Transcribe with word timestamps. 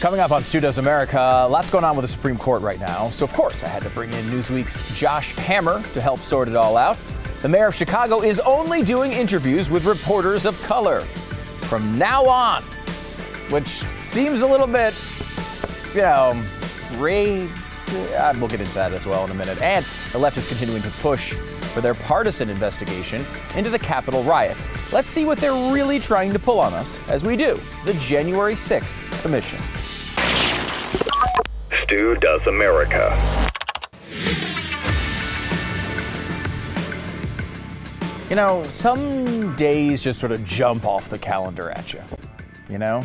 Coming 0.00 0.20
up 0.20 0.30
on 0.30 0.42
Stu 0.44 0.60
Does 0.60 0.78
America, 0.78 1.46
lots 1.50 1.68
going 1.68 1.84
on 1.84 1.94
with 1.94 2.04
the 2.04 2.08
Supreme 2.08 2.38
Court 2.38 2.62
right 2.62 2.80
now. 2.80 3.10
So, 3.10 3.22
of 3.22 3.34
course, 3.34 3.62
I 3.62 3.68
had 3.68 3.82
to 3.82 3.90
bring 3.90 4.10
in 4.14 4.24
Newsweek's 4.30 4.80
Josh 4.98 5.34
Hammer 5.34 5.82
to 5.92 6.00
help 6.00 6.20
sort 6.20 6.48
it 6.48 6.56
all 6.56 6.78
out. 6.78 6.96
The 7.42 7.50
mayor 7.50 7.66
of 7.66 7.74
Chicago 7.74 8.22
is 8.22 8.40
only 8.40 8.82
doing 8.82 9.12
interviews 9.12 9.68
with 9.68 9.84
reporters 9.84 10.46
of 10.46 10.58
color 10.62 11.00
from 11.68 11.98
now 11.98 12.24
on, 12.24 12.62
which 13.50 13.66
seems 13.66 14.40
a 14.40 14.46
little 14.46 14.66
bit, 14.66 14.94
you 15.92 16.00
know, 16.00 16.42
raves. 16.94 17.86
Uh, 17.90 18.32
we'll 18.38 18.48
get 18.48 18.62
into 18.62 18.72
that 18.72 18.94
as 18.94 19.04
well 19.04 19.26
in 19.26 19.30
a 19.32 19.34
minute. 19.34 19.60
And 19.60 19.84
the 20.12 20.18
left 20.18 20.38
is 20.38 20.46
continuing 20.46 20.80
to 20.80 20.90
push 21.02 21.34
for 21.74 21.82
their 21.82 21.94
partisan 21.94 22.48
investigation 22.48 23.22
into 23.54 23.68
the 23.68 23.78
Capitol 23.78 24.22
riots. 24.24 24.70
Let's 24.92 25.10
see 25.10 25.26
what 25.26 25.36
they're 25.36 25.72
really 25.74 26.00
trying 26.00 26.32
to 26.32 26.38
pull 26.38 26.58
on 26.58 26.72
us 26.72 26.98
as 27.10 27.22
we 27.22 27.36
do 27.36 27.60
the 27.84 27.92
January 27.94 28.54
6th 28.54 28.96
Commission. 29.20 29.60
Stu 31.82 32.14
Does 32.16 32.46
America. 32.46 33.16
You 38.28 38.36
know, 38.36 38.62
some 38.64 39.56
days 39.56 40.04
just 40.04 40.20
sort 40.20 40.32
of 40.32 40.44
jump 40.44 40.84
off 40.84 41.08
the 41.08 41.18
calendar 41.18 41.70
at 41.70 41.92
you. 41.92 42.00
You 42.68 42.78
know, 42.78 43.04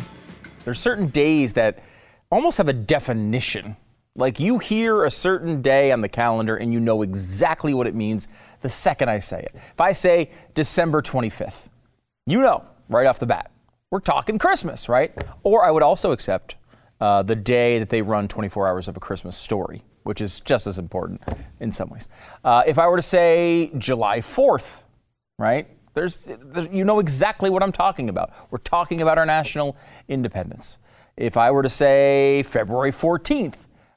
there's 0.64 0.78
certain 0.78 1.08
days 1.08 1.54
that 1.54 1.82
almost 2.30 2.58
have 2.58 2.68
a 2.68 2.72
definition. 2.72 3.76
Like 4.14 4.38
you 4.38 4.58
hear 4.58 5.04
a 5.04 5.10
certain 5.10 5.62
day 5.62 5.90
on 5.90 6.00
the 6.00 6.08
calendar 6.08 6.56
and 6.56 6.72
you 6.72 6.78
know 6.78 7.02
exactly 7.02 7.74
what 7.74 7.86
it 7.86 7.94
means 7.94 8.28
the 8.60 8.68
second 8.68 9.08
I 9.08 9.20
say 9.20 9.40
it. 9.40 9.52
If 9.54 9.80
I 9.80 9.92
say 9.92 10.30
December 10.54 11.02
25th, 11.02 11.68
you 12.26 12.40
know 12.40 12.64
right 12.88 13.06
off 13.06 13.18
the 13.18 13.26
bat, 13.26 13.50
we're 13.90 14.00
talking 14.00 14.38
Christmas, 14.38 14.88
right? 14.88 15.12
Or 15.42 15.64
I 15.64 15.70
would 15.70 15.82
also 15.82 16.12
accept 16.12 16.56
uh, 17.00 17.22
the 17.22 17.36
day 17.36 17.78
that 17.78 17.90
they 17.90 18.02
run 18.02 18.28
24 18.28 18.68
hours 18.68 18.88
of 18.88 18.96
a 18.96 19.00
Christmas 19.00 19.36
story, 19.36 19.82
which 20.04 20.20
is 20.20 20.40
just 20.40 20.66
as 20.66 20.78
important 20.78 21.22
in 21.60 21.72
some 21.72 21.88
ways. 21.90 22.08
Uh, 22.44 22.62
if 22.66 22.78
I 22.78 22.88
were 22.88 22.96
to 22.96 23.02
say 23.02 23.70
July 23.76 24.20
4th, 24.20 24.82
right? 25.38 25.68
There's, 25.94 26.18
there's, 26.18 26.68
you 26.70 26.84
know 26.84 26.98
exactly 26.98 27.48
what 27.48 27.62
I'm 27.62 27.72
talking 27.72 28.08
about. 28.08 28.32
We're 28.50 28.58
talking 28.58 29.00
about 29.00 29.18
our 29.18 29.26
national 29.26 29.76
independence. 30.08 30.78
If 31.16 31.36
I 31.36 31.50
were 31.50 31.62
to 31.62 31.70
say 31.70 32.42
February 32.42 32.92
14th, 32.92 33.56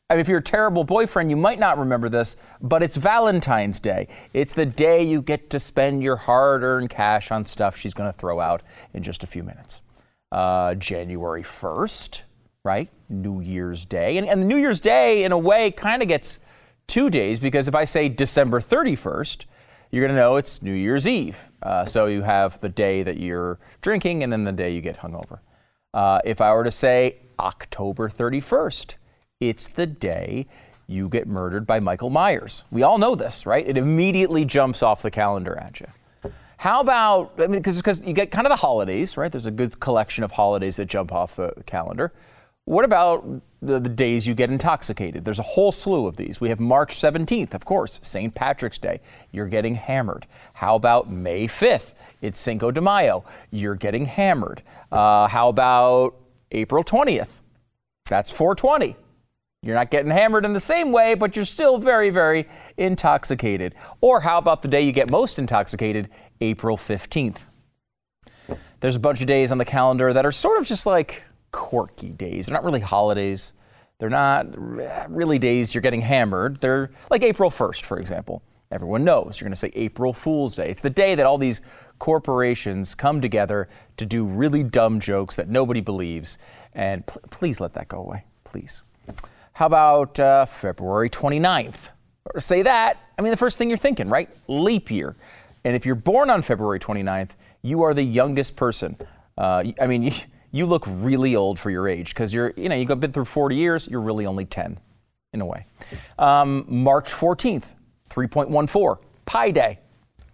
I 0.09 0.15
mean, 0.15 0.21
if 0.21 0.27
you're 0.27 0.39
a 0.39 0.43
terrible 0.43 0.83
boyfriend, 0.83 1.29
you 1.29 1.37
might 1.37 1.59
not 1.59 1.77
remember 1.77 2.09
this, 2.09 2.35
but 2.61 2.81
it's 2.81 2.95
Valentine's 2.95 3.79
Day. 3.79 4.07
It's 4.33 4.53
the 4.53 4.65
day 4.65 5.03
you 5.03 5.21
get 5.21 5.51
to 5.51 5.59
spend 5.59 6.01
your 6.01 6.15
hard 6.15 6.63
earned 6.63 6.89
cash 6.89 7.29
on 7.29 7.45
stuff 7.45 7.77
she's 7.77 7.93
going 7.93 8.11
to 8.11 8.17
throw 8.17 8.39
out 8.39 8.63
in 8.93 9.03
just 9.03 9.23
a 9.23 9.27
few 9.27 9.43
minutes. 9.43 9.81
Uh, 10.31 10.73
January 10.75 11.43
1st, 11.43 12.23
right? 12.63 12.89
New 13.07 13.41
Year's 13.41 13.85
Day. 13.85 14.17
And, 14.17 14.27
and 14.27 14.47
New 14.47 14.57
Year's 14.57 14.79
Day, 14.79 15.23
in 15.23 15.31
a 15.31 15.37
way, 15.37 15.71
kind 15.71 16.01
of 16.01 16.07
gets 16.07 16.39
two 16.87 17.09
days 17.09 17.39
because 17.39 17.67
if 17.67 17.75
I 17.75 17.85
say 17.85 18.09
December 18.09 18.59
31st, 18.59 19.45
you're 19.91 20.05
going 20.05 20.15
to 20.15 20.21
know 20.21 20.35
it's 20.35 20.61
New 20.61 20.73
Year's 20.73 21.07
Eve. 21.07 21.37
Uh, 21.63 21.85
so 21.85 22.05
you 22.05 22.21
have 22.21 22.59
the 22.61 22.69
day 22.69 23.03
that 23.03 23.17
you're 23.17 23.59
drinking 23.81 24.23
and 24.23 24.31
then 24.31 24.43
the 24.43 24.51
day 24.51 24.73
you 24.73 24.81
get 24.81 24.99
hungover. 24.99 25.39
Uh, 25.93 26.19
if 26.23 26.41
I 26.41 26.53
were 26.53 26.63
to 26.63 26.71
say 26.71 27.17
October 27.39 28.09
31st, 28.09 28.95
it's 29.39 29.67
the 29.67 29.87
day 29.87 30.45
you 30.85 31.07
get 31.07 31.27
murdered 31.27 31.65
by 31.65 31.79
Michael 31.79 32.09
Myers. 32.09 32.63
We 32.71 32.83
all 32.83 32.97
know 32.97 33.15
this, 33.15 33.45
right? 33.45 33.67
It 33.67 33.77
immediately 33.77 34.43
jumps 34.45 34.83
off 34.83 35.01
the 35.01 35.11
calendar 35.11 35.57
at 35.57 35.79
you. 35.79 35.87
How 36.57 36.81
about, 36.81 37.33
I 37.37 37.47
mean, 37.47 37.61
because 37.61 38.01
you 38.01 38.11
get 38.11 38.31
kind 38.31 38.45
of 38.45 38.49
the 38.49 38.57
holidays, 38.57 39.15
right? 39.15 39.31
There's 39.31 39.45
a 39.45 39.51
good 39.51 39.79
collection 39.79 40.23
of 40.23 40.31
holidays 40.33 40.75
that 40.75 40.87
jump 40.87 41.13
off 41.13 41.37
the 41.37 41.53
calendar. 41.65 42.11
What 42.69 42.85
about 42.85 43.25
the, 43.63 43.79
the, 43.79 43.89
days 43.89 44.27
you 44.27 44.35
get 44.35 44.51
intoxicated? 44.51 45.25
There's 45.25 45.39
a 45.39 45.41
whole 45.41 45.71
slew 45.71 46.05
of 46.05 46.17
these. 46.17 46.39
We 46.39 46.49
have 46.49 46.59
March 46.59 46.95
17th, 46.95 47.55
of 47.55 47.65
course, 47.65 47.99
St. 48.03 48.35
Patrick's 48.35 48.77
Day. 48.77 49.01
You're 49.31 49.47
getting 49.47 49.73
hammered. 49.73 50.27
How 50.53 50.75
about 50.75 51.09
May 51.09 51.47
5th? 51.47 51.93
It's 52.21 52.37
Cinco 52.37 52.69
de 52.69 52.79
Mayo. 52.79 53.25
You're 53.49 53.73
getting 53.73 54.05
hammered. 54.05 54.61
Uh, 54.91 55.27
how 55.27 55.49
about 55.49 56.13
April 56.51 56.83
20th? 56.83 57.39
That's 58.05 58.29
420. 58.29 58.95
You're 59.63 59.73
not 59.73 59.89
getting 59.89 60.11
hammered 60.11 60.45
in 60.45 60.53
the 60.53 60.59
same 60.59 60.91
way, 60.91 61.15
but 61.15 61.35
you're 61.35 61.45
still 61.45 61.79
very, 61.79 62.11
very 62.11 62.47
intoxicated. 62.77 63.73
Or 63.99 64.19
how 64.19 64.37
about 64.37 64.61
the 64.61 64.67
day 64.67 64.83
you 64.83 64.91
get 64.91 65.09
most 65.09 65.39
intoxicated, 65.39 66.07
April 66.39 66.77
15th? 66.77 67.39
There's 68.81 68.95
a 68.95 68.99
bunch 68.99 69.21
of 69.21 69.25
days 69.25 69.51
on 69.51 69.57
the 69.57 69.65
calendar 69.65 70.13
that 70.13 70.23
are 70.23 70.31
sort 70.31 70.59
of 70.59 70.65
just 70.65 70.85
like 70.85 71.23
quirky 71.51 72.09
days. 72.09 72.45
They're 72.45 72.53
not 72.53 72.63
really 72.63 72.79
holidays. 72.79 73.53
They're 73.99 74.09
not 74.09 74.47
really 75.13 75.39
days 75.39 75.75
you're 75.75 75.81
getting 75.81 76.01
hammered. 76.01 76.61
They're 76.61 76.89
like 77.09 77.21
April 77.21 77.49
1st, 77.49 77.83
for 77.83 77.99
example. 77.99 78.41
Everyone 78.71 79.03
knows 79.03 79.39
you're 79.39 79.45
going 79.45 79.53
to 79.53 79.57
say 79.57 79.71
April 79.73 80.13
Fool's 80.13 80.55
Day. 80.55 80.69
It's 80.69 80.81
the 80.81 80.91
day 80.91 81.15
that 81.15 81.25
all 81.25 81.37
these 81.37 81.61
corporations 81.97 82.93
come 82.93 83.19
together 83.19 83.67
to 83.97 84.05
do 84.05 84.23
really 84.23 84.63
dumb 84.63 84.99
jokes 84.99 85.35
that 85.35 85.49
nobody 85.49 85.81
believes. 85.81 86.37
And 86.73 87.05
pl- 87.05 87.21
please 87.31 87.59
let 87.59 87.73
that 87.73 87.87
go 87.87 87.97
away. 87.97 88.25
Please. 88.43 88.83
How 89.53 89.65
about 89.65 90.19
uh, 90.19 90.45
February 90.45 91.09
29th? 91.09 91.89
Or 92.33 92.39
say 92.39 92.61
that, 92.61 92.97
I 93.17 93.21
mean, 93.21 93.31
the 93.31 93.37
first 93.37 93.57
thing 93.57 93.69
you're 93.69 93.77
thinking, 93.77 94.07
right? 94.07 94.29
Leap 94.47 94.91
year. 94.91 95.15
And 95.63 95.75
if 95.75 95.85
you're 95.85 95.95
born 95.95 96.29
on 96.29 96.41
February 96.41 96.79
29th, 96.79 97.31
you 97.61 97.81
are 97.81 97.93
the 97.93 98.03
youngest 98.03 98.55
person. 98.55 98.97
Uh, 99.37 99.63
I 99.81 99.87
mean, 99.87 100.13
you 100.51 100.65
look 100.65 100.83
really 100.87 101.35
old 101.35 101.59
for 101.59 101.69
your 101.69 101.87
age 101.87 102.09
because 102.09 102.33
you're, 102.33 102.53
you 102.55 102.69
know, 102.69 102.75
you've 102.75 102.99
been 102.99 103.11
through 103.11 103.25
40 103.25 103.55
years, 103.55 103.87
you're 103.87 104.01
really 104.01 104.25
only 104.25 104.45
10 104.45 104.79
in 105.33 105.41
a 105.41 105.45
way. 105.45 105.65
Um, 106.17 106.65
March 106.67 107.11
14th, 107.11 107.73
3.14, 108.09 108.99
Pi 109.25 109.51
Day. 109.51 109.79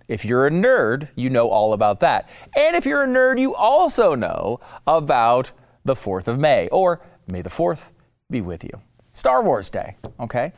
If 0.08 0.24
you're 0.24 0.48
a 0.48 0.52
nerd, 0.52 1.10
you 1.16 1.30
know 1.30 1.50
all 1.50 1.74
about 1.74 2.00
that. 2.02 2.30
And 2.56 2.76
if 2.76 2.86
you're 2.86 3.04
a 3.04 3.08
nerd, 3.08 3.40
you 3.40 3.56
also 3.56 4.14
know 4.14 4.60
about 4.86 5.52
the 5.84 5.96
4th 5.96 6.28
of 6.28 6.40
May, 6.40 6.68
or 6.70 7.02
May 7.28 7.42
the 7.42 7.50
4th 7.50 7.90
be 8.30 8.42
with 8.42 8.64
you. 8.64 8.82
Star 9.14 9.44
Wars 9.44 9.70
Day, 9.70 9.96
okay? 10.20 10.44
And 10.44 10.54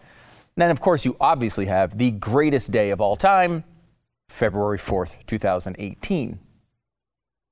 then, 0.62 0.72
of 0.72 0.82
course, 0.82 1.06
you 1.06 1.16
obviously 1.22 1.68
have 1.68 1.98
the 1.98 2.12
greatest 2.12 2.72
day 2.72 2.90
of 2.90 3.00
all 3.00 3.16
time, 3.16 3.64
February 4.30 4.80
4th, 4.80 5.26
2018. 5.28 6.40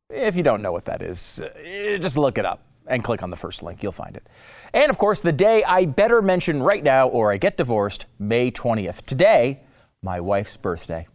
If 0.09 0.35
you 0.35 0.43
don't 0.43 0.61
know 0.61 0.71
what 0.71 0.85
that 0.85 1.01
is, 1.01 1.41
uh, 1.41 1.97
just 1.97 2.17
look 2.17 2.37
it 2.37 2.45
up 2.45 2.61
and 2.87 3.03
click 3.03 3.23
on 3.23 3.31
the 3.31 3.35
first 3.35 3.63
link. 3.63 3.81
You'll 3.81 3.91
find 3.91 4.15
it. 4.15 4.27
And 4.73 4.89
of 4.91 4.97
course, 4.97 5.19
the 5.19 5.31
day 5.31 5.63
I 5.63 5.85
better 5.85 6.21
mention 6.21 6.61
right 6.61 6.83
now 6.83 7.07
or 7.07 7.31
I 7.31 7.37
get 7.37 7.57
divorced, 7.57 8.05
May 8.19 8.51
20th. 8.51 9.05
Today, 9.05 9.61
my 10.03 10.19
wife's 10.19 10.57
birthday. 10.57 11.07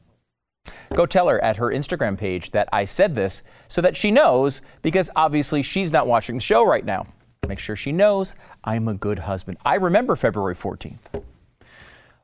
Go 0.95 1.07
tell 1.07 1.29
her 1.29 1.43
at 1.43 1.57
her 1.57 1.71
Instagram 1.71 2.19
page 2.19 2.51
that 2.51 2.69
I 2.73 2.85
said 2.85 3.15
this 3.15 3.43
so 3.69 3.81
that 3.81 3.97
she 3.97 4.11
knows 4.11 4.61
because 4.83 5.09
obviously 5.15 5.63
she's 5.63 5.93
not 5.93 6.09
watching 6.09 6.37
the 6.37 6.43
show 6.43 6.67
right 6.67 6.85
now. 6.85 7.07
Make 7.47 7.61
sure 7.61 7.77
she 7.77 7.93
knows 7.93 8.35
I'm 8.65 8.89
a 8.89 8.95
good 8.95 9.21
husband. 9.21 9.59
I 9.65 9.77
remember 9.77 10.17
February 10.17 10.55
14th. 10.57 11.23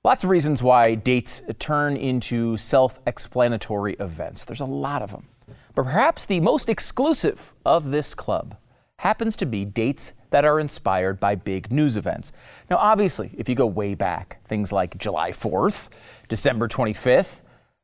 Lots 0.05 0.25
of 0.25 0.31
reasons 0.31 0.63
why 0.63 0.95
dates 0.95 1.43
turn 1.59 1.97
into 1.97 2.57
self 2.57 3.01
explanatory 3.07 3.95
events. 3.95 4.45
There's 4.45 4.61
a 4.61 4.65
lot 4.65 5.03
of 5.03 5.11
them. 5.11 5.27
But 5.77 5.85
perhaps 5.85 6.25
the 6.25 6.41
most 6.41 6.71
exclusive 6.71 7.53
of 7.65 7.91
this 7.91 8.15
club 8.15 8.57
happens 9.01 9.37
to 9.37 9.47
be 9.47 9.67
dates 9.67 10.15
that 10.31 10.47
are 10.47 10.59
inspired 10.59 11.21
by 11.21 11.35
big 11.35 11.71
news 11.71 11.99
events. 11.99 12.33
Now, 12.71 12.79
obviously, 12.79 13.31
if 13.37 13.47
you 13.47 13.55
go 13.55 13.67
way 13.67 13.95
back, 13.95 14.43
things 14.47 14.73
like 14.73 14.97
July 14.97 15.33
4th, 15.33 15.91
December 16.29 16.67
25th, 16.67 17.43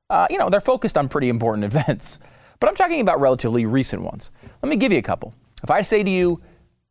uh, 0.08 0.26
you 0.30 0.38
know, 0.38 0.48
they're 0.48 0.60
focused 0.60 0.96
on 0.96 1.10
pretty 1.10 1.28
important 1.28 1.64
events. 1.72 2.18
But 2.60 2.70
I'm 2.70 2.76
talking 2.76 3.02
about 3.02 3.20
relatively 3.20 3.66
recent 3.66 4.02
ones. 4.02 4.30
Let 4.62 4.70
me 4.70 4.76
give 4.76 4.90
you 4.90 4.98
a 4.98 5.02
couple. 5.02 5.34
If 5.62 5.70
I 5.70 5.82
say 5.82 6.02
to 6.02 6.10
you 6.10 6.40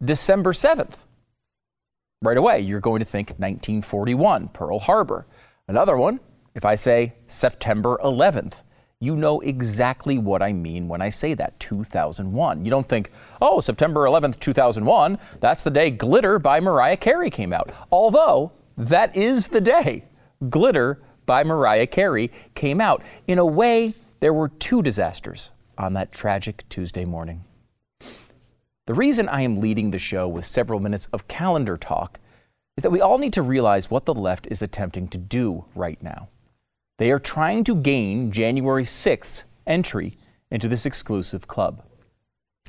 December 0.06 0.54
7th, 0.54 0.98
right 2.22 2.38
away 2.38 2.60
you're 2.60 2.80
going 2.80 3.00
to 3.00 3.06
think 3.06 3.30
1941, 3.30 4.50
Pearl 4.50 4.78
Harbor. 4.78 5.26
Another 5.68 5.98
one, 5.98 6.20
if 6.54 6.64
I 6.64 6.76
say 6.76 7.16
September 7.26 8.00
11th, 8.04 8.62
you 9.02 9.16
know 9.16 9.40
exactly 9.42 10.20
what 10.20 10.44
I 10.44 10.54
mean 10.54 10.88
when 10.88 11.02
I 11.02 11.10
say 11.10 11.34
that 11.34 11.60
2001. 11.60 12.64
You 12.64 12.70
don't 12.70 12.88
think, 12.88 13.12
oh, 13.42 13.60
September 13.60 14.02
11th, 14.02 14.40
2001, 14.40 15.18
that's 15.40 15.64
the 15.64 15.72
day 15.72 15.90
Glitter 15.90 16.38
by 16.38 16.60
Mariah 16.60 16.98
Carey 16.98 17.32
came 17.32 17.52
out. 17.52 17.72
Although 17.92 18.52
that 18.78 19.16
is 19.16 19.48
the 19.48 19.60
day 19.60 20.06
Glitter 20.50 21.00
by 21.26 21.44
Mariah 21.44 21.88
Carey 21.88 22.32
came 22.54 22.80
out. 22.80 23.02
In 23.28 23.40
a 23.40 23.46
way, 23.46 23.96
there 24.20 24.34
were 24.34 24.50
two 24.50 24.84
disasters 24.84 25.50
on 25.80 25.94
that 25.94 26.12
tragic 26.12 26.64
Tuesday 26.70 27.04
morning. 27.04 27.44
The 28.86 28.94
reason 28.94 29.28
I 29.30 29.42
am 29.42 29.60
leading 29.60 29.90
the 29.90 30.00
show 30.00 30.28
with 30.28 30.46
several 30.46 30.80
minutes 30.80 31.08
of 31.08 31.28
calendar 31.28 31.76
talk 31.76 32.20
is 32.78 32.84
that 32.84 32.92
we 32.92 33.02
all 33.02 33.18
need 33.18 33.34
to 33.34 33.42
realize 33.42 33.90
what 33.90 34.06
the 34.06 34.14
left 34.14 34.48
is 34.52 34.62
attempting 34.62 35.08
to 35.08 35.18
do 35.18 35.66
right 35.74 36.02
now. 36.04 36.30
They 37.02 37.10
are 37.10 37.18
trying 37.18 37.64
to 37.64 37.74
gain 37.74 38.32
January 38.32 38.84
6th 38.84 39.42
entry 39.66 40.18
into 40.52 40.68
this 40.68 40.86
exclusive 40.86 41.48
club. 41.48 41.82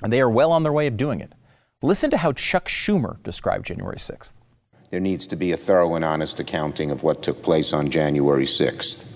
And 0.02 0.11
they 0.11 0.23
are 0.23 0.31
well 0.31 0.52
on 0.52 0.62
their 0.62 0.73
way 0.73 0.87
of 0.87 0.96
doing 0.96 1.20
it. 1.20 1.34
Listen 1.82 2.08
to 2.12 2.17
how 2.17 2.32
Chuck 2.32 2.67
Schumer 2.67 3.23
described 3.23 3.67
January 3.67 3.99
6th. 3.99 4.32
There 4.88 5.00
needs 5.00 5.26
to 5.26 5.37
be 5.37 5.52
a 5.52 5.58
thorough 5.58 5.96
and 5.96 6.02
honest 6.02 6.40
accounting 6.40 6.90
of 6.90 7.02
what 7.02 7.23
took 7.23 7.43
place 7.43 7.75
on 7.75 7.90
January 7.90 8.46
6th. 8.46 9.06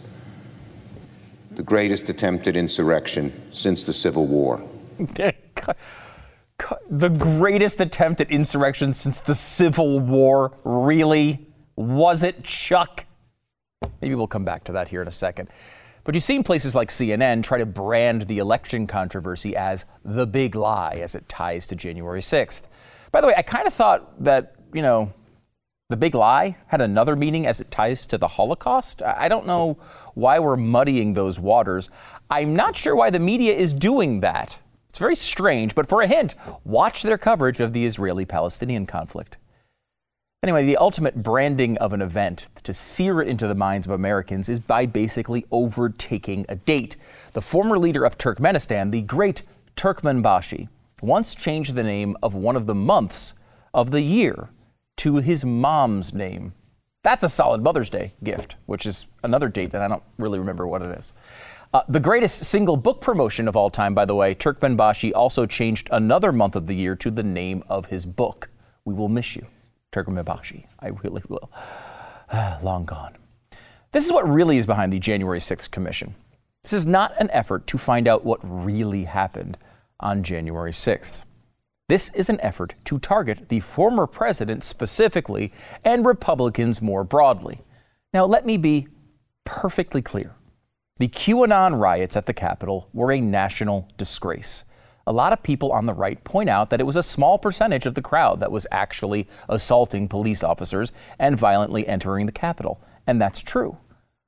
The 1.52 1.62
greatest 1.62 2.10
attempted 2.10 2.54
insurrection 2.54 3.32
since 3.54 3.84
the 3.84 3.94
Civil 3.94 4.26
War. 4.26 4.62
the 6.90 7.08
greatest 7.08 7.80
attempt 7.80 8.20
at 8.20 8.30
insurrection 8.30 8.92
since 8.92 9.20
the 9.20 9.34
Civil 9.34 9.98
War. 9.98 10.52
Really? 10.62 11.46
Was 11.74 12.22
it, 12.22 12.44
Chuck? 12.44 13.06
Maybe 14.00 14.14
we'll 14.14 14.26
come 14.26 14.44
back 14.44 14.64
to 14.64 14.72
that 14.72 14.88
here 14.88 15.02
in 15.02 15.08
a 15.08 15.12
second. 15.12 15.48
But 16.04 16.14
you've 16.14 16.24
seen 16.24 16.44
places 16.44 16.74
like 16.74 16.88
CNN 16.90 17.42
try 17.42 17.58
to 17.58 17.66
brand 17.66 18.22
the 18.22 18.38
election 18.38 18.86
controversy 18.86 19.56
as 19.56 19.84
the 20.04 20.26
big 20.26 20.54
lie 20.54 21.00
as 21.02 21.14
it 21.14 21.28
ties 21.28 21.66
to 21.66 21.76
January 21.76 22.20
6th. 22.20 22.62
By 23.10 23.20
the 23.20 23.26
way, 23.26 23.34
I 23.36 23.42
kind 23.42 23.66
of 23.66 23.74
thought 23.74 24.22
that, 24.22 24.54
you 24.72 24.82
know, 24.82 25.12
the 25.88 25.96
big 25.96 26.14
lie 26.14 26.56
had 26.68 26.80
another 26.80 27.16
meaning 27.16 27.46
as 27.46 27.60
it 27.60 27.70
ties 27.70 28.06
to 28.08 28.18
the 28.18 28.28
Holocaust. 28.28 29.02
I 29.02 29.28
don't 29.28 29.46
know 29.46 29.78
why 30.14 30.38
we're 30.38 30.56
muddying 30.56 31.14
those 31.14 31.40
waters. 31.40 31.90
I'm 32.30 32.54
not 32.54 32.76
sure 32.76 32.94
why 32.94 33.10
the 33.10 33.20
media 33.20 33.54
is 33.54 33.74
doing 33.74 34.20
that. 34.20 34.58
It's 34.88 34.98
very 34.98 35.16
strange, 35.16 35.74
but 35.74 35.88
for 35.88 36.02
a 36.02 36.06
hint, 36.06 36.34
watch 36.64 37.02
their 37.02 37.18
coverage 37.18 37.60
of 37.60 37.72
the 37.72 37.84
Israeli 37.84 38.24
Palestinian 38.24 38.86
conflict. 38.86 39.38
Anyway, 40.46 40.64
the 40.64 40.76
ultimate 40.76 41.24
branding 41.24 41.76
of 41.78 41.92
an 41.92 42.00
event 42.00 42.46
to 42.62 42.72
sear 42.72 43.20
it 43.20 43.26
into 43.26 43.48
the 43.48 43.54
minds 43.56 43.84
of 43.84 43.90
Americans 43.90 44.48
is 44.48 44.60
by 44.60 44.86
basically 44.86 45.44
overtaking 45.50 46.46
a 46.48 46.54
date. 46.54 46.96
The 47.32 47.42
former 47.42 47.80
leader 47.80 48.04
of 48.04 48.16
Turkmenistan, 48.16 48.92
the 48.92 49.00
great 49.00 49.42
Turkmenbashi, 49.74 50.68
once 51.02 51.34
changed 51.34 51.74
the 51.74 51.82
name 51.82 52.16
of 52.22 52.34
one 52.34 52.54
of 52.54 52.66
the 52.66 52.76
months 52.76 53.34
of 53.74 53.90
the 53.90 54.02
year 54.02 54.50
to 54.98 55.16
his 55.16 55.44
mom's 55.44 56.14
name. 56.14 56.52
That's 57.02 57.24
a 57.24 57.28
solid 57.28 57.60
Mother's 57.60 57.90
Day 57.90 58.12
gift, 58.22 58.54
which 58.66 58.86
is 58.86 59.08
another 59.24 59.48
date 59.48 59.72
that 59.72 59.82
I 59.82 59.88
don't 59.88 60.04
really 60.16 60.38
remember 60.38 60.64
what 60.64 60.80
it 60.80 60.96
is. 60.96 61.12
Uh, 61.74 61.82
the 61.88 61.98
greatest 61.98 62.44
single 62.44 62.76
book 62.76 63.00
promotion 63.00 63.48
of 63.48 63.56
all 63.56 63.68
time, 63.68 63.94
by 63.94 64.04
the 64.04 64.14
way, 64.14 64.32
Turkmenbashi 64.32 65.10
also 65.12 65.44
changed 65.44 65.88
another 65.90 66.30
month 66.30 66.54
of 66.54 66.68
the 66.68 66.76
year 66.76 66.94
to 66.94 67.10
the 67.10 67.24
name 67.24 67.64
of 67.68 67.86
his 67.86 68.06
book. 68.06 68.48
We 68.84 68.94
will 68.94 69.08
miss 69.08 69.34
you, 69.34 69.44
Turkmenbashi. 69.92 70.66
I 70.80 70.88
really 70.88 71.22
will. 71.28 71.50
Long 72.62 72.84
gone. 72.84 73.16
This 73.92 74.04
is 74.04 74.12
what 74.12 74.28
really 74.28 74.58
is 74.58 74.66
behind 74.66 74.92
the 74.92 74.98
January 74.98 75.38
6th 75.38 75.70
Commission. 75.70 76.14
This 76.62 76.72
is 76.72 76.86
not 76.86 77.14
an 77.20 77.30
effort 77.30 77.66
to 77.68 77.78
find 77.78 78.08
out 78.08 78.24
what 78.24 78.40
really 78.42 79.04
happened 79.04 79.56
on 80.00 80.22
January 80.22 80.72
6th. 80.72 81.24
This 81.88 82.10
is 82.14 82.28
an 82.28 82.40
effort 82.40 82.74
to 82.86 82.98
target 82.98 83.48
the 83.48 83.60
former 83.60 84.06
president 84.06 84.64
specifically 84.64 85.52
and 85.84 86.04
Republicans 86.04 86.82
more 86.82 87.04
broadly. 87.04 87.62
Now, 88.12 88.26
let 88.26 88.44
me 88.44 88.56
be 88.56 88.88
perfectly 89.44 90.02
clear. 90.02 90.34
The 90.98 91.08
QAnon 91.08 91.78
riots 91.78 92.16
at 92.16 92.26
the 92.26 92.32
Capitol 92.32 92.88
were 92.92 93.12
a 93.12 93.20
national 93.20 93.88
disgrace. 93.96 94.64
A 95.06 95.12
lot 95.12 95.32
of 95.32 95.42
people 95.42 95.70
on 95.70 95.86
the 95.86 95.94
right 95.94 96.22
point 96.24 96.50
out 96.50 96.70
that 96.70 96.80
it 96.80 96.86
was 96.86 96.96
a 96.96 97.02
small 97.02 97.38
percentage 97.38 97.86
of 97.86 97.94
the 97.94 98.02
crowd 98.02 98.40
that 98.40 98.50
was 98.50 98.66
actually 98.72 99.28
assaulting 99.48 100.08
police 100.08 100.42
officers 100.42 100.90
and 101.18 101.38
violently 101.38 101.86
entering 101.86 102.26
the 102.26 102.32
Capitol, 102.32 102.80
and 103.06 103.20
that's 103.20 103.40
true. 103.40 103.78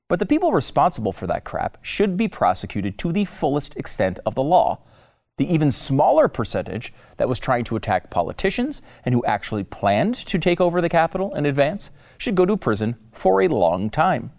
But 0.08 0.20
the 0.20 0.26
people 0.26 0.52
responsible 0.52 1.12
for 1.12 1.26
that 1.26 1.44
crap 1.44 1.78
should 1.82 2.16
be 2.16 2.28
prosecuted 2.28 2.96
to 2.98 3.12
the 3.12 3.25
fullest 3.25 3.76
extent 3.76 4.20
of 4.25 4.36
the 4.36 4.42
law. 4.42 4.78
The 5.36 5.52
even 5.52 5.70
smaller 5.70 6.28
percentage 6.28 6.92
that 7.16 7.28
was 7.28 7.38
trying 7.38 7.64
to 7.64 7.76
attack 7.76 8.10
politicians 8.10 8.80
and 9.04 9.14
who 9.14 9.25
actually 9.25 9.64
planned 9.64 10.14
to 10.14 10.38
take 10.38 10.60
over 10.60 10.80
the 10.80 10.88
Capitol 10.88 11.34
in 11.34 11.44
advance 11.44 11.90
should 12.16 12.34
go 12.36 12.46
to 12.46 12.56
prison 12.56 12.96
for 13.12 13.42
a 13.42 13.48
long 13.48 13.90
time. 13.90 14.30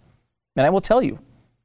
And 0.56 0.66
I 0.66 0.70
will 0.70 0.80
tell 0.80 1.02
you, 1.02 1.20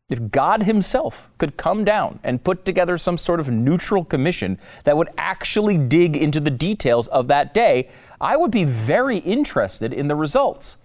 if 0.10 0.30
God 0.30 0.63
Himself 0.63 1.30
could 1.38 1.57
come 1.57 1.84
down 1.84 2.19
and 2.24 2.44
put 2.44 2.63
together 2.63 2.98
some 2.98 3.18
sort 3.18 3.40
of 3.40 3.50
neutral 3.50 4.06
commission 4.06 4.60
that 4.84 4.96
would 4.96 5.10
actually 5.18 5.78
dig 5.78 6.16
into 6.16 6.40
the 6.40 6.52
details 6.52 7.07
of 7.07 7.28
that 7.28 7.54
day, 7.54 7.90
I 8.22 8.38
would 8.38 8.52
be 8.52 8.66
very 8.66 9.18
interested 9.18 9.94
in 9.94 10.07
the 10.07 10.16
results. 10.16 10.78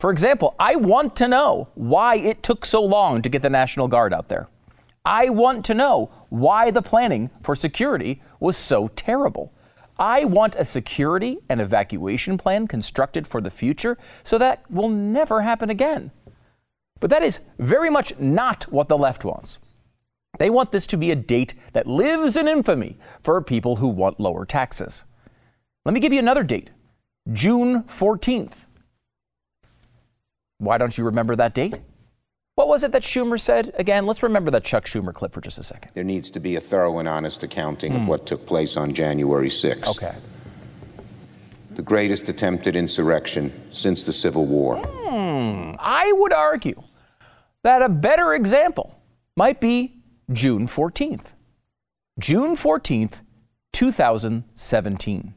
For 0.00 0.10
example, 0.10 0.54
I 0.58 0.76
want 0.76 1.14
to 1.16 1.28
know 1.28 1.68
why 1.74 2.16
it 2.16 2.42
took 2.42 2.64
so 2.64 2.82
long 2.82 3.22
to 3.22 3.28
get 3.28 3.42
the 3.42 3.50
National 3.50 3.88
Guard 3.88 4.12
out 4.12 4.28
there. 4.28 4.48
I 5.04 5.28
want 5.28 5.64
to 5.66 5.74
know 5.74 6.10
why 6.28 6.70
the 6.70 6.82
planning 6.82 7.30
for 7.42 7.54
security 7.54 8.20
was 8.40 8.56
so 8.56 8.88
terrible. 8.88 9.52
I 9.98 10.24
want 10.24 10.54
a 10.54 10.64
security 10.64 11.38
and 11.48 11.60
evacuation 11.60 12.38
plan 12.38 12.68
constructed 12.68 13.26
for 13.26 13.40
the 13.40 13.50
future 13.50 13.98
so 14.22 14.38
that 14.38 14.68
will 14.70 14.88
never 14.88 15.42
happen 15.42 15.70
again. 15.70 16.12
But 17.00 17.10
that 17.10 17.22
is 17.22 17.40
very 17.58 17.90
much 17.90 18.18
not 18.18 18.64
what 18.64 18.88
the 18.88 18.98
left 18.98 19.24
wants. 19.24 19.58
They 20.38 20.50
want 20.50 20.72
this 20.72 20.86
to 20.88 20.96
be 20.96 21.10
a 21.10 21.16
date 21.16 21.54
that 21.72 21.86
lives 21.86 22.36
in 22.36 22.48
infamy 22.48 22.98
for 23.20 23.40
people 23.40 23.76
who 23.76 23.88
want 23.88 24.20
lower 24.20 24.44
taxes. 24.44 25.04
Let 25.84 25.94
me 25.94 26.00
give 26.00 26.12
you 26.12 26.18
another 26.18 26.42
date 26.42 26.70
June 27.32 27.82
14th. 27.84 28.64
Why 30.58 30.78
don't 30.78 30.98
you 30.98 31.04
remember 31.04 31.36
that 31.36 31.54
date? 31.54 31.78
What 32.56 32.66
was 32.66 32.82
it 32.82 32.90
that 32.90 33.02
Schumer 33.02 33.38
said? 33.38 33.72
Again, 33.76 34.04
let's 34.04 34.22
remember 34.22 34.50
that 34.50 34.64
Chuck 34.64 34.86
Schumer 34.86 35.14
clip 35.14 35.32
for 35.32 35.40
just 35.40 35.58
a 35.58 35.62
second. 35.62 35.92
There 35.94 36.02
needs 36.02 36.28
to 36.32 36.40
be 36.40 36.56
a 36.56 36.60
thorough 36.60 36.98
and 36.98 37.06
honest 37.06 37.44
accounting 37.44 37.92
mm. 37.92 38.00
of 38.00 38.08
what 38.08 38.26
took 38.26 38.44
place 38.46 38.76
on 38.76 38.94
January 38.94 39.48
6th. 39.48 39.96
Okay. 39.96 40.16
The 41.76 41.82
greatest 41.82 42.28
attempted 42.28 42.74
insurrection 42.74 43.52
since 43.72 44.02
the 44.02 44.12
Civil 44.12 44.46
War. 44.46 44.78
Hmm. 44.78 45.76
I 45.78 46.12
would 46.16 46.32
argue 46.32 46.82
that 47.64 47.82
a 47.82 47.88
better 47.88 48.34
example 48.34 49.00
might 49.36 49.60
be 49.60 50.02
June 50.32 50.66
14th. 50.66 51.32
June 52.18 52.56
14th, 52.56 53.20
2017. 53.72 55.34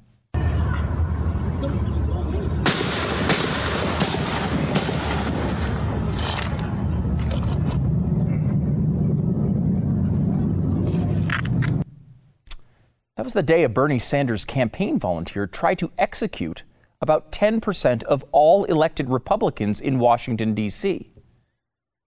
That 13.17 13.25
was 13.25 13.33
the 13.33 13.43
day 13.43 13.63
a 13.63 13.69
Bernie 13.69 13.99
Sanders 13.99 14.45
campaign 14.45 14.97
volunteer 14.97 15.45
tried 15.45 15.77
to 15.77 15.91
execute 15.99 16.63
about 17.01 17.31
10% 17.31 18.01
of 18.03 18.25
all 18.31 18.63
elected 18.63 19.09
Republicans 19.09 19.79
in 19.79 19.99
Washington, 19.99 20.55
D.C. 20.55 21.10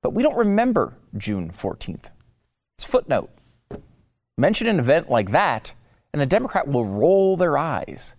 But 0.04 0.12
we 0.12 0.22
don't 0.22 0.36
remember 0.36 0.98
June 1.16 1.50
14th. 1.50 2.10
It's 2.76 2.84
footnote. 2.84 3.30
Mention 4.36 4.66
an 4.66 4.78
event 4.78 5.08
like 5.08 5.30
that, 5.30 5.72
and 6.12 6.20
a 6.20 6.26
Democrat 6.26 6.68
will 6.68 6.84
roll 6.84 7.38
their 7.38 7.56
eyes. 7.56 8.14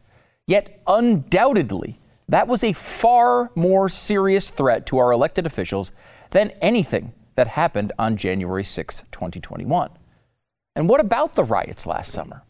Yet, 0.48 0.82
undoubtedly, 0.88 2.00
that 2.28 2.48
was 2.48 2.64
a 2.64 2.74
far 2.74 3.52
more 3.54 3.88
serious 3.88 4.50
threat 4.50 4.88
to 4.88 4.98
our 4.98 5.12
elected 5.12 5.46
officials 5.46 5.92
than 6.32 6.54
anything 6.60 7.14
that 7.36 7.50
happened 7.50 7.92
on 8.00 8.18
January 8.18 8.64
6, 8.64 9.04
2021. 9.12 9.92
And 10.76 10.90
what 10.90 11.02
about 11.02 11.36
the 11.36 11.44
riots 11.44 11.86
last 11.86 12.12
summer? 12.12 12.42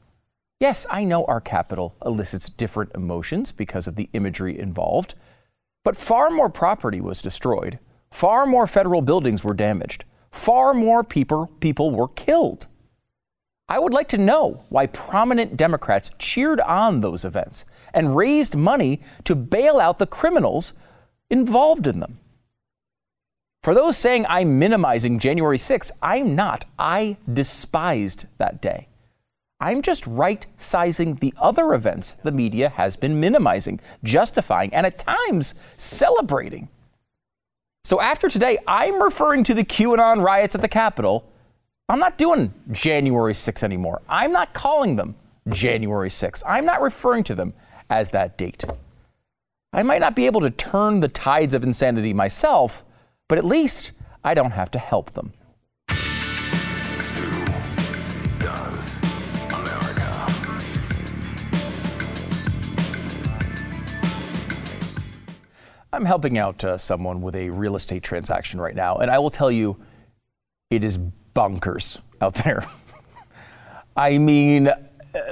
Yes, 0.61 0.85
I 0.89 1.03
know 1.03 1.25
our 1.25 1.41
capital 1.41 1.97
elicits 2.05 2.49
different 2.49 2.93
emotions 2.95 3.51
because 3.51 3.85
of 3.85 3.97
the 3.97 4.07
imagery 4.13 4.57
involved, 4.57 5.13
but 5.83 5.97
far 5.97 6.29
more 6.29 6.49
property 6.49 7.01
was 7.01 7.21
destroyed 7.21 7.79
Far 8.15 8.45
more 8.45 8.65
federal 8.65 9.01
buildings 9.01 9.43
were 9.43 9.53
damaged. 9.53 10.05
Far 10.31 10.73
more 10.73 11.03
people, 11.03 11.51
people 11.59 11.91
were 11.91 12.07
killed. 12.07 12.67
I 13.67 13.77
would 13.77 13.91
like 13.91 14.07
to 14.07 14.17
know 14.17 14.63
why 14.69 14.85
prominent 14.85 15.57
Democrats 15.57 16.11
cheered 16.17 16.61
on 16.61 17.01
those 17.01 17.25
events 17.25 17.65
and 17.93 18.15
raised 18.15 18.55
money 18.55 19.01
to 19.25 19.35
bail 19.35 19.81
out 19.81 19.99
the 19.99 20.07
criminals 20.07 20.71
involved 21.29 21.87
in 21.87 21.99
them. 21.99 22.19
For 23.63 23.75
those 23.75 23.97
saying 23.97 24.25
I'm 24.29 24.59
minimizing 24.59 25.19
January 25.19 25.57
6th, 25.57 25.91
I'm 26.01 26.35
not. 26.35 26.63
I 26.79 27.17
despised 27.33 28.27
that 28.37 28.61
day. 28.61 28.87
I'm 29.59 29.81
just 29.81 30.07
right 30.07 30.45
sizing 30.55 31.15
the 31.15 31.33
other 31.35 31.73
events 31.73 32.13
the 32.23 32.31
media 32.31 32.69
has 32.69 32.95
been 32.95 33.19
minimizing, 33.19 33.81
justifying, 34.05 34.73
and 34.73 34.85
at 34.85 34.99
times 34.99 35.53
celebrating. 35.75 36.69
So 37.85 38.01
after 38.01 38.29
today, 38.29 38.57
I'm 38.67 38.99
referring 38.99 39.43
to 39.43 39.53
the 39.53 39.63
QAnon 39.63 40.23
riots 40.23 40.55
at 40.55 40.61
the 40.61 40.67
Capitol. 40.67 41.31
I'm 41.87 41.99
not 41.99 42.17
doing 42.17 42.51
January 42.71 43.35
6 43.35 43.61
anymore. 43.61 44.01
I'm 44.09 44.31
not 44.31 44.55
calling 44.55 44.95
them 44.95 45.13
January 45.49 46.09
6. 46.09 46.41
I'm 46.47 46.65
not 46.65 46.81
referring 46.81 47.23
to 47.25 47.35
them 47.35 47.53
as 47.87 48.09
that 48.09 48.39
date. 48.39 48.65
I 49.71 49.83
might 49.83 50.01
not 50.01 50.15
be 50.15 50.25
able 50.25 50.41
to 50.41 50.49
turn 50.49 51.01
the 51.01 51.07
tides 51.07 51.53
of 51.53 51.63
insanity 51.63 52.11
myself, 52.11 52.83
but 53.27 53.37
at 53.37 53.45
least 53.45 53.91
I 54.23 54.33
don't 54.33 54.53
have 54.53 54.71
to 54.71 54.79
help 54.79 55.11
them. 55.11 55.33
I'm 65.95 66.03
helping 66.03 66.37
out 66.37 66.61
uh, 66.61 66.77
someone 66.77 67.21
with 67.21 67.35
a 67.35 67.49
real 67.49 67.77
estate 67.77 68.03
transaction 68.03 68.59
right 68.59 68.75
now, 68.75 68.97
and 68.97 69.09
I 69.09 69.17
will 69.17 69.29
tell 69.29 69.49
you, 69.49 69.77
it 70.69 70.83
is 70.83 70.99
bonkers 71.33 72.01
out 72.19 72.33
there. 72.33 72.65
I 73.95 74.17
mean, 74.17 74.67
uh, 74.67 74.75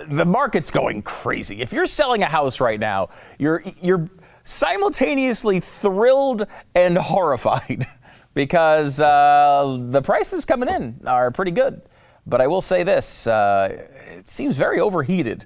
the 0.07 0.23
market's 0.23 0.71
going 0.71 1.01
crazy. 1.01 1.61
If 1.61 1.73
you're 1.73 1.85
selling 1.85 2.23
a 2.23 2.27
house 2.27 2.61
right 2.61 2.79
now, 2.79 3.09
you're 3.37 3.61
you're 3.81 4.09
simultaneously 4.45 5.59
thrilled 5.59 6.47
and 6.73 6.97
horrified 6.97 7.85
because 8.33 9.01
uh, 9.01 9.77
the 9.89 10.01
prices 10.01 10.45
coming 10.45 10.69
in 10.69 11.01
are 11.05 11.29
pretty 11.29 11.51
good. 11.51 11.81
But 12.25 12.39
I 12.39 12.47
will 12.47 12.61
say 12.61 12.83
this: 12.83 13.27
uh, 13.27 13.85
it 14.17 14.29
seems 14.29 14.55
very 14.55 14.79
overheated. 14.79 15.45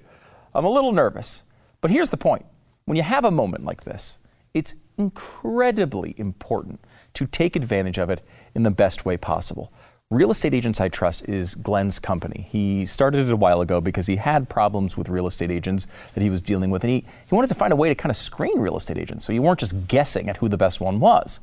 I'm 0.54 0.66
a 0.66 0.70
little 0.70 0.92
nervous. 0.92 1.42
But 1.82 1.90
here's 1.90 2.12
the 2.12 2.18
point: 2.18 2.46
when 2.86 2.98
you 2.98 3.04
have 3.04 3.26
a 3.26 3.32
moment 3.32 3.66
like 3.66 3.84
this, 3.84 4.20
it's 4.54 4.76
incredibly 4.98 6.16
important 6.18 6.80
to 7.14 7.26
take 7.26 7.56
advantage 7.56 7.98
of 7.98 8.10
it 8.10 8.22
in 8.56 8.64
the 8.64 8.72
best 8.72 9.06
way 9.06 9.18
possible. 9.18 9.72
Real 10.10 10.32
Estate 10.32 10.54
Agents 10.54 10.80
I 10.80 10.88
Trust 10.88 11.28
is 11.28 11.54
Glenn's 11.54 12.00
company. 12.00 12.48
He 12.50 12.86
started 12.86 13.28
it 13.28 13.32
a 13.32 13.36
while 13.36 13.60
ago 13.60 13.82
because 13.82 14.08
he 14.08 14.16
had 14.16 14.48
problems 14.48 14.96
with 14.96 15.10
real 15.10 15.28
estate 15.28 15.52
agents 15.52 15.86
that 16.14 16.24
he 16.24 16.30
was 16.30 16.42
dealing 16.42 16.70
with, 16.70 16.86
and 16.86 16.92
he, 16.92 17.00
he 17.28 17.36
wanted 17.36 17.50
to 17.50 17.56
find 17.56 17.74
a 17.74 17.76
way 17.76 17.90
to 17.90 17.96
kind 17.96 18.10
of 18.10 18.16
screen 18.16 18.58
real 18.58 18.78
estate 18.78 18.98
agents 18.98 19.26
so 19.26 19.34
you 19.34 19.42
weren't 19.42 19.60
just 19.60 19.90
guessing 19.90 20.30
at 20.30 20.38
who 20.38 20.48
the 20.48 20.56
best 20.56 20.80
one 20.80 21.02
was. 21.02 21.42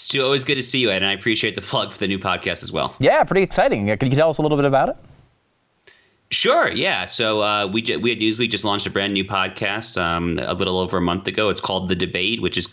Stu, 0.00 0.22
always 0.22 0.44
good 0.44 0.54
to 0.54 0.62
see 0.62 0.78
you, 0.78 0.90
Ed, 0.90 0.98
and 0.98 1.06
I 1.06 1.12
appreciate 1.12 1.56
the 1.56 1.60
plug 1.60 1.92
for 1.92 1.98
the 1.98 2.06
new 2.06 2.20
podcast 2.20 2.62
as 2.62 2.70
well. 2.70 2.94
Yeah, 3.00 3.24
pretty 3.24 3.42
exciting. 3.42 3.86
Can 3.96 4.10
you 4.10 4.16
tell 4.16 4.30
us 4.30 4.38
a 4.38 4.42
little 4.42 4.56
bit 4.56 4.64
about 4.64 4.90
it? 4.90 4.96
Sure, 6.30 6.70
yeah. 6.70 7.06
So 7.06 7.40
uh, 7.40 7.66
we 7.66 7.80
we 7.80 8.12
at 8.12 8.18
Newsweek 8.18 8.50
just 8.50 8.62
launched 8.62 8.86
a 8.86 8.90
brand 8.90 9.14
new 9.14 9.24
podcast 9.24 9.98
um, 9.98 10.38
a 10.38 10.52
little 10.52 10.78
over 10.78 10.98
a 10.98 11.00
month 11.00 11.26
ago. 11.26 11.48
It's 11.48 11.60
called 11.60 11.88
The 11.88 11.94
Debate, 11.94 12.42
which 12.42 12.58
is 12.58 12.68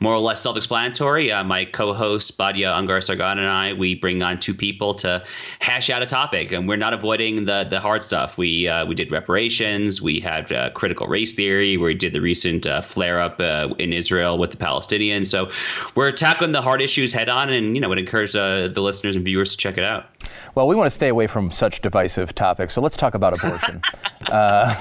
more 0.00 0.12
or 0.12 0.18
less 0.18 0.42
self-explanatory. 0.42 1.30
Uh, 1.30 1.44
my 1.44 1.66
co-host 1.66 2.36
Batya 2.36 2.76
Ungar-Sargon 2.76 3.38
and 3.38 3.46
I, 3.46 3.74
we 3.74 3.94
bring 3.94 4.24
on 4.24 4.40
two 4.40 4.54
people 4.54 4.92
to 4.94 5.22
hash 5.60 5.88
out 5.88 6.02
a 6.02 6.06
topic, 6.06 6.50
and 6.50 6.66
we're 6.66 6.76
not 6.76 6.94
avoiding 6.94 7.44
the 7.44 7.62
the 7.62 7.78
hard 7.78 8.02
stuff. 8.02 8.38
We 8.38 8.66
uh, 8.66 8.84
we 8.86 8.96
did 8.96 9.12
reparations, 9.12 10.02
we 10.02 10.18
had 10.18 10.50
uh, 10.50 10.70
critical 10.70 11.06
race 11.06 11.32
theory, 11.32 11.76
we 11.76 11.94
did 11.94 12.12
the 12.12 12.20
recent 12.20 12.66
uh, 12.66 12.80
flare-up 12.80 13.38
uh, 13.38 13.72
in 13.78 13.92
Israel 13.92 14.36
with 14.36 14.50
the 14.50 14.56
Palestinians. 14.56 15.26
So 15.26 15.48
we're 15.94 16.10
tackling 16.10 16.50
the 16.50 16.62
hard 16.62 16.82
issues 16.82 17.12
head 17.12 17.28
on, 17.28 17.50
and 17.50 17.76
you 17.76 17.80
know 17.80 17.88
would 17.88 18.00
encourage 18.00 18.32
the 18.32 18.72
listeners 18.74 19.14
and 19.14 19.24
viewers 19.24 19.52
to 19.52 19.56
check 19.56 19.78
it 19.78 19.84
out. 19.84 20.06
Well, 20.54 20.66
we 20.66 20.74
want 20.74 20.86
to 20.86 20.94
stay 20.94 21.08
away 21.08 21.26
from 21.26 21.50
such 21.50 21.80
divisive 21.80 22.34
topics, 22.34 22.74
so 22.74 22.80
let's 22.80 22.96
talk 22.96 23.14
about 23.14 23.34
abortion. 23.34 23.82
uh, 24.30 24.74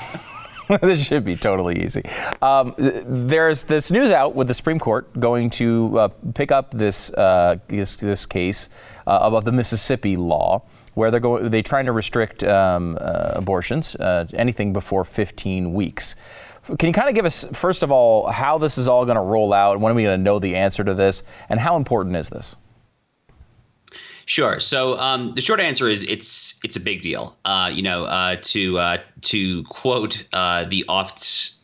this 0.82 1.06
should 1.06 1.24
be 1.24 1.36
totally 1.36 1.84
easy. 1.84 2.04
Um, 2.42 2.74
there's 2.78 3.64
this 3.64 3.92
news 3.92 4.12
out 4.12 4.36
with 4.36 4.48
the 4.48 4.54
Supreme 4.54 4.80
Court 4.80 5.20
going 5.20 5.50
to 5.52 6.00
uh, 6.00 6.08
pick 6.34 6.52
up 6.52 6.72
this 6.72 7.14
uh, 7.14 7.58
this, 7.68 7.96
this, 7.98 8.26
case 8.26 8.70
uh, 9.06 9.20
about 9.22 9.46
the 9.46 9.52
Mississippi 9.52 10.18
law, 10.18 10.64
where 10.96 11.12
they're 11.12 11.20
going 11.20 11.52
they're 11.52 11.62
trying 11.62 11.86
to 11.86 11.92
restrict 11.92 12.44
um, 12.44 12.98
uh, 13.00 13.34
abortions, 13.36 13.96
uh, 13.96 14.26
anything 14.34 14.74
before 14.74 15.04
15 15.04 15.74
weeks. 15.74 16.16
Can 16.80 16.88
you 16.88 16.94
kind 16.94 17.10
of 17.10 17.14
give 17.14 17.26
us, 17.26 17.46
first 17.54 17.84
of 17.84 17.92
all, 17.92 18.28
how 18.32 18.58
this 18.58 18.80
is 18.80 18.88
all 18.88 19.06
going 19.06 19.18
to 19.18 19.22
roll 19.22 19.54
out? 19.54 19.80
When 19.80 19.92
are 19.92 19.96
we 19.96 20.02
going 20.02 20.18
to 20.18 20.24
know 20.24 20.40
the 20.40 20.56
answer 20.56 20.84
to 20.84 20.96
this? 20.96 21.22
And 21.48 21.60
how 21.60 21.76
important 21.76 22.16
is 22.16 22.30
this? 22.30 22.56
Sure. 24.26 24.60
So 24.60 24.98
um, 25.00 25.34
the 25.34 25.42
short 25.42 25.60
answer 25.60 25.88
is 25.88 26.04
it's 26.04 26.60
it's 26.64 26.76
a 26.76 26.80
big 26.80 27.02
deal. 27.02 27.38
Uh, 27.46 27.70
you 27.72 27.84
know, 27.84 28.06
uh, 28.06 28.38
to 28.42 28.80
uh, 28.80 28.98
to 29.22 29.64
quote 29.64 30.26
uh, 30.34 30.66
the 30.66 30.84
oft 30.90 31.56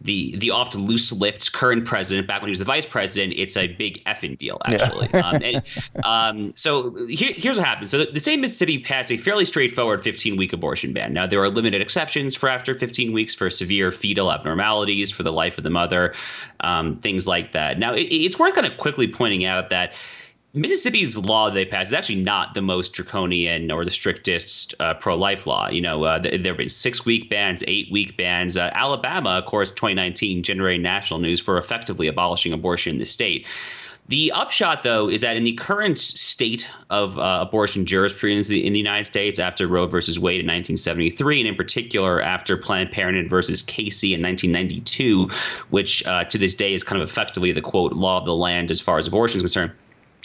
the 0.00 0.34
the 0.36 0.50
oft 0.50 0.74
loose-lipped 0.74 1.52
current 1.52 1.84
president 1.84 2.26
back 2.26 2.40
when 2.40 2.48
he 2.48 2.50
was 2.50 2.58
the 2.58 2.64
vice 2.64 2.86
president, 2.86 3.34
it's 3.36 3.56
a 3.56 3.68
big 3.68 4.02
effing 4.04 4.36
deal 4.36 4.60
actually. 4.64 5.08
Yeah. 5.12 5.20
um, 5.28 5.42
and, 5.42 5.62
um, 6.04 6.52
so 6.56 7.06
here, 7.06 7.32
here's 7.36 7.56
what 7.56 7.66
happened. 7.66 7.90
So 7.90 7.98
the, 7.98 8.12
the 8.12 8.20
state 8.20 8.34
of 8.34 8.40
Mississippi 8.40 8.78
passed 8.78 9.10
a 9.10 9.16
fairly 9.16 9.44
straightforward 9.44 10.02
15-week 10.02 10.52
abortion 10.52 10.92
ban. 10.92 11.12
Now 11.12 11.26
there 11.26 11.40
are 11.42 11.50
limited 11.50 11.80
exceptions 11.80 12.34
for 12.34 12.48
after 12.48 12.74
15 12.74 13.12
weeks 13.12 13.34
for 13.34 13.50
severe 13.50 13.92
fetal 13.92 14.32
abnormalities, 14.32 15.10
for 15.10 15.22
the 15.22 15.32
life 15.32 15.58
of 15.58 15.64
the 15.64 15.70
mother, 15.70 16.14
um, 16.60 16.96
things 16.96 17.26
like 17.26 17.52
that. 17.52 17.78
Now 17.78 17.94
it, 17.94 18.04
it's 18.04 18.38
worth 18.38 18.54
kind 18.54 18.66
of 18.66 18.76
quickly 18.78 19.08
pointing 19.08 19.44
out 19.44 19.70
that 19.70 19.92
Mississippi's 20.54 21.18
law 21.18 21.50
they 21.50 21.66
passed 21.66 21.90
is 21.90 21.94
actually 21.94 22.22
not 22.22 22.54
the 22.54 22.62
most 22.62 22.94
draconian 22.94 23.70
or 23.70 23.84
the 23.84 23.90
strictest 23.90 24.74
uh, 24.80 24.94
pro-life 24.94 25.46
law. 25.46 25.68
You 25.68 25.82
know, 25.82 26.04
uh, 26.04 26.18
there 26.18 26.32
have 26.32 26.56
been 26.56 26.70
six-week 26.70 27.28
bans, 27.28 27.62
eight-week 27.66 28.16
bans. 28.16 28.56
Uh, 28.56 28.70
Alabama, 28.72 29.30
of 29.30 29.44
course, 29.44 29.72
2019 29.72 30.42
generated 30.42 30.82
national 30.82 31.20
news 31.20 31.38
for 31.38 31.58
effectively 31.58 32.06
abolishing 32.06 32.54
abortion 32.54 32.94
in 32.94 32.98
the 32.98 33.04
state. 33.04 33.46
The 34.08 34.32
upshot, 34.32 34.84
though, 34.84 35.10
is 35.10 35.20
that 35.20 35.36
in 35.36 35.44
the 35.44 35.52
current 35.52 35.98
state 35.98 36.66
of 36.88 37.18
uh, 37.18 37.40
abortion 37.42 37.84
jurisprudence 37.84 38.50
in 38.50 38.72
the 38.72 38.78
United 38.78 39.04
States 39.04 39.38
after 39.38 39.68
Roe 39.68 39.86
versus 39.86 40.18
Wade 40.18 40.40
in 40.40 40.46
1973, 40.46 41.40
and 41.40 41.48
in 41.48 41.56
particular 41.56 42.22
after 42.22 42.56
Planned 42.56 42.90
Parenthood 42.90 43.28
versus 43.28 43.62
Casey 43.62 44.14
in 44.14 44.22
1992, 44.22 45.28
which 45.68 46.06
uh, 46.06 46.24
to 46.24 46.38
this 46.38 46.54
day 46.54 46.72
is 46.72 46.82
kind 46.82 47.02
of 47.02 47.06
effectively 47.06 47.52
the 47.52 47.60
quote 47.60 47.92
law 47.92 48.18
of 48.18 48.24
the 48.24 48.34
land 48.34 48.70
as 48.70 48.80
far 48.80 48.96
as 48.96 49.06
abortion 49.06 49.36
is 49.36 49.42
concerned 49.42 49.72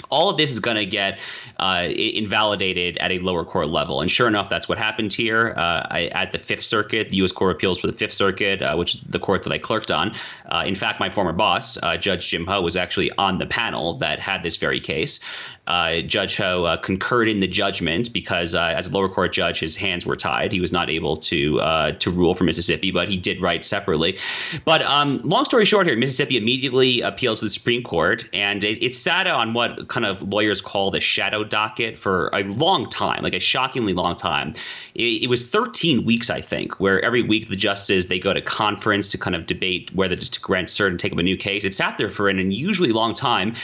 all 0.09 0.29
of 0.29 0.37
this 0.37 0.51
is 0.51 0.59
going 0.59 0.77
to 0.77 0.85
get 0.85 1.19
uh, 1.59 1.87
invalidated 1.89 2.97
at 2.97 3.11
a 3.11 3.19
lower 3.19 3.45
court 3.45 3.69
level. 3.69 4.01
And 4.01 4.09
sure 4.09 4.27
enough, 4.27 4.49
that's 4.49 4.67
what 4.67 4.77
happened 4.77 5.13
here 5.13 5.53
uh, 5.57 5.87
I, 5.89 6.09
at 6.13 6.31
the 6.31 6.37
Fifth 6.37 6.65
Circuit, 6.65 7.09
the 7.09 7.17
U.S. 7.17 7.31
Court 7.31 7.51
of 7.51 7.57
Appeals 7.57 7.79
for 7.79 7.87
the 7.87 7.93
Fifth 7.93 8.13
Circuit, 8.13 8.61
uh, 8.61 8.75
which 8.75 8.95
is 8.95 9.01
the 9.01 9.19
court 9.19 9.43
that 9.43 9.51
I 9.51 9.57
clerked 9.57 9.91
on. 9.91 10.15
Uh, 10.49 10.63
in 10.65 10.75
fact, 10.75 10.99
my 10.99 11.09
former 11.09 11.33
boss, 11.33 11.81
uh, 11.83 11.97
Judge 11.97 12.29
Jim 12.29 12.45
Ho, 12.45 12.61
was 12.61 12.75
actually 12.75 13.11
on 13.17 13.37
the 13.37 13.45
panel 13.45 13.95
that 13.99 14.19
had 14.19 14.43
this 14.43 14.57
very 14.57 14.79
case. 14.79 15.19
Uh, 15.65 16.01
judge 16.01 16.37
Ho 16.37 16.77
concurred 16.83 17.29
in 17.29 17.39
the 17.39 17.47
judgment 17.47 18.11
because, 18.11 18.53
as 18.55 18.91
a 18.91 18.93
lower 18.93 19.09
court 19.09 19.33
judge, 19.33 19.59
his 19.59 19.75
hands 19.75 20.05
were 20.05 20.15
tied. 20.15 20.51
He 20.51 20.59
was 20.59 20.71
not 20.71 20.89
able 20.89 21.17
to 21.17 21.93
to 21.99 22.11
rule 22.11 22.35
for 22.35 22.43
Mississippi, 22.43 22.91
but 22.91 23.07
he 23.07 23.17
did 23.17 23.41
write 23.41 23.63
separately. 23.63 24.17
But 24.65 24.81
um, 24.83 25.17
long 25.19 25.45
story 25.45 25.65
short, 25.65 25.87
here, 25.87 25.95
Mississippi 25.95 26.37
immediately 26.37 27.01
appealed 27.01 27.37
to 27.37 27.45
the 27.45 27.49
Supreme 27.49 27.83
Court, 27.83 28.27
and 28.33 28.63
it, 28.63 28.83
it 28.83 28.95
sat 28.95 29.27
on 29.27 29.53
what 29.53 29.87
kind 29.87 30.05
of 30.05 30.21
lawyers 30.23 30.61
call 30.61 30.91
the 30.91 30.99
shadow 30.99 31.43
docket 31.43 31.97
for 31.97 32.29
a 32.33 32.43
long 32.43 32.89
time, 32.89 33.23
like 33.23 33.33
a 33.33 33.39
shockingly 33.39 33.93
long 33.93 34.15
time. 34.15 34.53
It, 34.95 35.23
it, 35.23 35.29
was 35.29 35.49
13 35.49 36.05
weeks, 36.05 36.29
I 36.29 36.41
think, 36.41 36.79
where 36.79 37.03
every 37.03 37.21
week 37.21 37.47
the 37.47 37.55
justices 37.55 38.07
they 38.07 38.19
go 38.19 38.33
to 38.33 38.41
conference 38.41 39.09
to 39.09 39.17
kind 39.17 39.35
of 39.35 39.45
debate 39.45 39.93
whether 39.93 40.15
to 40.15 40.41
grant 40.41 40.67
cert 40.67 40.87
and 40.87 40.99
take 40.99 41.11
up 41.11 41.17
a 41.17 41.23
new 41.23 41.37
case. 41.37 41.65
It 41.65 41.73
sat 41.73 41.97
there 41.97 42.09
for 42.09 42.29
an 42.29 42.39
unusually 42.39 42.91
long 42.91 43.13
time. 43.13 43.55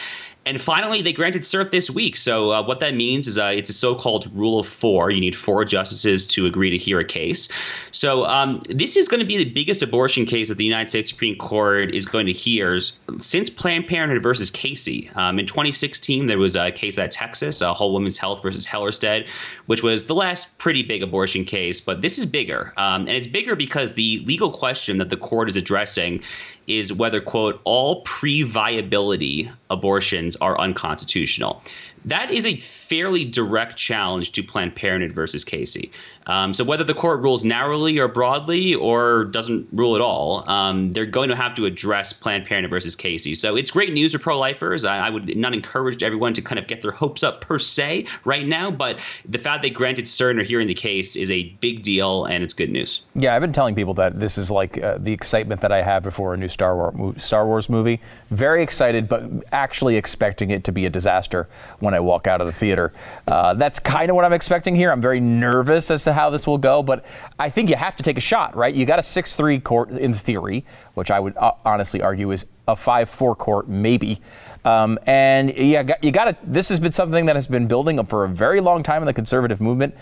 And 0.50 0.60
finally, 0.60 1.04
they 1.04 1.14
granted 1.14 1.44
cert 1.44 1.70
this 1.70 1.92
week. 1.92 2.18
So 2.18 2.52
uh, 2.54 2.64
what 2.64 2.80
that 2.80 2.96
means 2.96 3.28
is 3.28 3.38
uh, 3.38 3.54
it's 3.56 3.70
a 3.70 3.74
so-called 3.74 4.32
rule 4.34 4.60
of 4.60 4.66
four. 4.66 5.12
You 5.12 5.22
need 5.22 5.36
four 5.36 5.64
justices 5.64 6.26
to 6.26 6.48
agree 6.48 6.72
to 6.72 6.78
hear 6.78 7.00
a 7.00 7.06
case. 7.06 7.50
So 7.92 8.26
um, 8.26 8.60
this 8.68 8.98
is 8.98 9.08
going 9.08 9.20
to 9.20 9.28
be 9.28 9.38
the 9.38 9.52
biggest 9.52 9.84
abortion 9.84 10.26
case 10.26 10.50
that 10.50 10.58
the 10.58 10.66
United 10.66 10.90
States 10.90 11.12
Supreme 11.12 11.36
Court 11.36 11.94
is 11.94 12.04
going 12.04 12.26
to 12.26 12.32
hear 12.32 12.80
since 13.18 13.48
Planned 13.48 13.86
Parenthood 13.86 14.24
versus 14.24 14.50
Casey. 14.50 15.12
Um, 15.14 15.38
in 15.38 15.46
2016, 15.46 16.26
there 16.26 16.40
was 16.40 16.56
a 16.56 16.72
case 16.72 16.98
at 16.98 17.12
Texas, 17.12 17.62
uh, 17.62 17.72
Whole 17.72 17.94
Woman's 17.94 18.18
Health 18.18 18.42
versus 18.42 18.66
Hellerstedt, 18.66 19.28
which 19.68 19.84
was 19.84 20.08
the 20.08 20.16
last 20.16 20.58
pretty 20.58 20.82
big 20.82 21.04
abortion 21.04 21.46
case. 21.46 21.80
But 21.80 22.02
this 22.02 22.18
is 22.18 22.26
bigger, 22.26 22.74
um, 22.78 23.02
and 23.02 23.12
it's 23.12 23.28
bigger 23.28 23.56
because 23.56 23.94
the 23.94 24.24
legal 24.26 24.50
question 24.50 24.98
that 24.98 25.12
the 25.12 25.18
court 25.18 25.48
is 25.48 25.56
addressing 25.56 26.24
is 26.70 26.94
whether, 26.94 27.20
quote, 27.20 27.60
all 27.66 28.02
pre 28.04 28.44
viability 28.44 29.52
abortions 29.70 30.36
are 30.38 30.60
unconstitutional. 30.60 31.62
That 32.06 32.32
is 32.32 32.46
a 32.46 32.56
fairly 32.58 33.26
direct 33.26 33.76
challenge 33.76 34.32
to 34.34 34.44
Planned 34.44 34.76
Parenthood 34.76 35.14
versus 35.14 35.44
Casey. 35.44 35.92
Um, 36.28 36.54
so 36.54 36.64
whether 36.64 36.84
the 36.84 36.94
court 36.94 37.22
rules 37.22 37.44
narrowly 37.44 38.00
or 38.00 38.08
broadly 38.08 38.76
or 38.76 39.26
doesn't 39.26 39.68
rule 39.74 39.96
at 39.96 40.02
all, 40.02 40.48
um, 40.50 40.92
they're 40.92 41.06
going 41.06 41.30
to 41.30 41.36
have 41.36 41.56
to 41.56 41.66
address 41.66 42.14
Planned 42.14 42.46
Parenthood 42.46 42.70
versus 42.70 42.96
Casey. 42.96 43.36
So 43.36 43.56
it's 43.56 43.72
great 43.72 43.94
news 43.94 44.14
for 44.14 44.20
pro-lifers. 44.20 44.86
I, 44.86 45.08
I, 45.08 45.10
would 45.10 45.36
not 45.36 45.54
encourage 45.54 46.04
everyone 46.04 46.34
to 46.36 46.42
kind 46.42 46.60
of 46.60 46.68
get 46.68 46.84
their 46.84 46.92
hopes 46.92 47.24
up 47.24 47.42
per 47.42 47.58
se 47.58 48.06
right 48.26 48.48
now, 48.48 48.70
but 48.70 49.00
the 49.28 49.40
fact 49.40 49.64
they 49.64 49.72
granted 49.72 50.06
cert 50.06 50.40
or 50.40 50.44
hearing 50.44 50.68
the 50.68 50.76
case 50.76 51.16
is 51.16 51.32
a 51.32 51.44
big 51.62 51.82
deal, 51.82 52.26
and 52.26 52.44
it's 52.44 52.54
good 52.54 52.70
news. 52.70 53.02
Yeah, 53.16 53.36
I've 53.36 53.42
been 53.42 53.54
telling 53.54 53.74
people 53.74 53.96
that 53.96 54.20
this 54.20 54.38
is 54.38 54.52
like 54.52 54.82
uh, 54.82 55.00
the 55.00 55.12
excitement 55.12 55.62
that 55.62 55.72
I 55.72 55.82
have 55.82 56.04
before 56.04 56.36
a 56.36 56.38
new 56.38 56.50
Star 56.60 56.76
Wars 56.76 57.24
Star 57.24 57.48
Wars 57.48 57.70
movie. 57.70 58.02
Very 58.30 58.62
excited, 58.62 59.08
but 59.08 59.24
actually 59.54 59.96
expecting 59.96 60.52
it 60.52 60.66
to 60.66 60.74
be 60.74 60.86
a 60.86 60.90
disaster 60.90 61.48
when 61.80 61.94
I 61.94 62.02
walk 62.02 62.28
out 62.28 62.42
of 62.42 62.48
the 62.48 62.54
theater. 62.54 62.92
Uh, 63.28 63.54
that's 63.54 63.80
kind 63.80 64.10
of 64.10 64.18
what 64.18 64.26
I'm 64.26 64.34
expecting 64.34 64.76
here. 64.76 64.92
I'm 64.92 65.02
very 65.02 65.22
nervous 65.22 65.90
as 65.90 66.04
to 66.04 66.12
how 66.12 66.30
this 66.30 66.46
will 66.46 66.58
go, 66.58 66.84
but 66.84 67.06
I 67.40 67.50
think 67.50 67.70
you 67.70 67.78
have 67.78 67.96
to 67.96 68.04
take 68.04 68.18
a 68.18 68.22
shot, 68.22 68.58
right? 68.58 68.76
You 68.76 68.86
got 68.86 69.00
a 69.00 69.04
6 69.04 69.36
3 69.38 69.60
court 69.62 69.92
in 69.92 70.14
theory, 70.14 70.66
which 70.96 71.12
I 71.12 71.20
would 71.22 71.38
uh, 71.38 71.54
honestly 71.64 72.02
argue 72.02 72.32
is 72.32 72.46
a 72.68 72.76
5 72.76 73.10
4 73.10 73.36
court, 73.36 73.70
maybe. 73.70 74.20
Um, 74.66 75.00
and 75.06 75.56
yeah, 75.56 75.96
you 76.02 76.12
got 76.12 76.26
to, 76.26 76.38
this 76.44 76.68
has 76.68 76.82
been 76.82 76.92
something 76.92 77.26
that 77.28 77.38
has 77.38 77.48
been 77.48 77.68
building 77.68 77.98
up 78.00 78.10
for 78.10 78.26
a 78.26 78.28
very 78.28 78.60
long 78.60 78.84
time 78.84 79.02
in 79.02 79.06
the 79.06 79.14
conservative 79.14 79.62
movement. 79.62 79.96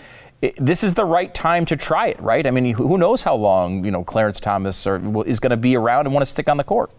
This 0.56 0.84
is 0.84 0.94
the 0.94 1.04
right 1.04 1.34
time 1.34 1.64
to 1.66 1.76
try 1.76 2.06
it, 2.08 2.20
right? 2.20 2.46
I 2.46 2.52
mean, 2.52 2.74
who 2.74 2.96
knows 2.96 3.24
how 3.24 3.34
long, 3.34 3.84
you 3.84 3.90
know, 3.90 4.04
Clarence 4.04 4.38
Thomas 4.38 4.86
is 4.86 5.40
going 5.40 5.50
to 5.50 5.56
be 5.56 5.76
around 5.76 6.06
and 6.06 6.14
want 6.14 6.24
to 6.24 6.30
stick 6.30 6.48
on 6.48 6.58
the 6.58 6.64
court. 6.64 6.92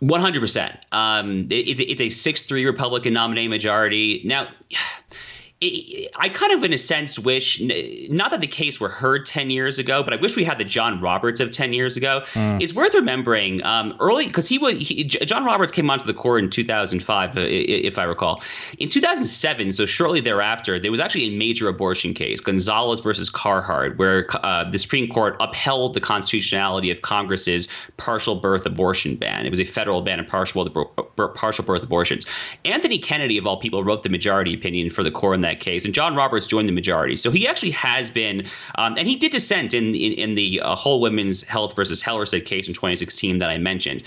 One 0.00 0.20
hundred 0.20 0.40
percent. 0.40 0.76
Um, 0.92 1.46
it's 1.50 2.00
a 2.00 2.10
six-three 2.10 2.64
Republican 2.66 3.12
nominating 3.14 3.50
majority. 3.50 4.22
Now, 4.24 4.48
I 6.16 6.28
kind 6.28 6.52
of, 6.52 6.64
in 6.64 6.72
a 6.72 6.78
sense, 6.78 7.18
wish 7.18 7.60
not 8.10 8.30
that 8.30 8.40
the 8.40 8.46
case 8.46 8.80
were 8.80 8.88
heard 8.88 9.26
10 9.26 9.50
years 9.50 9.78
ago, 9.78 10.02
but 10.02 10.12
I 10.12 10.16
wish 10.16 10.36
we 10.36 10.44
had 10.44 10.58
the 10.58 10.64
John 10.64 11.00
Roberts 11.00 11.40
of 11.40 11.52
10 11.52 11.72
years 11.72 11.96
ago. 11.96 12.22
Mm. 12.34 12.62
It's 12.62 12.74
worth 12.74 12.94
remembering 12.94 13.64
um, 13.64 13.94
early 14.00 14.26
because 14.26 14.48
he 14.48 14.58
was 14.58 14.74
he, 14.86 15.04
John 15.04 15.44
Roberts 15.44 15.72
came 15.72 15.90
onto 15.90 16.04
the 16.04 16.14
court 16.14 16.42
in 16.42 16.50
2005, 16.50 17.36
uh, 17.36 17.40
if 17.40 17.98
I 17.98 18.04
recall. 18.04 18.42
In 18.78 18.88
2007, 18.88 19.72
so 19.72 19.86
shortly 19.86 20.20
thereafter, 20.20 20.78
there 20.78 20.90
was 20.90 21.00
actually 21.00 21.24
a 21.24 21.36
major 21.36 21.68
abortion 21.68 22.14
case, 22.14 22.40
Gonzales 22.40 23.00
versus 23.00 23.30
Carhart, 23.30 23.96
where 23.98 24.26
uh, 24.44 24.68
the 24.70 24.78
Supreme 24.78 25.08
Court 25.08 25.36
upheld 25.40 25.94
the 25.94 26.00
constitutionality 26.00 26.90
of 26.90 27.02
Congress's 27.02 27.68
partial 27.96 28.36
birth 28.36 28.66
abortion 28.66 29.16
ban. 29.16 29.46
It 29.46 29.50
was 29.50 29.60
a 29.60 29.64
federal 29.64 30.02
ban 30.02 30.20
of 30.20 30.26
partial 30.26 30.68
partial 31.34 31.64
birth 31.64 31.82
abortions. 31.82 32.26
Anthony 32.64 32.98
Kennedy, 32.98 33.38
of 33.38 33.46
all 33.46 33.58
people, 33.58 33.84
wrote 33.84 34.02
the 34.02 34.08
majority 34.08 34.54
opinion 34.54 34.90
for 34.90 35.02
the 35.02 35.10
court 35.10 35.36
in 35.36 35.40
that 35.42 35.53
case, 35.60 35.84
and 35.84 35.94
John 35.94 36.14
Roberts 36.14 36.46
joined 36.46 36.68
the 36.68 36.72
majority. 36.72 37.16
So 37.16 37.30
he 37.30 37.46
actually 37.46 37.72
has 37.72 38.10
been, 38.10 38.46
um, 38.76 38.96
and 38.98 39.08
he 39.08 39.16
did 39.16 39.32
dissent 39.32 39.74
in 39.74 39.94
in, 39.94 40.12
in 40.12 40.34
the 40.34 40.60
uh, 40.60 40.74
whole 40.74 41.00
women's 41.00 41.46
health 41.46 41.74
versus 41.76 42.02
Hellerstedt 42.02 42.44
case 42.44 42.66
in 42.68 42.74
2016 42.74 43.38
that 43.38 43.50
I 43.50 43.58
mentioned. 43.58 44.02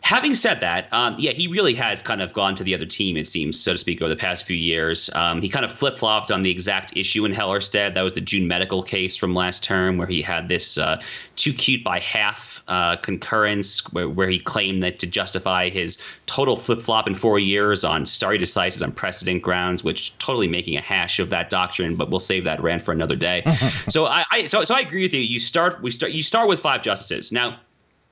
Having 0.00 0.34
said 0.36 0.60
that, 0.60 0.90
um, 0.92 1.16
yeah, 1.18 1.32
he 1.32 1.48
really 1.48 1.74
has 1.74 2.00
kind 2.00 2.22
of 2.22 2.32
gone 2.32 2.54
to 2.54 2.64
the 2.64 2.74
other 2.74 2.86
team, 2.86 3.16
it 3.16 3.28
seems, 3.28 3.60
so 3.60 3.72
to 3.72 3.78
speak, 3.78 4.00
over 4.00 4.08
the 4.08 4.16
past 4.16 4.46
few 4.46 4.56
years. 4.56 5.10
Um, 5.14 5.42
he 5.42 5.48
kind 5.48 5.64
of 5.64 5.72
flip 5.72 5.98
flopped 5.98 6.30
on 6.30 6.42
the 6.42 6.50
exact 6.50 6.96
issue 6.96 7.24
in 7.24 7.32
Hellerstedt. 7.32 7.94
That 7.94 8.02
was 8.02 8.14
the 8.14 8.20
June 8.20 8.48
medical 8.48 8.82
case 8.82 9.16
from 9.16 9.34
last 9.34 9.64
term, 9.64 9.98
where 9.98 10.06
he 10.06 10.22
had 10.22 10.48
this 10.48 10.78
uh, 10.78 11.02
too 11.36 11.52
cute 11.52 11.84
by 11.84 11.98
half 11.98 12.62
uh, 12.68 12.96
concurrence, 12.96 13.80
where, 13.92 14.08
where, 14.08 14.30
he 14.30 14.38
claimed 14.38 14.82
that 14.82 14.98
to 15.00 15.06
justify 15.06 15.68
his 15.68 15.98
total 16.26 16.56
flip 16.56 16.80
flop 16.80 17.06
in 17.06 17.14
four 17.14 17.38
years 17.38 17.84
on 17.84 18.06
stare 18.06 18.38
decisis 18.38 18.82
on 18.82 18.92
precedent 18.92 19.42
grounds, 19.42 19.82
which 19.82 20.16
totally 20.18 20.48
making 20.48 20.76
a 20.76 20.80
hash 20.80 21.18
of 21.18 21.30
that 21.30 21.50
doctrine. 21.50 21.96
But 21.96 22.10
we'll 22.10 22.20
save 22.20 22.44
that 22.44 22.62
rant 22.62 22.82
for 22.82 22.92
another 22.92 23.16
day. 23.16 23.42
so 23.88 24.06
I, 24.06 24.24
I 24.30 24.46
so 24.46 24.64
so 24.64 24.74
I 24.74 24.80
agree 24.80 25.02
with 25.02 25.12
you. 25.12 25.20
You 25.20 25.38
start 25.38 25.82
we 25.82 25.90
start 25.90 26.12
you 26.12 26.22
start 26.22 26.48
with 26.48 26.60
five 26.60 26.82
justices 26.82 27.32
now 27.32 27.58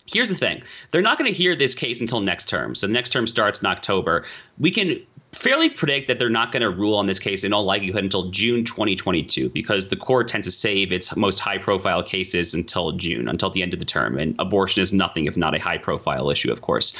here's 0.06 0.28
the 0.28 0.34
thing. 0.34 0.62
They're 0.90 1.02
not 1.02 1.18
going 1.18 1.30
to 1.30 1.36
hear 1.36 1.56
this 1.56 1.74
case 1.74 2.00
until 2.00 2.20
next 2.20 2.48
term. 2.48 2.74
So 2.74 2.86
the 2.86 2.92
next 2.92 3.10
term 3.10 3.26
starts 3.26 3.60
in 3.60 3.66
october. 3.66 4.24
We 4.58 4.70
can 4.70 5.00
fairly 5.32 5.68
predict 5.68 6.08
that 6.08 6.18
they're 6.18 6.30
not 6.30 6.52
going 6.52 6.62
to 6.62 6.70
rule 6.70 6.94
on 6.96 7.06
this 7.06 7.18
case 7.18 7.44
in 7.44 7.52
all 7.52 7.64
likelihood 7.64 8.02
until 8.02 8.30
june 8.30 8.64
2022 8.64 9.50
because 9.50 9.90
the 9.90 9.96
court 9.96 10.28
tends 10.28 10.46
to 10.46 10.52
save 10.52 10.92
its 10.92 11.14
most 11.14 11.40
high 11.40 11.58
profile 11.58 12.02
cases 12.02 12.54
until 12.54 12.92
june 12.92 13.28
until 13.28 13.50
the 13.50 13.62
end 13.62 13.74
of 13.74 13.80
the 13.80 13.84
term. 13.84 14.18
And 14.18 14.34
abortion 14.38 14.82
is 14.82 14.92
nothing 14.92 15.26
if 15.26 15.36
not 15.36 15.54
a 15.54 15.58
high 15.58 15.78
profile 15.78 16.30
issue 16.30 16.52
of 16.52 16.62
course 16.62 16.96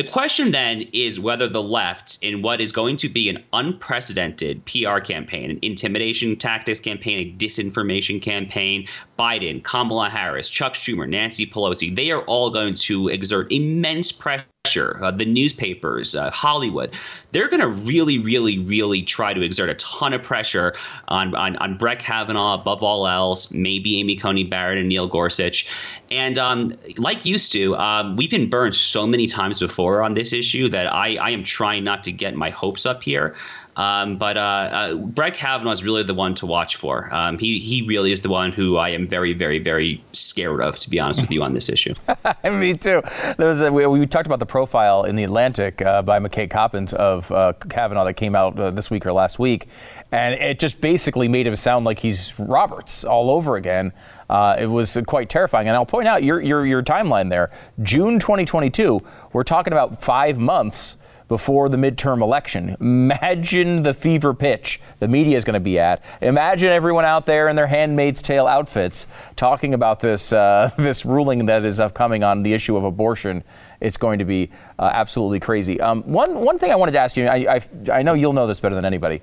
the 0.00 0.08
question 0.08 0.50
then 0.50 0.88
is 0.94 1.20
whether 1.20 1.46
the 1.46 1.62
left, 1.62 2.18
in 2.22 2.40
what 2.40 2.58
is 2.58 2.72
going 2.72 2.96
to 2.96 3.08
be 3.10 3.28
an 3.28 3.44
unprecedented 3.52 4.64
PR 4.64 4.98
campaign, 4.98 5.50
an 5.50 5.58
intimidation 5.60 6.36
tactics 6.36 6.80
campaign, 6.80 7.18
a 7.18 7.38
disinformation 7.38 8.22
campaign, 8.22 8.88
Biden, 9.18 9.62
Kamala 9.62 10.08
Harris, 10.08 10.48
Chuck 10.48 10.72
Schumer, 10.72 11.06
Nancy 11.06 11.44
Pelosi, 11.44 11.94
they 11.94 12.10
are 12.12 12.22
all 12.22 12.48
going 12.48 12.72
to 12.76 13.08
exert 13.08 13.52
immense 13.52 14.10
pressure 14.10 14.46
uh, 14.66 15.10
the 15.10 15.24
newspapers, 15.24 16.14
uh, 16.14 16.30
Hollywood, 16.30 16.90
they're 17.32 17.48
going 17.48 17.62
to 17.62 17.68
really, 17.68 18.18
really, 18.18 18.58
really 18.58 19.02
try 19.02 19.32
to 19.32 19.40
exert 19.40 19.70
a 19.70 19.74
ton 19.74 20.12
of 20.12 20.22
pressure 20.22 20.74
on, 21.08 21.34
on, 21.34 21.56
on 21.56 21.78
Brett 21.78 21.98
Kavanaugh 21.98 22.60
above 22.60 22.82
all 22.82 23.06
else, 23.06 23.50
maybe 23.52 23.98
Amy 23.98 24.16
Coney 24.16 24.44
Barrett 24.44 24.76
and 24.76 24.88
Neil 24.88 25.06
Gorsuch. 25.06 25.66
And 26.10 26.38
um, 26.38 26.72
like 26.98 27.24
used 27.24 27.52
to, 27.52 27.74
um, 27.76 28.16
we've 28.16 28.30
been 28.30 28.50
burned 28.50 28.74
so 28.74 29.06
many 29.06 29.26
times 29.26 29.60
before 29.60 30.02
on 30.02 30.12
this 30.12 30.34
issue 30.34 30.68
that 30.68 30.92
I, 30.92 31.16
I 31.16 31.30
am 31.30 31.42
trying 31.42 31.82
not 31.82 32.04
to 32.04 32.12
get 32.12 32.34
my 32.34 32.50
hopes 32.50 32.84
up 32.84 33.02
here. 33.02 33.34
Um, 33.76 34.16
but 34.16 34.36
uh, 34.36 34.40
uh, 34.40 34.94
Brett 34.96 35.34
Kavanaugh 35.34 35.70
is 35.70 35.84
really 35.84 36.02
the 36.02 36.14
one 36.14 36.34
to 36.36 36.46
watch 36.46 36.76
for. 36.76 37.12
Um, 37.14 37.38
he 37.38 37.58
he 37.58 37.86
really 37.86 38.12
is 38.12 38.22
the 38.22 38.28
one 38.28 38.52
who 38.52 38.76
I 38.76 38.90
am 38.90 39.06
very 39.06 39.32
very 39.32 39.58
very 39.58 40.02
scared 40.12 40.60
of, 40.60 40.78
to 40.80 40.90
be 40.90 40.98
honest 40.98 41.20
with 41.20 41.30
you, 41.30 41.42
on 41.42 41.54
this 41.54 41.68
issue. 41.68 41.94
Me 42.44 42.74
too. 42.74 43.02
There 43.38 43.48
was 43.48 43.60
a, 43.60 43.72
we, 43.72 43.86
we, 43.86 44.06
talked 44.06 44.26
about 44.26 44.40
the 44.40 44.46
profile 44.46 45.04
in 45.04 45.14
the 45.16 45.24
Atlantic 45.24 45.82
uh, 45.82 46.02
by 46.02 46.18
McKay 46.18 46.50
Coppins 46.50 46.92
of 46.92 47.30
uh, 47.30 47.52
Kavanaugh 47.68 48.04
that 48.04 48.14
came 48.14 48.34
out 48.34 48.58
uh, 48.58 48.70
this 48.70 48.90
week 48.90 49.06
or 49.06 49.12
last 49.12 49.38
week, 49.38 49.68
and 50.10 50.34
it 50.34 50.58
just 50.58 50.80
basically 50.80 51.28
made 51.28 51.46
him 51.46 51.56
sound 51.56 51.84
like 51.84 52.00
he's 52.00 52.38
Roberts 52.38 53.04
all 53.04 53.30
over 53.30 53.56
again. 53.56 53.92
Uh, 54.30 54.56
it 54.60 54.66
was 54.66 54.96
quite 55.06 55.28
terrifying. 55.28 55.66
And 55.66 55.76
I'll 55.76 55.84
point 55.84 56.06
out 56.06 56.22
your, 56.22 56.40
your, 56.40 56.64
your 56.64 56.82
timeline 56.82 57.30
there 57.30 57.50
June 57.82 58.18
2022, 58.20 59.00
we're 59.32 59.42
talking 59.42 59.72
about 59.72 60.02
five 60.02 60.38
months 60.38 60.96
before 61.30 61.68
the 61.68 61.76
midterm 61.76 62.22
election. 62.22 62.76
Imagine 62.80 63.84
the 63.84 63.94
fever 63.94 64.34
pitch 64.34 64.80
the 64.98 65.06
media 65.06 65.36
is 65.36 65.44
going 65.44 65.54
to 65.54 65.60
be 65.60 65.78
at. 65.78 66.02
Imagine 66.20 66.70
everyone 66.70 67.04
out 67.04 67.24
there 67.24 67.46
in 67.46 67.54
their 67.54 67.68
Handmaid's 67.68 68.20
Tale 68.20 68.48
outfits 68.48 69.06
talking 69.36 69.72
about 69.72 70.00
this 70.00 70.32
uh, 70.32 70.72
this 70.76 71.04
ruling 71.04 71.46
that 71.46 71.64
is 71.64 71.78
upcoming 71.78 72.24
on 72.24 72.42
the 72.42 72.52
issue 72.52 72.76
of 72.76 72.82
abortion. 72.82 73.44
It's 73.80 73.96
going 73.96 74.18
to 74.18 74.24
be 74.24 74.50
uh, 74.76 74.90
absolutely 74.92 75.38
crazy. 75.38 75.80
Um, 75.80 76.02
one 76.02 76.34
one 76.44 76.58
thing 76.58 76.72
I 76.72 76.74
wanted 76.74 76.92
to 76.92 76.98
ask 76.98 77.16
you, 77.16 77.28
I, 77.28 77.54
I, 77.54 77.60
I 77.92 78.02
know 78.02 78.14
you'll 78.14 78.32
know 78.32 78.48
this 78.48 78.58
better 78.58 78.74
than 78.74 78.84
anybody. 78.84 79.22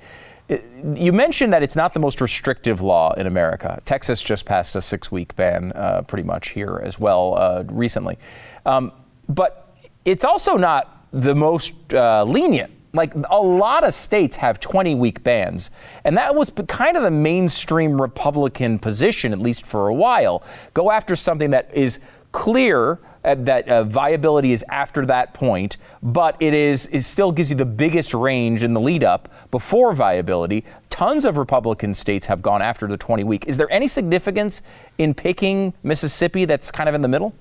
You 0.86 1.12
mentioned 1.12 1.52
that 1.52 1.62
it's 1.62 1.76
not 1.76 1.94
the 1.94 2.00
most 2.00 2.22
restrictive 2.22 2.80
law 2.80 3.12
in 3.16 3.28
America. 3.28 3.82
Texas 3.84 4.24
just 4.24 4.46
passed 4.46 4.78
a 4.78 4.82
six 4.82 5.12
week 5.12 5.36
ban, 5.36 5.74
uh, 5.76 6.04
pretty 6.04 6.24
much 6.24 6.52
here 6.52 6.82
as 6.82 6.98
well, 6.98 7.38
uh, 7.38 7.66
recently. 7.68 8.18
Um, 8.66 8.94
but 9.28 9.76
it's 10.06 10.24
also 10.24 10.56
not 10.56 10.97
the 11.12 11.36
most 11.36 11.94
uh, 11.94 12.24
lenient. 12.24 12.72
Like 12.94 13.14
a 13.30 13.40
lot 13.40 13.84
of 13.84 13.94
states 13.94 14.38
have 14.38 14.60
20 14.60 14.96
week 14.96 15.24
bans. 15.24 15.70
And 16.04 16.18
that 16.18 16.34
was 16.36 16.52
kind 16.68 16.98
of 16.98 17.04
the 17.04 17.12
mainstream 17.12 18.02
Republican 18.02 18.80
position, 18.80 19.34
at 19.34 19.40
least 19.40 19.66
for 19.66 19.88
a 19.88 19.94
while. 19.94 20.44
Go 20.74 20.90
after 20.90 21.16
something 21.16 21.52
that 21.52 21.74
is 21.74 22.00
clear 22.32 23.00
uh, 23.28 23.36
that 23.36 23.68
uh, 23.68 23.84
viability 23.84 24.54
is 24.54 24.64
after 24.70 25.06
that 25.06 25.34
point, 25.34 25.78
but 26.02 26.38
it 26.40 26.54
is 26.54 26.88
it 26.94 27.02
still 27.02 27.32
gives 27.32 27.50
you 27.50 27.58
the 27.58 27.66
biggest 27.66 28.14
range 28.14 28.64
in 28.64 28.74
the 28.74 28.80
lead 28.80 29.04
up 29.04 29.28
before 29.52 29.92
viability. 29.92 30.64
Tons 30.90 31.26
of 31.26 31.36
Republican 31.36 31.94
states 31.94 32.28
have 32.28 32.42
gone 32.42 32.62
after 32.62 32.88
the 32.88 32.96
20 32.96 33.24
week. 33.26 33.46
Is 33.48 33.58
there 33.58 33.70
any 33.72 33.88
significance 33.88 34.62
in 34.98 35.14
picking 35.14 35.74
Mississippi 35.84 36.46
that's 36.46 36.72
kind 36.72 36.88
of 36.88 36.96
in 36.96 37.02
the 37.02 37.08
middle? 37.08 37.34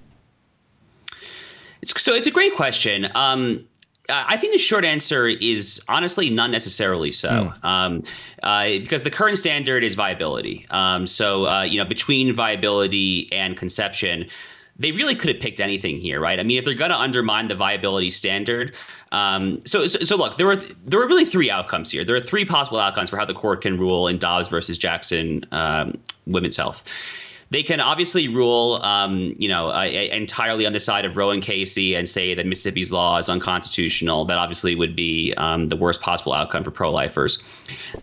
So 1.85 2.15
it's 2.15 2.27
a 2.27 2.31
great 2.31 2.55
question. 2.55 3.09
Um, 3.15 3.65
I 4.09 4.37
think 4.37 4.53
the 4.53 4.59
short 4.59 4.85
answer 4.85 5.27
is 5.27 5.83
honestly 5.89 6.31
not 6.31 6.51
necessarily 6.51 7.11
so, 7.11 7.31
mm. 7.31 7.65
um, 7.65 8.03
uh, 8.43 8.65
because 8.65 9.03
the 9.03 9.11
current 9.11 9.39
standard 9.39 9.83
is 9.83 9.95
viability. 9.95 10.67
Um, 10.71 11.07
so 11.07 11.47
uh, 11.47 11.63
you 11.63 11.79
know, 11.79 11.85
between 11.85 12.35
viability 12.35 13.29
and 13.33 13.57
conception, 13.57 14.27
they 14.79 14.93
really 14.93 15.15
could 15.15 15.31
have 15.31 15.41
picked 15.41 15.59
anything 15.59 15.99
here, 15.99 16.21
right? 16.21 16.39
I 16.39 16.43
mean, 16.43 16.59
if 16.59 16.65
they're 16.65 16.75
going 16.75 16.91
to 16.91 16.99
undermine 16.99 17.49
the 17.49 17.55
viability 17.55 18.11
standard, 18.11 18.75
um, 19.11 19.61
so, 19.65 19.87
so, 19.87 20.01
so 20.01 20.17
look, 20.17 20.37
there 20.37 20.47
were 20.47 20.57
there 20.57 21.01
were 21.01 21.07
really 21.07 21.25
three 21.25 21.51
outcomes 21.51 21.91
here. 21.91 22.05
There 22.05 22.17
are 22.17 22.21
three 22.21 22.45
possible 22.45 22.79
outcomes 22.79 23.11
for 23.11 23.17
how 23.17 23.25
the 23.25 23.35
court 23.35 23.63
can 23.63 23.79
rule 23.79 24.07
in 24.07 24.19
Dobbs 24.19 24.49
versus 24.49 24.77
Jackson 24.77 25.45
um, 25.53 25.99
Women's 26.27 26.57
Health. 26.57 26.85
They 27.51 27.63
can 27.63 27.79
obviously 27.79 28.27
rule, 28.27 28.81
um, 28.83 29.33
you 29.37 29.49
know, 29.49 29.71
uh, 29.71 29.85
entirely 29.85 30.67
on 30.67 30.73
the 30.73 30.81
side 30.81 31.05
of 31.05 31.17
Roe 31.17 31.31
and 31.31 31.43
Casey 31.43 31.95
and 31.95 32.09
say 32.09 32.35
that 32.35 32.45
Mississippi's 32.45 32.93
law 32.93 33.19
is 33.19 33.29
unconstitutional. 33.29 34.25
That 34.25 34.39
obviously 34.39 34.75
would 34.75 34.97
be 34.97 35.33
um, 35.37 35.69
the 35.69 35.77
worst 35.77 36.01
possible 36.01 36.33
outcome 36.33 36.65
for 36.65 36.73
pro-lifers. 36.73 37.41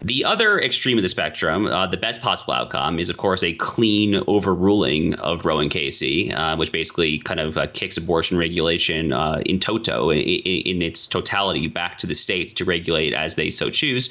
The 0.01 0.23
other 0.23 0.61
extreme 0.61 0.97
of 0.97 1.01
the 1.01 1.09
spectrum, 1.09 1.67
uh, 1.67 1.87
the 1.87 1.97
best 1.97 2.21
possible 2.21 2.53
outcome, 2.53 2.99
is 2.99 3.09
of 3.09 3.17
course 3.17 3.43
a 3.43 3.53
clean 3.53 4.23
overruling 4.27 5.15
of 5.15 5.45
Roe 5.45 5.59
and 5.59 5.69
Casey, 5.69 6.31
uh, 6.31 6.55
which 6.55 6.71
basically 6.71 7.19
kind 7.19 7.41
of 7.41 7.57
uh, 7.57 7.67
kicks 7.73 7.97
abortion 7.97 8.37
regulation 8.37 9.11
uh, 9.11 9.41
in 9.45 9.59
toto, 9.59 10.09
in, 10.09 10.19
in, 10.19 10.81
its 10.81 11.05
totality, 11.05 11.67
back 11.67 11.97
to 11.97 12.07
the 12.07 12.15
states 12.15 12.53
to 12.53 12.65
regulate 12.65 13.13
as 13.13 13.35
they 13.35 13.49
so 13.49 13.69
choose. 13.69 14.09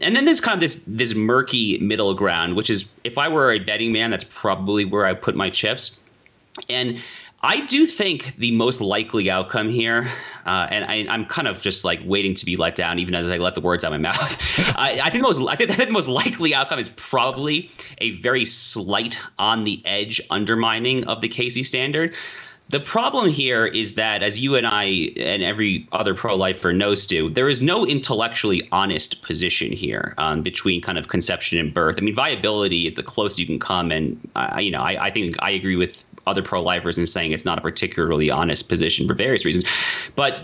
And 0.00 0.16
then 0.16 0.24
there's 0.24 0.40
kind 0.40 0.54
of 0.54 0.60
this 0.60 0.84
this 0.86 1.14
murky 1.14 1.78
middle 1.78 2.12
ground, 2.14 2.56
which 2.56 2.68
is 2.68 2.92
if 3.04 3.18
I 3.18 3.28
were 3.28 3.52
a 3.52 3.60
betting 3.60 3.92
man, 3.92 4.10
that's 4.10 4.24
probably 4.24 4.63
where 4.64 5.06
I 5.06 5.14
put 5.14 5.34
my 5.34 5.50
chips. 5.50 6.02
And 6.68 7.02
I 7.44 7.60
do 7.66 7.84
think 7.84 8.36
the 8.36 8.52
most 8.52 8.80
likely 8.80 9.30
outcome 9.30 9.68
here, 9.68 10.10
uh, 10.46 10.66
and 10.70 10.84
I, 10.86 11.14
am 11.14 11.26
kind 11.26 11.46
of 11.46 11.60
just 11.60 11.84
like 11.84 12.00
waiting 12.02 12.34
to 12.36 12.46
be 12.46 12.56
let 12.56 12.74
down, 12.74 12.98
even 12.98 13.14
as 13.14 13.28
I 13.28 13.36
let 13.36 13.54
the 13.54 13.60
words 13.60 13.84
out 13.84 13.92
of 13.92 14.00
my 14.00 14.12
mouth. 14.12 14.58
I, 14.78 14.98
I, 15.02 15.10
think 15.10 15.22
the 15.22 15.28
most, 15.28 15.46
I 15.46 15.54
think, 15.54 15.70
I 15.70 15.74
think 15.74 15.88
the 15.88 15.92
most 15.92 16.08
likely 16.08 16.54
outcome 16.54 16.78
is 16.78 16.88
probably 16.88 17.70
a 17.98 18.12
very 18.22 18.46
slight, 18.46 19.18
on 19.38 19.64
the 19.64 19.82
edge 19.84 20.22
undermining 20.30 21.04
of 21.04 21.20
the 21.20 21.28
Casey 21.28 21.64
standard. 21.64 22.14
The 22.70 22.80
problem 22.80 23.28
here 23.30 23.66
is 23.66 23.94
that, 23.96 24.22
as 24.22 24.38
you 24.38 24.56
and 24.56 24.66
I 24.66 24.84
and 25.16 25.42
every 25.42 25.86
other 25.92 26.14
pro 26.14 26.34
lifer 26.34 26.72
knows, 26.72 27.06
do 27.06 27.28
there 27.28 27.48
is 27.48 27.60
no 27.60 27.86
intellectually 27.86 28.66
honest 28.72 29.22
position 29.22 29.70
here 29.70 30.14
um, 30.16 30.42
between 30.42 30.80
kind 30.80 30.96
of 30.96 31.08
conception 31.08 31.58
and 31.58 31.74
birth. 31.74 31.96
I 31.98 32.00
mean, 32.00 32.14
viability 32.14 32.86
is 32.86 32.94
the 32.94 33.02
closest 33.02 33.38
you 33.38 33.46
can 33.46 33.60
come, 33.60 33.92
and 33.92 34.18
uh, 34.34 34.58
you 34.60 34.70
know, 34.70 34.80
I, 34.80 35.06
I 35.06 35.10
think 35.10 35.36
I 35.40 35.50
agree 35.50 35.76
with 35.76 36.04
other 36.26 36.42
pro-lifers 36.42 36.98
and 36.98 37.08
saying 37.08 37.32
it's 37.32 37.44
not 37.44 37.58
a 37.58 37.60
particularly 37.60 38.30
honest 38.30 38.68
position 38.68 39.06
for 39.06 39.14
various 39.14 39.44
reasons. 39.44 39.64
But 40.14 40.40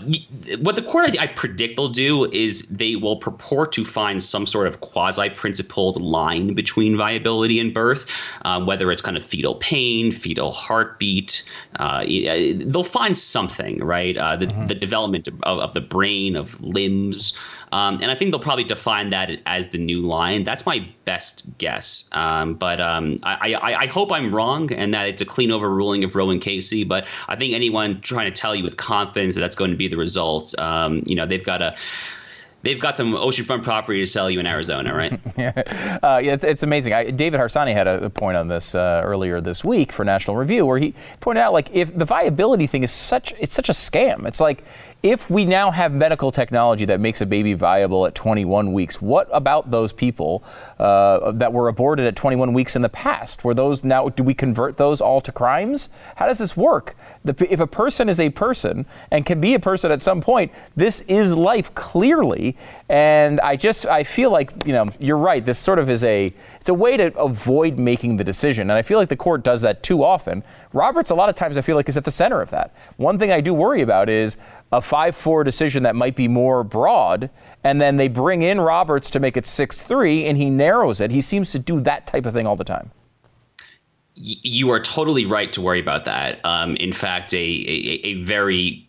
what 0.59 0.75
the 0.75 0.81
court 0.81 1.15
I, 1.19 1.27
predict 1.27 1.77
they'll 1.77 1.89
do 1.89 2.25
is 2.31 2.69
they 2.69 2.95
will 2.95 3.15
purport 3.15 3.71
to 3.73 3.85
find 3.85 4.21
some 4.21 4.45
sort 4.45 4.67
of 4.67 4.81
quasi-principled 4.81 6.01
line 6.01 6.53
between 6.53 6.97
viability 6.97 7.59
and 7.59 7.73
birth, 7.73 8.05
uh, 8.43 8.63
whether 8.63 8.91
it's 8.91 9.01
kind 9.01 9.17
of 9.17 9.23
fetal 9.23 9.55
pain, 9.55 10.11
fetal 10.11 10.51
heartbeat. 10.51 11.43
Uh, 11.77 12.05
they'll 12.05 12.83
find 12.83 13.17
something, 13.17 13.83
right? 13.83 14.17
Uh, 14.17 14.35
the, 14.35 14.47
mm-hmm. 14.47 14.65
the 14.67 14.75
development 14.75 15.27
of, 15.27 15.41
of 15.43 15.73
the 15.73 15.81
brain, 15.81 16.35
of 16.35 16.61
limbs. 16.61 17.37
Um, 17.71 17.99
and 18.01 18.11
I 18.11 18.15
think 18.15 18.31
they'll 18.31 18.39
probably 18.39 18.65
define 18.65 19.11
that 19.11 19.31
as 19.45 19.69
the 19.69 19.77
new 19.77 20.01
line. 20.01 20.43
That's 20.43 20.65
my 20.65 20.85
best 21.05 21.45
guess. 21.57 22.09
Um, 22.11 22.55
but 22.55 22.81
um, 22.81 23.17
I, 23.23 23.53
I, 23.53 23.75
I, 23.83 23.87
hope 23.87 24.11
I'm 24.11 24.33
wrong 24.33 24.73
and 24.73 24.93
that 24.93 25.07
it's 25.07 25.21
a 25.21 25.25
clean 25.25 25.51
overruling 25.51 26.03
of 26.03 26.13
Roe 26.13 26.29
and 26.29 26.41
Casey. 26.41 26.83
But 26.83 27.07
I 27.29 27.37
think 27.37 27.53
anyone 27.53 28.01
trying 28.01 28.31
to 28.31 28.37
tell 28.37 28.53
you 28.53 28.63
with 28.63 28.75
confidence 28.75 29.35
that 29.35 29.41
that's 29.41 29.55
going 29.55 29.71
to 29.71 29.77
be 29.77 29.87
the 29.87 29.97
result, 29.97 30.57
um, 30.59 31.03
you 31.05 31.15
know, 31.15 31.25
they've 31.25 31.43
got 31.43 31.59
to 31.59 31.75
they've 32.63 32.79
got 32.79 32.97
some 32.97 33.13
oceanfront 33.13 33.63
property 33.63 33.99
to 33.99 34.05
sell 34.05 34.29
you 34.29 34.39
in 34.39 34.45
Arizona, 34.45 34.93
right? 34.93 35.19
yeah, 35.37 35.99
uh, 36.03 36.19
yeah 36.23 36.33
it's, 36.33 36.43
it's 36.43 36.63
amazing. 36.63 36.93
I, 36.93 37.11
David 37.11 37.39
Harsanyi 37.39 37.73
had 37.73 37.87
a, 37.87 38.05
a 38.05 38.09
point 38.09 38.37
on 38.37 38.47
this 38.47 38.75
uh, 38.75 39.01
earlier 39.03 39.41
this 39.41 39.63
week 39.63 39.91
for 39.91 40.05
National 40.05 40.37
Review, 40.37 40.65
where 40.65 40.77
he 40.77 40.93
pointed 41.19 41.41
out 41.41 41.53
like 41.53 41.69
if 41.71 41.95
the 41.95 42.05
viability 42.05 42.67
thing 42.67 42.83
is 42.83 42.91
such 42.91 43.33
it's 43.39 43.55
such 43.55 43.69
a 43.69 43.73
scam. 43.73 44.25
It's 44.25 44.39
like 44.39 44.63
if 45.03 45.31
we 45.31 45.45
now 45.45 45.71
have 45.71 45.91
medical 45.91 46.31
technology 46.31 46.85
that 46.85 46.99
makes 46.99 47.21
a 47.21 47.25
baby 47.25 47.53
viable 47.53 48.05
at 48.05 48.13
21 48.13 48.71
weeks, 48.71 49.01
what 49.01 49.27
about 49.31 49.71
those 49.71 49.91
people 49.91 50.43
uh, 50.77 51.31
that 51.31 51.51
were 51.51 51.67
aborted 51.67 52.05
at 52.05 52.15
21 52.15 52.53
weeks 52.53 52.75
in 52.75 52.83
the 52.83 52.89
past? 52.89 53.43
Were 53.43 53.55
those 53.55 53.83
now, 53.83 54.09
do 54.09 54.21
we 54.21 54.35
convert 54.35 54.77
those 54.77 55.01
all 55.01 55.19
to 55.21 55.31
crimes? 55.31 55.89
How 56.17 56.27
does 56.27 56.37
this 56.37 56.55
work? 56.55 56.95
The, 57.25 57.35
if 57.51 57.59
a 57.59 57.65
person 57.65 58.09
is 58.09 58.19
a 58.19 58.29
person 58.29 58.85
and 59.09 59.25
can 59.25 59.41
be 59.41 59.55
a 59.55 59.59
person 59.59 59.91
at 59.91 60.03
some 60.03 60.21
point, 60.21 60.51
this 60.75 61.01
is 61.01 61.35
life 61.35 61.73
clearly. 61.73 62.55
And 62.87 63.39
I 63.41 63.55
just, 63.55 63.87
I 63.87 64.03
feel 64.03 64.29
like, 64.29 64.51
you 64.67 64.73
know, 64.73 64.87
you're 64.99 65.17
right. 65.17 65.43
This 65.43 65.57
sort 65.57 65.79
of 65.79 65.89
is 65.89 66.03
a, 66.03 66.31
it's 66.59 66.69
a 66.69 66.75
way 66.75 66.95
to 66.97 67.17
avoid 67.17 67.79
making 67.79 68.17
the 68.17 68.23
decision. 68.23 68.69
And 68.69 68.77
I 68.77 68.83
feel 68.83 68.99
like 68.99 69.09
the 69.09 69.15
court 69.15 69.43
does 69.43 69.61
that 69.61 69.81
too 69.81 70.03
often. 70.03 70.43
Roberts, 70.73 71.11
a 71.11 71.15
lot 71.15 71.27
of 71.27 71.35
times, 71.35 71.57
I 71.57 71.61
feel 71.61 71.75
like 71.75 71.89
is 71.89 71.97
at 71.97 72.05
the 72.05 72.11
center 72.11 72.41
of 72.41 72.49
that. 72.51 72.73
One 72.97 73.19
thing 73.19 73.31
I 73.31 73.41
do 73.41 73.53
worry 73.53 73.81
about 73.81 74.07
is 74.07 74.37
a 74.71 74.81
5 74.81 75.15
4 75.15 75.43
decision 75.43 75.83
that 75.83 75.95
might 75.95 76.15
be 76.15 76.27
more 76.27 76.63
broad, 76.63 77.29
and 77.63 77.81
then 77.81 77.97
they 77.97 78.07
bring 78.07 78.41
in 78.41 78.61
Roberts 78.61 79.09
to 79.11 79.19
make 79.19 79.37
it 79.37 79.45
6 79.45 79.83
3, 79.83 80.25
and 80.25 80.37
he 80.37 80.49
narrows 80.49 81.01
it. 81.01 81.11
He 81.11 81.21
seems 81.21 81.51
to 81.51 81.59
do 81.59 81.79
that 81.81 82.07
type 82.07 82.25
of 82.25 82.33
thing 82.33 82.47
all 82.47 82.55
the 82.55 82.63
time. 82.63 82.91
You 84.15 84.69
are 84.71 84.79
totally 84.79 85.25
right 85.25 85.51
to 85.53 85.61
worry 85.61 85.79
about 85.79 86.05
that. 86.05 86.45
Um, 86.45 86.75
in 86.75 86.93
fact, 86.93 87.33
a, 87.33 87.37
a, 87.37 88.01
a 88.03 88.23
very 88.23 88.87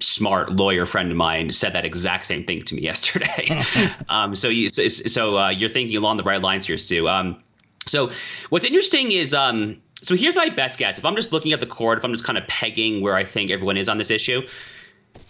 smart 0.00 0.50
lawyer 0.50 0.86
friend 0.86 1.10
of 1.10 1.16
mine 1.16 1.52
said 1.52 1.72
that 1.74 1.84
exact 1.84 2.26
same 2.26 2.44
thing 2.44 2.62
to 2.64 2.74
me 2.74 2.82
yesterday. 2.90 3.62
um, 4.08 4.34
so, 4.34 4.48
you, 4.48 4.68
so, 4.68 4.88
so 4.88 5.38
uh, 5.38 5.48
you're 5.50 5.68
thinking 5.68 5.96
along 5.96 6.16
the 6.16 6.24
right 6.24 6.42
lines 6.42 6.66
here, 6.66 6.78
Stu. 6.78 7.08
Um, 7.08 7.42
so, 7.86 8.10
what's 8.50 8.64
interesting 8.64 9.12
is 9.12 9.34
um, 9.34 9.76
so 10.02 10.16
here's 10.16 10.34
my 10.34 10.48
best 10.48 10.78
guess. 10.78 10.98
If 10.98 11.04
I'm 11.04 11.14
just 11.14 11.32
looking 11.32 11.52
at 11.52 11.60
the 11.60 11.66
court, 11.66 11.98
if 11.98 12.04
I'm 12.04 12.12
just 12.12 12.24
kind 12.24 12.36
of 12.36 12.46
pegging 12.48 13.00
where 13.00 13.14
I 13.14 13.24
think 13.24 13.50
everyone 13.50 13.76
is 13.76 13.88
on 13.88 13.98
this 13.98 14.10
issue, 14.10 14.42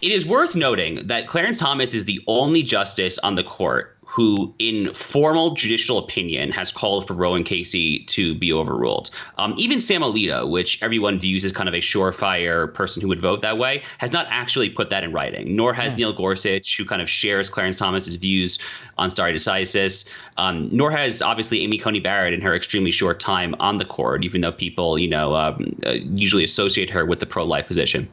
it 0.01 0.11
is 0.11 0.25
worth 0.25 0.55
noting 0.55 1.07
that 1.07 1.27
Clarence 1.27 1.57
Thomas 1.57 1.93
is 1.93 2.05
the 2.05 2.21
only 2.27 2.63
justice 2.63 3.17
on 3.19 3.35
the 3.35 3.43
court 3.43 3.97
who, 4.13 4.53
in 4.59 4.93
formal 4.93 5.55
judicial 5.55 5.97
opinion, 5.97 6.51
has 6.51 6.71
called 6.71 7.07
for 7.07 7.15
Roe 7.15 7.33
and 7.33 7.43
Casey 7.43 8.05
to 8.05 8.35
be 8.35 8.53
overruled. 8.53 9.09
Um, 9.39 9.55
even 9.57 9.79
Sam 9.79 10.01
Alito, 10.01 10.47
which 10.47 10.83
everyone 10.83 11.19
views 11.19 11.43
as 11.43 11.51
kind 11.51 11.67
of 11.67 11.73
a 11.73 11.79
surefire 11.79 12.71
person 12.71 13.01
who 13.01 13.07
would 13.07 13.21
vote 13.21 13.41
that 13.41 13.57
way, 13.57 13.81
has 13.97 14.11
not 14.11 14.27
actually 14.29 14.69
put 14.69 14.91
that 14.91 15.03
in 15.03 15.13
writing. 15.13 15.55
Nor 15.55 15.73
has 15.73 15.93
yeah. 15.93 16.05
Neil 16.05 16.13
Gorsuch, 16.13 16.77
who 16.77 16.85
kind 16.85 17.01
of 17.01 17.09
shares 17.09 17.49
Clarence 17.49 17.75
Thomas's 17.75 18.13
views 18.13 18.59
on 18.99 19.09
stare 19.09 19.33
decisis. 19.33 20.07
Um, 20.37 20.69
nor 20.71 20.91
has 20.91 21.23
obviously 21.23 21.61
Amy 21.61 21.79
Coney 21.79 21.99
Barrett 21.99 22.35
in 22.35 22.41
her 22.41 22.53
extremely 22.53 22.91
short 22.91 23.19
time 23.19 23.55
on 23.59 23.77
the 23.77 23.85
court, 23.85 24.23
even 24.23 24.41
though 24.41 24.51
people, 24.51 24.99
you 24.99 25.07
know, 25.07 25.35
um, 25.35 25.75
uh, 25.87 25.93
usually 25.93 26.43
associate 26.43 26.91
her 26.91 27.03
with 27.03 27.19
the 27.19 27.25
pro-life 27.25 27.65
position. 27.65 28.07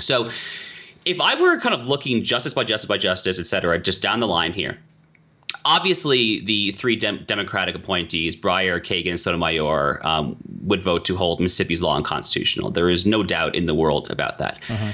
So 0.00 0.28
if 1.06 1.20
I 1.20 1.40
were 1.40 1.58
kind 1.60 1.74
of 1.74 1.86
looking 1.86 2.22
justice 2.22 2.52
by 2.52 2.64
justice 2.64 2.88
by 2.88 2.98
justice, 2.98 3.38
et 3.38 3.46
cetera, 3.46 3.78
just 3.78 4.02
down 4.02 4.20
the 4.20 4.26
line 4.26 4.52
here, 4.52 4.76
obviously 5.64 6.40
the 6.40 6.72
three 6.72 6.96
dem- 6.96 7.24
Democratic 7.26 7.74
appointees, 7.74 8.36
Breyer, 8.36 8.80
Kagan, 8.80 9.10
and 9.10 9.20
Sotomayor, 9.20 10.04
um, 10.04 10.36
would 10.62 10.82
vote 10.82 11.04
to 11.06 11.16
hold 11.16 11.40
Mississippi's 11.40 11.80
law 11.82 11.96
unconstitutional. 11.96 12.70
There 12.70 12.90
is 12.90 13.06
no 13.06 13.22
doubt 13.22 13.54
in 13.54 13.66
the 13.66 13.74
world 13.74 14.10
about 14.10 14.38
that. 14.38 14.58
Mm-hmm. 14.66 14.90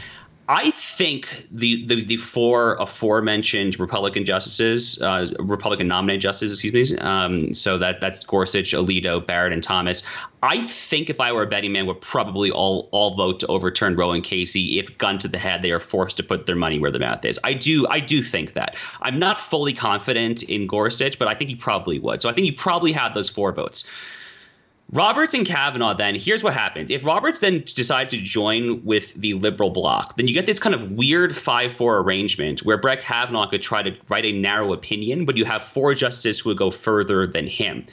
I 0.48 0.72
think 0.72 1.46
the, 1.50 1.86
the, 1.86 2.04
the 2.04 2.16
four 2.16 2.74
aforementioned 2.74 3.78
Republican 3.78 4.24
justices, 4.24 5.00
uh, 5.00 5.28
Republican 5.38 5.86
nominated 5.86 6.20
justices, 6.20 6.54
excuse 6.54 6.90
me, 6.90 6.98
um, 6.98 7.54
so 7.54 7.78
that 7.78 8.00
that's 8.00 8.24
Gorsuch, 8.24 8.72
Alito, 8.72 9.24
Barrett, 9.24 9.52
and 9.52 9.62
Thomas. 9.62 10.02
I 10.42 10.60
think 10.62 11.08
if 11.08 11.20
I 11.20 11.30
were 11.30 11.44
a 11.44 11.46
betting 11.46 11.72
man, 11.72 11.86
would 11.86 12.00
probably 12.00 12.50
all 12.50 12.88
all 12.90 13.14
vote 13.14 13.38
to 13.40 13.46
overturn 13.46 13.94
Roe 13.94 14.10
and 14.10 14.24
Casey 14.24 14.80
if, 14.80 14.98
gun 14.98 15.18
to 15.20 15.28
the 15.28 15.38
head, 15.38 15.62
they 15.62 15.70
are 15.70 15.80
forced 15.80 16.16
to 16.16 16.24
put 16.24 16.46
their 16.46 16.56
money 16.56 16.80
where 16.80 16.90
their 16.90 17.00
mouth 17.00 17.24
is. 17.24 17.38
I 17.44 17.54
do 17.54 17.86
I 17.88 18.00
do 18.00 18.22
think 18.22 18.54
that. 18.54 18.74
I'm 19.00 19.20
not 19.20 19.40
fully 19.40 19.72
confident 19.72 20.42
in 20.42 20.66
Gorsuch, 20.66 21.18
but 21.18 21.28
I 21.28 21.34
think 21.34 21.50
he 21.50 21.56
probably 21.56 22.00
would. 22.00 22.20
So 22.20 22.28
I 22.28 22.32
think 22.32 22.46
he 22.46 22.52
probably 22.52 22.90
had 22.90 23.14
those 23.14 23.28
four 23.28 23.52
votes. 23.52 23.84
Roberts 24.94 25.32
and 25.32 25.46
Kavanaugh, 25.46 25.94
then, 25.94 26.14
here's 26.14 26.44
what 26.44 26.52
happens. 26.52 26.90
If 26.90 27.02
Roberts 27.02 27.40
then 27.40 27.64
decides 27.64 28.10
to 28.10 28.18
join 28.18 28.84
with 28.84 29.14
the 29.14 29.32
liberal 29.32 29.70
bloc, 29.70 30.18
then 30.18 30.28
you 30.28 30.34
get 30.34 30.44
this 30.44 30.58
kind 30.58 30.74
of 30.74 30.92
weird 30.92 31.34
5 31.34 31.72
4 31.72 32.00
arrangement 32.00 32.60
where 32.60 32.76
Brett 32.76 33.00
Kavanaugh 33.00 33.46
could 33.46 33.62
try 33.62 33.82
to 33.82 33.96
write 34.08 34.26
a 34.26 34.32
narrow 34.32 34.74
opinion, 34.74 35.24
but 35.24 35.38
you 35.38 35.46
have 35.46 35.64
four 35.64 35.94
justices 35.94 36.40
who 36.40 36.50
would 36.50 36.58
go 36.58 36.70
further 36.70 37.26
than 37.26 37.46
him. 37.46 37.86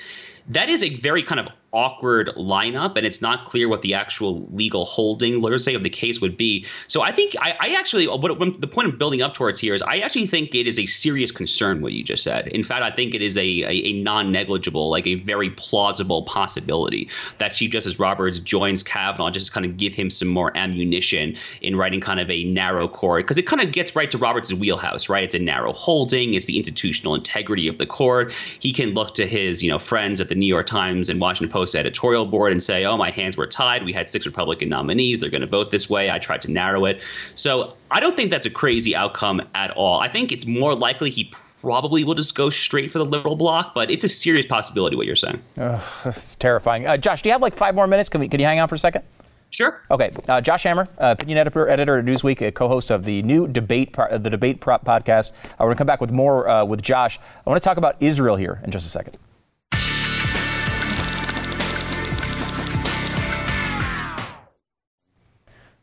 That 0.49 0.67
is 0.67 0.83
a 0.83 0.95
very 0.97 1.23
kind 1.23 1.39
of 1.39 1.47
awkward 1.71 2.29
lineup, 2.35 2.97
and 2.97 3.05
it's 3.05 3.21
not 3.21 3.45
clear 3.45 3.69
what 3.69 3.81
the 3.81 3.93
actual 3.93 4.47
legal 4.51 4.85
holding, 4.85 5.41
let's 5.41 5.63
say, 5.63 5.75
of 5.75 5.83
the 5.83 5.89
case 5.89 6.19
would 6.19 6.35
be. 6.35 6.65
So 6.87 7.01
I 7.01 7.11
think 7.11 7.35
I, 7.39 7.55
I 7.59 7.75
actually, 7.77 8.07
what, 8.07 8.39
what, 8.39 8.59
the 8.59 8.67
point 8.67 8.87
of 8.87 8.97
building 8.97 9.21
up 9.21 9.33
towards 9.35 9.59
here 9.59 9.75
is, 9.75 9.81
I 9.83 9.99
actually 9.99 10.25
think 10.25 10.55
it 10.55 10.67
is 10.67 10.79
a 10.79 10.85
serious 10.87 11.31
concern 11.31 11.81
what 11.81 11.93
you 11.93 12.03
just 12.03 12.23
said. 12.23 12.47
In 12.47 12.63
fact, 12.63 12.81
I 12.81 12.89
think 12.89 13.13
it 13.13 13.21
is 13.21 13.37
a, 13.37 13.41
a, 13.41 13.69
a 13.69 13.93
non-negligible, 14.01 14.89
like 14.89 15.05
a 15.05 15.15
very 15.15 15.51
plausible 15.51 16.23
possibility 16.23 17.07
that 17.37 17.53
Chief 17.53 17.71
Justice 17.71 17.99
Roberts 17.99 18.39
joins 18.39 18.81
Kavanaugh 18.81 19.29
just 19.29 19.47
to 19.47 19.53
kind 19.53 19.65
of 19.65 19.77
give 19.77 19.93
him 19.93 20.09
some 20.09 20.27
more 20.27 20.55
ammunition 20.57 21.35
in 21.61 21.75
writing 21.75 22.01
kind 22.01 22.19
of 22.19 22.29
a 22.31 22.45
narrow 22.45 22.87
court, 22.87 23.25
because 23.25 23.37
it 23.37 23.45
kind 23.45 23.61
of 23.61 23.71
gets 23.71 23.95
right 23.95 24.09
to 24.09 24.17
Roberts' 24.17 24.53
wheelhouse, 24.53 25.07
right? 25.07 25.23
It's 25.23 25.35
a 25.35 25.39
narrow 25.39 25.73
holding, 25.73 26.33
it's 26.33 26.47
the 26.47 26.57
institutional 26.57 27.13
integrity 27.13 27.67
of 27.67 27.77
the 27.77 27.85
court. 27.85 28.33
He 28.59 28.73
can 28.73 28.95
look 28.95 29.13
to 29.15 29.27
his, 29.27 29.61
you 29.61 29.69
know, 29.69 29.77
friends 29.77 30.19
at 30.19 30.29
the 30.29 30.35
New 30.35 30.47
York 30.47 30.65
Times 30.65 31.09
and 31.09 31.21
Washington 31.21 31.51
Post 31.51 31.58
Post 31.59 31.75
editorial 31.75 32.25
board 32.25 32.53
and 32.53 32.63
say, 32.63 32.85
oh, 32.85 32.95
my 32.95 33.11
hands 33.11 33.35
were 33.35 33.45
tied. 33.45 33.83
We 33.83 33.91
had 33.91 34.07
six 34.07 34.25
Republican 34.25 34.69
nominees. 34.69 35.19
They're 35.19 35.29
going 35.29 35.41
to 35.41 35.47
vote 35.47 35.71
this 35.71 35.89
way. 35.89 36.09
I 36.09 36.17
tried 36.17 36.39
to 36.39 36.49
narrow 36.49 36.85
it. 36.85 37.01
So 37.35 37.73
I 37.91 37.99
don't 37.99 38.15
think 38.15 38.31
that's 38.31 38.45
a 38.45 38.49
crazy 38.49 38.95
outcome 38.95 39.41
at 39.55 39.71
all. 39.71 39.99
I 39.99 40.07
think 40.07 40.31
it's 40.31 40.45
more 40.45 40.73
likely 40.73 41.09
he 41.09 41.33
probably 41.59 42.05
will 42.05 42.15
just 42.15 42.33
go 42.33 42.49
straight 42.49 42.89
for 42.89 42.97
the 42.97 43.03
liberal 43.03 43.35
bloc, 43.35 43.75
but 43.75 43.91
it's 43.91 44.05
a 44.05 44.07
serious 44.07 44.45
possibility 44.45 44.95
what 44.95 45.05
you're 45.05 45.17
saying. 45.17 45.41
That's 45.57 46.35
terrifying. 46.35 46.87
Uh, 46.87 46.95
Josh, 46.95 47.23
do 47.23 47.27
you 47.27 47.33
have 47.33 47.41
like 47.41 47.57
five 47.57 47.75
more 47.75 47.87
minutes? 47.87 48.07
Can, 48.07 48.21
we, 48.21 48.29
can 48.29 48.39
you 48.39 48.45
hang 48.45 48.61
on 48.61 48.69
for 48.69 48.75
a 48.75 48.79
second? 48.79 49.03
Sure. 49.49 49.81
Okay, 49.91 50.13
uh, 50.29 50.39
Josh 50.39 50.63
Hammer, 50.63 50.87
uh, 50.97 51.15
opinion 51.19 51.39
editor, 51.39 51.67
editor 51.67 51.97
at 51.97 52.05
Newsweek, 52.05 52.39
a 52.41 52.53
co-host 52.53 52.89
of 52.89 53.03
the 53.03 53.21
new 53.23 53.49
debate, 53.49 53.99
uh, 53.99 54.17
the 54.17 54.29
debate 54.29 54.61
Prop 54.61 54.85
podcast. 54.85 55.31
I 55.59 55.65
want 55.65 55.75
to 55.75 55.77
come 55.77 55.87
back 55.87 55.99
with 55.99 56.11
more 56.11 56.47
uh, 56.47 56.63
with 56.63 56.81
Josh. 56.81 57.19
I 57.45 57.49
want 57.49 57.61
to 57.61 57.67
talk 57.67 57.75
about 57.75 57.97
Israel 57.99 58.37
here 58.37 58.61
in 58.63 58.71
just 58.71 58.85
a 58.85 58.89
second. 58.89 59.17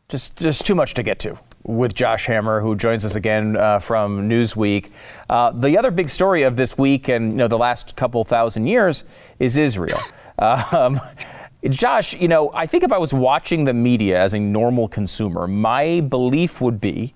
Just, 0.09 0.37
just 0.37 0.65
too 0.65 0.73
much 0.73 0.93
to 0.93 1.03
get 1.03 1.19
to 1.19 1.37
with 1.63 1.93
Josh 1.93 2.27
Hammer, 2.27 2.61
who 2.61 2.77
joins 2.77 3.03
us 3.03 3.15
again 3.15 3.57
uh, 3.57 3.79
from 3.79 4.29
Newsweek. 4.29 4.89
Uh, 5.29 5.51
the 5.51 5.77
other 5.77 5.91
big 5.91 6.07
story 6.07 6.43
of 6.43 6.55
this 6.55 6.77
week 6.77 7.09
and 7.09 7.33
you 7.33 7.37
know 7.39 7.49
the 7.49 7.57
last 7.57 7.97
couple 7.97 8.23
thousand 8.23 8.67
years 8.67 9.03
is 9.39 9.57
Israel. 9.57 9.99
Um, 10.39 11.01
Josh, 11.67 12.13
you 12.13 12.27
know, 12.27 12.51
I 12.53 12.67
think 12.67 12.83
if 12.83 12.91
I 12.91 12.99
was 12.99 13.11
watching 13.11 13.65
the 13.65 13.73
media 13.73 14.21
as 14.21 14.35
a 14.35 14.39
normal 14.39 14.87
consumer, 14.87 15.47
my 15.47 16.01
belief 16.01 16.61
would 16.61 16.79
be 16.79 17.15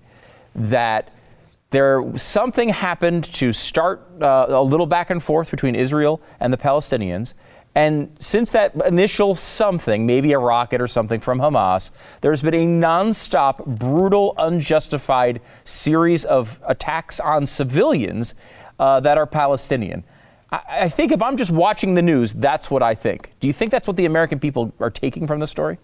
that 0.55 1.13
there 1.69 2.03
something 2.17 2.69
happened 2.69 3.25
to 3.35 3.53
start 3.53 4.01
uh, 4.23 4.47
a 4.49 4.63
little 4.63 4.87
back 4.87 5.11
and 5.11 5.21
forth 5.21 5.51
between 5.51 5.75
Israel 5.75 6.19
and 6.39 6.51
the 6.51 6.57
Palestinians. 6.57 7.35
And 7.73 8.15
since 8.19 8.51
that 8.51 8.75
initial 8.85 9.33
something, 9.35 10.05
maybe 10.05 10.33
a 10.33 10.39
rocket 10.39 10.81
or 10.81 10.87
something 10.87 11.21
from 11.21 11.39
Hamas, 11.39 11.91
there's 12.19 12.41
been 12.41 12.53
a 12.53 12.67
nonstop, 12.67 13.65
brutal, 13.65 14.33
unjustified 14.37 15.41
series 15.63 16.25
of 16.25 16.59
attacks 16.67 17.19
on 17.19 17.45
civilians 17.45 18.35
uh, 18.77 18.99
that 18.99 19.17
are 19.17 19.25
Palestinian. 19.25 20.03
I, 20.51 20.61
I 20.81 20.89
think 20.89 21.13
if 21.13 21.21
I'm 21.21 21.37
just 21.37 21.51
watching 21.51 21.95
the 21.95 22.01
news, 22.01 22.33
that's 22.33 22.69
what 22.69 22.83
I 22.83 22.93
think. 22.93 23.33
Do 23.39 23.47
you 23.47 23.53
think 23.53 23.71
that's 23.71 23.87
what 23.87 23.95
the 23.95 24.05
American 24.05 24.39
people 24.39 24.73
are 24.79 24.89
taking 24.89 25.25
from 25.25 25.39
the 25.39 25.47
story? 25.47 25.77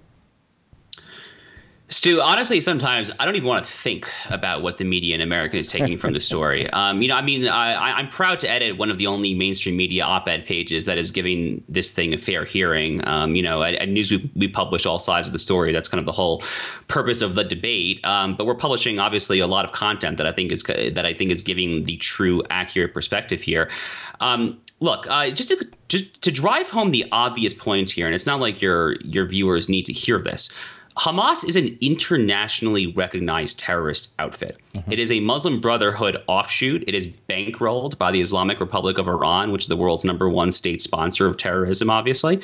Stu, 1.89 2.21
honestly, 2.21 2.59
sometimes 2.59 3.11
I 3.17 3.23
don't 3.23 3.37
even 3.37 3.47
want 3.47 3.63
to 3.65 3.71
think 3.71 4.11
about 4.29 4.61
what 4.61 4.77
the 4.77 4.83
media 4.83 5.15
in 5.15 5.21
America 5.21 5.57
is 5.57 5.69
taking 5.69 5.97
from 5.97 6.13
the 6.13 6.19
story. 6.19 6.67
Um, 6.77 7.01
you 7.01 7.07
know, 7.07 7.15
I 7.15 7.21
mean, 7.23 7.47
I, 7.47 7.99
am 7.99 8.09
proud 8.09 8.39
to 8.41 8.49
edit 8.49 8.77
one 8.77 8.91
of 8.91 8.99
the 8.99 9.07
only 9.07 9.33
mainstream 9.33 9.75
media 9.75 10.03
op-ed 10.03 10.45
pages 10.45 10.85
that 10.85 10.97
is 10.97 11.09
giving 11.09 11.63
this 11.67 11.91
thing 11.91 12.13
a 12.13 12.17
fair 12.17 12.45
hearing. 12.45 13.05
Um, 13.07 13.35
you 13.35 13.41
know, 13.41 13.63
at, 13.63 13.73
at 13.75 13.89
Newsweek, 13.89 14.29
we 14.35 14.47
publish 14.47 14.85
all 14.85 14.99
sides 14.99 15.27
of 15.27 15.33
the 15.33 15.39
story. 15.39 15.73
That's 15.73 15.87
kind 15.87 15.99
of 15.99 16.05
the 16.05 16.11
whole 16.11 16.43
purpose 16.87 17.21
of 17.23 17.33
the 17.35 17.43
debate. 17.43 18.05
Um, 18.05 18.35
but 18.35 18.45
we're 18.45 18.55
publishing 18.55 18.99
obviously 18.99 19.39
a 19.39 19.47
lot 19.47 19.65
of 19.65 19.71
content 19.71 20.17
that 20.17 20.27
I 20.27 20.31
think 20.31 20.51
is 20.51 20.61
that 20.63 21.05
I 21.05 21.13
think 21.13 21.31
is 21.31 21.41
giving 21.41 21.85
the 21.85 21.97
true, 21.97 22.43
accurate 22.49 22.93
perspective 22.93 23.41
here. 23.41 23.71
Um, 24.19 24.59
look, 24.79 25.07
uh, 25.09 25.31
just 25.31 25.49
to 25.49 25.67
just 25.87 26.21
to 26.21 26.31
drive 26.31 26.69
home 26.69 26.91
the 26.91 27.05
obvious 27.11 27.53
point 27.53 27.89
here, 27.91 28.05
and 28.05 28.13
it's 28.13 28.27
not 28.27 28.39
like 28.39 28.61
your 28.61 28.97
your 29.01 29.25
viewers 29.25 29.67
need 29.67 29.85
to 29.87 29.93
hear 29.93 30.19
this. 30.19 30.53
Hamas 30.97 31.47
is 31.47 31.55
an 31.55 31.77
internationally 31.79 32.87
recognized 32.87 33.59
terrorist 33.59 34.13
outfit. 34.17 34.57
Mm-hmm. 34.73 34.91
It 34.91 34.99
is 34.99 35.11
a 35.11 35.19
Muslim 35.19 35.61
Brotherhood 35.61 36.17
offshoot. 36.27 36.83
It 36.87 36.95
is 36.95 37.05
bankrolled 37.07 37.97
by 37.97 38.11
the 38.11 38.19
Islamic 38.19 38.59
Republic 38.59 38.97
of 38.97 39.07
Iran, 39.07 39.51
which 39.51 39.63
is 39.63 39.67
the 39.67 39.77
world's 39.77 40.03
number 40.03 40.27
one 40.27 40.51
state 40.51 40.81
sponsor 40.81 41.27
of 41.27 41.37
terrorism, 41.37 41.89
obviously. 41.89 42.41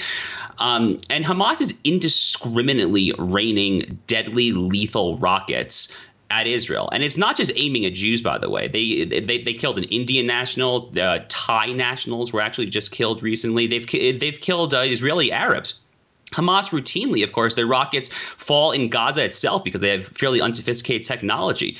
Um, 0.59 0.97
and 1.09 1.25
Hamas 1.25 1.61
is 1.61 1.81
indiscriminately 1.83 3.11
raining 3.17 3.99
deadly, 4.05 4.51
lethal 4.51 5.17
rockets 5.17 5.95
at 6.29 6.47
Israel, 6.47 6.89
and 6.91 7.03
it's 7.03 7.17
not 7.17 7.37
just 7.37 7.51
aiming 7.55 7.85
at 7.85 7.93
Jews. 7.93 8.21
By 8.21 8.39
the 8.39 8.49
way, 8.49 8.67
they 8.67 9.05
they, 9.05 9.41
they 9.43 9.53
killed 9.53 9.77
an 9.77 9.83
Indian 9.85 10.25
national. 10.25 10.91
Uh, 10.99 11.19
Thai 11.27 11.73
nationals 11.73 12.33
were 12.33 12.41
actually 12.41 12.67
just 12.67 12.91
killed 12.91 13.21
recently. 13.21 13.67
They've 13.67 14.19
they've 14.19 14.39
killed 14.39 14.73
uh, 14.73 14.79
Israeli 14.79 15.31
Arabs. 15.31 15.82
Hamas 16.33 16.69
routinely, 16.71 17.23
of 17.23 17.31
course, 17.31 17.55
their 17.55 17.67
rockets 17.67 18.09
fall 18.37 18.71
in 18.71 18.89
Gaza 18.89 19.23
itself 19.23 19.63
because 19.63 19.81
they 19.81 19.89
have 19.89 20.07
fairly 20.07 20.41
unsophisticated 20.41 21.05
technology. 21.05 21.77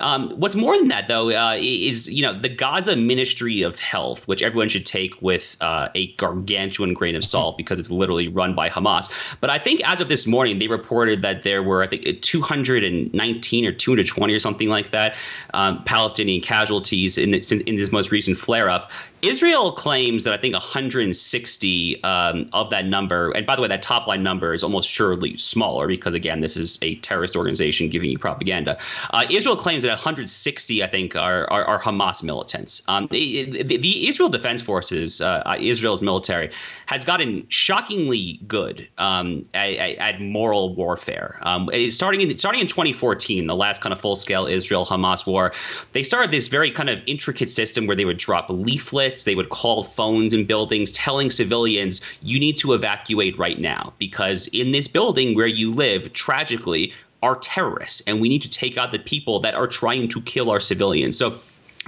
Um, 0.00 0.30
what's 0.30 0.56
more 0.56 0.76
than 0.78 0.88
that, 0.88 1.08
though, 1.08 1.30
uh, 1.30 1.56
is 1.60 2.10
you 2.10 2.22
know 2.22 2.32
the 2.32 2.48
Gaza 2.48 2.96
Ministry 2.96 3.62
of 3.62 3.78
Health, 3.78 4.26
which 4.26 4.42
everyone 4.42 4.70
should 4.70 4.86
take 4.86 5.20
with 5.20 5.58
uh, 5.60 5.88
a 5.94 6.12
gargantuan 6.14 6.94
grain 6.94 7.14
of 7.14 7.24
salt 7.24 7.58
because 7.58 7.78
it's 7.78 7.90
literally 7.90 8.26
run 8.26 8.54
by 8.54 8.70
Hamas. 8.70 9.10
But 9.40 9.50
I 9.50 9.58
think 9.58 9.86
as 9.86 10.00
of 10.00 10.08
this 10.08 10.26
morning, 10.26 10.58
they 10.58 10.68
reported 10.68 11.20
that 11.22 11.42
there 11.42 11.62
were 11.62 11.82
I 11.82 11.86
think 11.86 12.22
219 12.22 13.66
or 13.66 13.72
220 13.72 14.34
or 14.34 14.40
something 14.40 14.68
like 14.68 14.90
that 14.90 15.14
um, 15.52 15.84
Palestinian 15.84 16.40
casualties 16.40 17.18
in 17.18 17.30
this, 17.30 17.52
in 17.52 17.76
this 17.76 17.92
most 17.92 18.10
recent 18.10 18.38
flare-up. 18.38 18.90
Israel 19.22 19.72
claims 19.72 20.24
that 20.24 20.32
I 20.32 20.36
think 20.36 20.54
160 20.54 22.04
um, 22.04 22.48
of 22.52 22.70
that 22.70 22.86
number, 22.86 23.30
and 23.32 23.46
by 23.46 23.56
the 23.56 23.62
way, 23.62 23.68
that 23.68 23.82
top 23.82 24.06
line 24.06 24.22
number 24.22 24.54
is 24.54 24.62
almost 24.62 24.88
surely 24.88 25.36
smaller 25.36 25.86
because 25.86 26.14
again, 26.14 26.40
this 26.40 26.56
is 26.56 26.78
a 26.82 26.96
terrorist 26.96 27.36
organization 27.36 27.88
giving 27.88 28.10
you 28.10 28.18
propaganda. 28.18 28.78
Uh, 29.10 29.26
Israel 29.30 29.56
claims 29.56 29.82
that 29.82 29.90
160, 29.90 30.82
I 30.82 30.86
think, 30.86 31.16
are 31.16 31.50
are, 31.50 31.64
are 31.64 31.80
Hamas 31.80 32.22
militants. 32.22 32.82
Um, 32.88 33.08
the, 33.10 33.62
the, 33.62 34.08
Israel 34.08 34.28
Defense 34.28 34.62
Forces, 34.62 35.20
uh, 35.20 35.42
uh, 35.44 35.56
Israel's 35.58 36.02
military, 36.02 36.50
has 36.86 37.04
gotten 37.04 37.46
shockingly 37.48 38.40
good 38.46 38.88
um, 38.98 39.44
at, 39.54 39.74
at, 39.98 40.20
moral 40.20 40.74
warfare. 40.74 41.38
Um, 41.42 41.68
starting 41.88 42.20
in 42.20 42.38
starting 42.38 42.60
in 42.60 42.66
2014, 42.66 43.46
the 43.46 43.54
last 43.54 43.80
kind 43.80 43.92
of 43.92 44.00
full 44.00 44.16
scale 44.16 44.46
Israel 44.46 44.86
Hamas 44.86 45.26
war, 45.26 45.52
they 45.92 46.02
started 46.02 46.30
this 46.30 46.48
very 46.48 46.70
kind 46.70 46.88
of 46.88 46.98
intricate 47.06 47.48
system 47.48 47.86
where 47.86 47.96
they 47.96 48.04
would 48.04 48.18
drop 48.18 48.46
leaflets, 48.48 49.09
they 49.24 49.34
would 49.34 49.50
call 49.50 49.84
phones 49.84 50.32
in 50.32 50.44
buildings, 50.44 50.92
telling 50.92 51.30
civilians, 51.30 52.00
"You 52.22 52.38
need 52.38 52.56
to 52.58 52.72
evacuate 52.72 53.38
right 53.38 53.58
now 53.58 53.92
because 53.98 54.48
in 54.48 54.72
this 54.72 54.88
building 54.88 55.34
where 55.34 55.46
you 55.46 55.72
live, 55.72 56.12
tragically." 56.12 56.92
are 57.22 57.36
terrorists, 57.36 58.00
and 58.06 58.18
we 58.18 58.30
need 58.30 58.40
to 58.40 58.48
take 58.48 58.78
out 58.78 58.92
the 58.92 58.98
people 58.98 59.40
that 59.40 59.54
are 59.54 59.66
trying 59.66 60.08
to 60.08 60.22
kill 60.22 60.50
our 60.50 60.58
civilians. 60.58 61.18
So 61.18 61.38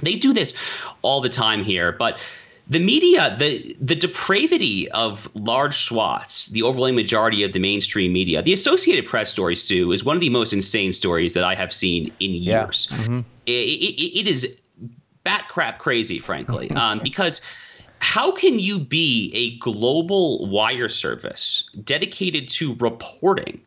they 0.03 0.15
do 0.15 0.31
this 0.31 0.55
all 1.01 1.21
the 1.21 1.29
time 1.29 1.63
here, 1.63 1.91
but 1.91 2.19
the 2.67 2.79
media, 2.79 3.35
the 3.37 3.75
the 3.81 3.95
depravity 3.95 4.89
of 4.91 5.29
large 5.35 5.75
swaths, 5.75 6.47
the 6.47 6.63
overwhelming 6.63 6.95
majority 6.95 7.43
of 7.43 7.51
the 7.51 7.59
mainstream 7.59 8.13
media, 8.13 8.41
the 8.41 8.53
Associated 8.53 9.05
Press 9.05 9.31
story, 9.31 9.55
Stu, 9.55 9.91
is 9.91 10.03
one 10.03 10.15
of 10.15 10.21
the 10.21 10.29
most 10.29 10.53
insane 10.53 10.93
stories 10.93 11.33
that 11.33 11.43
I 11.43 11.55
have 11.55 11.73
seen 11.73 12.11
in 12.19 12.31
years. 12.31 12.87
Yeah. 12.89 12.97
Mm-hmm. 12.97 13.19
It, 13.45 13.51
it, 13.51 14.19
it 14.19 14.27
is 14.27 14.57
bat 15.23 15.45
crap 15.49 15.79
crazy, 15.79 16.19
frankly, 16.19 16.69
um, 16.75 16.99
because 17.03 17.41
how 17.99 18.31
can 18.31 18.59
you 18.59 18.79
be 18.79 19.31
a 19.33 19.57
global 19.59 20.47
wire 20.49 20.89
service 20.89 21.69
dedicated 21.83 22.49
to 22.49 22.75
reporting 22.75 23.61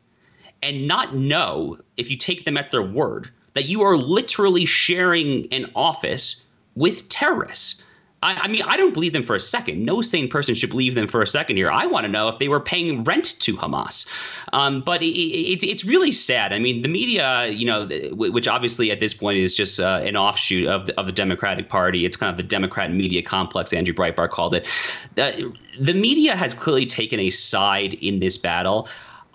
and 0.62 0.87
not 0.87 1.14
know, 1.14 1.79
if 1.97 2.11
you 2.11 2.16
take 2.16 2.45
them 2.45 2.57
at 2.57 2.71
their 2.71 2.83
word, 2.83 3.31
that 3.55 3.66
you 3.66 3.83
are 3.83 3.97
literally 3.97 4.66
sharing 4.66 5.51
an 5.53 5.71
office 5.75 6.45
with 6.75 7.09
terrorists. 7.09 7.87
I, 8.22 8.35
I, 8.42 8.48
mean, 8.48 8.62
I 8.66 8.76
don't 8.76 8.94
believe 8.94 9.12
them 9.12 9.22
for 9.22 9.37
a 9.37 9.40
second. 9.40 9.85
No 9.85 10.00
sane 10.00 10.29
person 10.29 10.55
should 10.55 10.70
believe 10.70 10.94
them 10.94 11.07
for 11.07 11.22
a 11.22 11.26
second 11.26 11.57
here. 11.57 11.70
I 11.70 11.87
want 11.87 12.05
to 12.05 12.09
know 12.09 12.29
if 12.29 12.38
they 12.38 12.48
were 12.48 12.61
paying 12.61 13.05
rent 13.05 13.37
to 13.40 13.57
Hamas. 13.57 14.09
Um, 14.52 14.81
but 14.81 15.02
it, 15.02 15.16
it, 15.16 15.62
it's 15.62 15.85
really 15.85 16.12
sad. 16.12 16.52
I 16.52 16.59
mean, 16.59 16.83
the 16.83 16.88
media, 16.88 17.48
you 17.48 17.66
know, 17.66 17.87
which 18.12 18.48
obviously 18.48 18.90
at 18.90 19.00
this 19.00 19.12
point 19.12 19.38
is 19.38 19.55
just 19.55 19.79
uh, 19.79 20.00
an 20.02 20.16
offshoot 20.16 20.66
of 20.66 20.87
the, 20.87 20.98
of 20.98 21.07
the 21.07 21.12
Democratic 21.12 21.68
Party. 21.68 22.05
It's 22.05 22.16
kind 22.16 22.31
of 22.31 22.37
the 22.37 22.42
Democrat 22.42 22.92
media 22.92 23.22
complex, 23.22 23.72
Andrew 23.72 23.94
Breitbart 23.94 24.31
called 24.31 24.55
it. 24.55 24.66
The 25.14 25.94
media 25.94 26.37
has 26.37 26.55
clearly 26.55 26.87
taken 26.87 27.20
a 27.20 27.31
side 27.31 27.94
in 27.94 28.20
this 28.20 28.38
battle. 28.38 28.88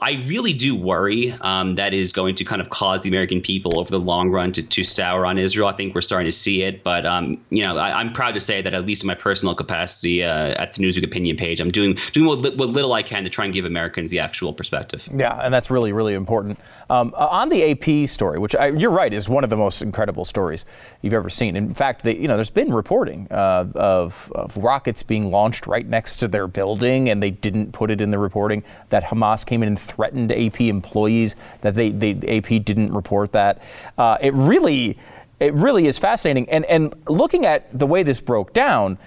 I 0.04 0.24
really 0.26 0.52
do 0.52 0.76
worry 0.76 1.32
um, 1.42 1.76
that 1.76 1.94
is 1.94 2.12
going 2.12 2.34
to 2.36 2.44
kind 2.44 2.60
of 2.60 2.72
cause 2.72 3.04
the 3.04 3.10
American 3.10 3.40
people 3.40 3.80
over 3.80 3.92
the 3.92 4.00
long 4.00 4.32
run 4.32 4.52
to, 4.54 4.64
to 4.64 4.84
sour 4.84 5.28
on 5.28 5.38
Israel. 5.38 5.68
I 5.68 5.74
think 5.74 5.94
we're 5.94 6.02
starting 6.02 6.26
to 6.26 6.36
see 6.36 6.64
it, 6.64 6.84
but 6.84 7.06
um, 7.06 7.40
you 7.52 7.64
know, 7.64 7.78
I, 7.78 8.02
am 8.02 8.12
proud 8.12 8.34
to 8.34 8.40
say 8.40 8.64
that 8.64 8.74
at 8.74 8.84
least 8.88 9.04
in 9.04 9.08
my 9.08 9.14
personal 9.14 9.54
capacity 9.54 10.24
uh, 10.24 10.56
at 10.60 10.74
the 10.74 10.82
Newsweek 10.82 11.04
opinion 11.04 11.38
page, 11.38 11.60
I'm 11.62 11.70
doing 11.70 12.00
doing 12.14 12.26
what, 12.28 12.58
what, 12.58 12.70
little 12.70 12.94
I 12.94 13.04
can 13.04 13.24
to 13.26 13.30
try 13.30 13.46
and 13.46 13.54
give 13.54 13.64
Americans 13.64 14.10
the 14.10 14.18
actual 14.18 14.54
perspective. 14.54 15.08
Yeah, 15.16 15.36
and 15.36 15.54
that's 15.54 15.70
really 15.70 15.94
really 15.94 16.16
important. 16.16 16.60
Um, 16.90 17.14
uh, 17.16 17.28
on 17.28 17.50
the 17.50 17.72
AP 17.72 18.10
story, 18.10 18.40
which 18.40 18.56
I, 18.56 18.70
you're 18.70 18.90
right 18.90 19.14
is 19.14 19.30
one 19.30 19.44
of 19.44 19.52
the 19.52 19.58
most 19.58 19.84
incredible 19.84 20.26
stories 20.26 20.66
you've 21.04 21.14
ever 21.14 21.30
seen. 21.30 21.56
In 21.56 21.76
fact, 21.76 22.04
they, 22.04 22.18
you 22.18 22.28
know, 22.28 22.38
there's 22.38 22.50
been 22.50 22.74
reporting 22.74 23.28
uh, 23.30 23.68
of, 23.76 24.32
of 24.34 24.58
rockets 24.58 25.04
being 25.04 25.30
launched 25.30 25.68
right 25.68 25.86
next 25.86 26.18
to 26.18 26.28
their 26.28 26.48
building, 26.48 27.08
and 27.08 27.22
they 27.22 27.30
didn't 27.30 27.72
put 27.72 27.92
it 27.92 28.02
in 28.02 28.10
the 28.10 28.18
reporting 28.18 28.64
that 28.90 29.04
Hamas 29.04 29.46
came 29.46 29.62
in 29.62 29.68
and 29.68 29.91
threatened 29.92 30.32
AP 30.32 30.62
employees 30.62 31.36
that 31.62 31.76
they, 31.76 31.90
they 31.90 32.38
AP 32.38 32.64
didn't 32.64 32.94
report 32.94 33.32
that. 33.34 33.62
Uh, 33.98 34.18
it 34.22 34.34
really, 34.34 34.98
it 35.40 35.54
really 35.54 35.88
is 35.88 35.98
fascinating. 35.98 36.50
And 36.50 36.66
and 36.66 36.94
looking 37.08 37.46
at 37.46 37.78
the 37.78 37.88
way 37.88 38.04
this 38.04 38.22
broke 38.22 38.54
down, 38.54 38.98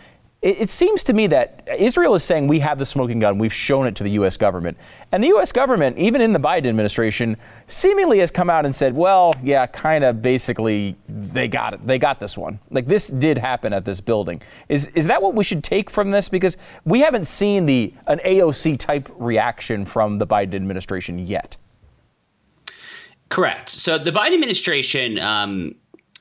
it, 0.44 0.61
it, 0.61 0.70
seems 0.70 1.02
to 1.04 1.14
me 1.14 1.26
that 1.28 1.66
Israel 1.78 2.14
is 2.14 2.22
saying 2.22 2.48
we 2.48 2.61
have 2.61 2.78
the 2.78 2.85
smoking 2.85 3.18
gun, 3.18 3.38
we've 3.38 3.52
shown 3.52 3.87
it 3.87 3.96
to 3.96 4.04
the 4.04 4.11
U.S. 4.11 4.37
government. 4.37 4.76
And 5.11 5.24
the 5.24 5.28
U.S. 5.28 5.52
government, 5.52 5.96
even 5.96 6.20
in 6.20 6.35
the 6.35 6.38
Biden 6.38 6.66
administration, 6.66 7.38
seemingly 7.66 8.18
has 8.18 8.30
come 8.30 8.50
out 8.50 8.66
and 8.66 8.74
said, 8.74 8.94
well, 8.94 9.33
yeah, 9.42 9.66
kind 9.66 10.04
of 10.04 10.20
basically 10.20 10.96
they 11.09 11.48
got 11.48 11.72
it. 11.72 11.87
They 11.87 11.98
got 11.98 12.20
this 12.20 12.37
one. 12.37 12.61
Like 12.70 12.85
this 12.85 13.09
did 13.09 13.38
happen 13.38 13.72
at 13.72 13.87
this 13.87 14.02
building. 14.02 14.42
Is, 14.68 14.88
is 14.88 15.07
that 15.07 15.22
what 15.22 15.35
we 15.35 15.44
should 15.44 15.64
take 15.64 15.88
from 15.88 16.11
this? 16.11 16.28
Because 16.28 16.59
we 16.85 17.00
haven't 17.00 17.26
seen 17.26 17.64
the 17.64 17.94
an 18.07 18.18
AOC 18.18 18.78
type 18.78 19.09
reaction 19.16 19.87
from 19.87 20.18
the 20.18 20.26
Biden 20.26 20.54
administration 20.54 21.26
yet. 21.26 21.57
Correct. 23.30 23.70
So 23.70 23.96
the 23.96 24.12
Biden 24.12 24.35
administration, 24.35 25.18
um, 25.18 25.74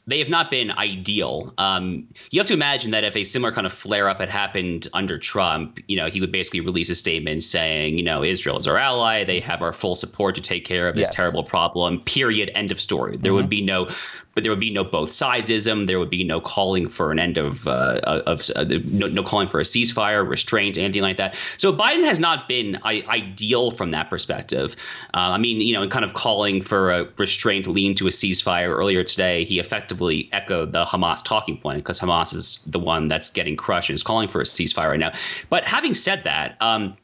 they 0.05 0.19
have 0.19 0.29
not 0.29 0.51
been 0.51 0.71
ideal. 0.71 1.53
Um, 1.57 2.07
you 2.31 2.39
have 2.39 2.47
to 2.47 2.53
imagine 2.53 2.91
that 2.91 3.05
if 3.05 3.15
a 3.15 3.23
similar 3.23 3.53
kind 3.53 3.65
of 3.65 3.71
flare 3.71 4.09
up 4.09 4.19
had 4.19 4.29
happened 4.29 4.87
under 4.93 5.17
Trump, 5.17 5.79
you 5.87 5.95
know, 5.95 6.07
he 6.07 6.19
would 6.19 6.31
basically 6.31 6.59
release 6.59 6.89
a 6.89 6.95
statement 6.95 7.43
saying, 7.43 7.97
you 7.97 8.03
know, 8.03 8.21
Israel 8.23 8.57
is 8.57 8.67
our 8.67 8.77
ally. 8.77 9.23
They 9.23 9.39
have 9.39 9.61
our 9.61 9.71
full 9.71 9.95
support 9.95 10.35
to 10.35 10.41
take 10.41 10.65
care 10.65 10.89
of 10.89 10.95
this 10.95 11.07
yes. 11.07 11.15
terrible 11.15 11.43
problem. 11.43 12.01
Period. 12.01 12.51
End 12.53 12.71
of 12.71 12.81
story. 12.81 13.15
There 13.15 13.29
mm-hmm. 13.31 13.35
would 13.35 13.49
be 13.49 13.61
no 13.61 13.89
but 14.35 14.43
there 14.43 14.51
would 14.51 14.59
be 14.59 14.71
no 14.71 14.83
both 14.83 15.09
sidesism. 15.09 15.87
There 15.87 15.99
would 15.99 16.09
be 16.09 16.23
no 16.23 16.41
calling 16.41 16.89
for 16.89 17.11
an 17.11 17.19
end 17.19 17.37
of 17.37 17.67
uh, 17.67 17.99
of 18.03 18.49
uh, 18.55 18.65
no, 18.85 19.07
no, 19.07 19.23
calling 19.23 19.47
for 19.47 19.59
a 19.59 19.63
ceasefire, 19.63 20.27
restraint, 20.27 20.77
anything 20.77 21.01
like 21.01 21.17
that. 21.17 21.35
So 21.57 21.71
Biden 21.71 22.03
has 22.05 22.19
not 22.19 22.47
been 22.47 22.79
I- 22.83 23.03
ideal 23.07 23.71
from 23.71 23.91
that 23.91 24.09
perspective. 24.09 24.75
Uh, 25.13 25.33
I 25.33 25.37
mean, 25.37 25.61
you 25.61 25.73
know, 25.73 25.83
in 25.83 25.89
kind 25.89 26.05
of 26.05 26.13
calling 26.13 26.61
for 26.61 26.91
a 26.91 27.07
restraint, 27.17 27.67
lean 27.67 27.95
to 27.95 28.07
a 28.07 28.11
ceasefire 28.11 28.69
earlier 28.69 29.03
today, 29.03 29.43
he 29.43 29.59
effectively 29.59 30.29
echoed 30.31 30.71
the 30.71 30.85
Hamas 30.85 31.23
talking 31.23 31.57
point 31.57 31.77
because 31.77 31.99
Hamas 31.99 32.33
is 32.33 32.63
the 32.65 32.79
one 32.79 33.07
that's 33.07 33.29
getting 33.29 33.55
crushed 33.55 33.89
and 33.89 33.95
is 33.95 34.03
calling 34.03 34.27
for 34.27 34.41
a 34.41 34.45
ceasefire 34.45 34.91
right 34.91 34.99
now. 34.99 35.13
But 35.49 35.67
having 35.67 35.93
said 35.93 36.23
that. 36.23 36.57
Um, 36.59 36.97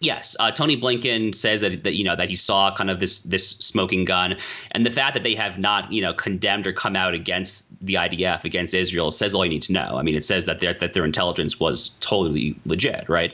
Yes, 0.00 0.36
uh, 0.40 0.50
Tony 0.50 0.80
Blinken 0.80 1.34
says 1.34 1.60
that, 1.60 1.84
that 1.84 1.94
you 1.94 2.04
know 2.04 2.16
that 2.16 2.28
he 2.28 2.36
saw 2.36 2.74
kind 2.74 2.90
of 2.90 3.00
this 3.00 3.20
this 3.20 3.50
smoking 3.50 4.04
gun, 4.04 4.36
and 4.72 4.84
the 4.84 4.90
fact 4.90 5.14
that 5.14 5.22
they 5.22 5.34
have 5.34 5.58
not 5.58 5.90
you 5.92 6.02
know 6.02 6.12
condemned 6.12 6.66
or 6.66 6.72
come 6.72 6.96
out 6.96 7.14
against 7.14 7.68
the 7.84 7.94
IDF 7.94 8.44
against 8.44 8.74
Israel 8.74 9.10
says 9.10 9.34
all 9.34 9.44
you 9.44 9.50
need 9.50 9.62
to 9.62 9.72
know. 9.72 9.96
I 9.96 10.02
mean, 10.02 10.16
it 10.16 10.24
says 10.24 10.46
that 10.46 10.58
their 10.58 10.74
that 10.74 10.94
their 10.94 11.04
intelligence 11.04 11.60
was 11.60 11.90
totally 12.00 12.56
legit, 12.66 13.08
right? 13.08 13.32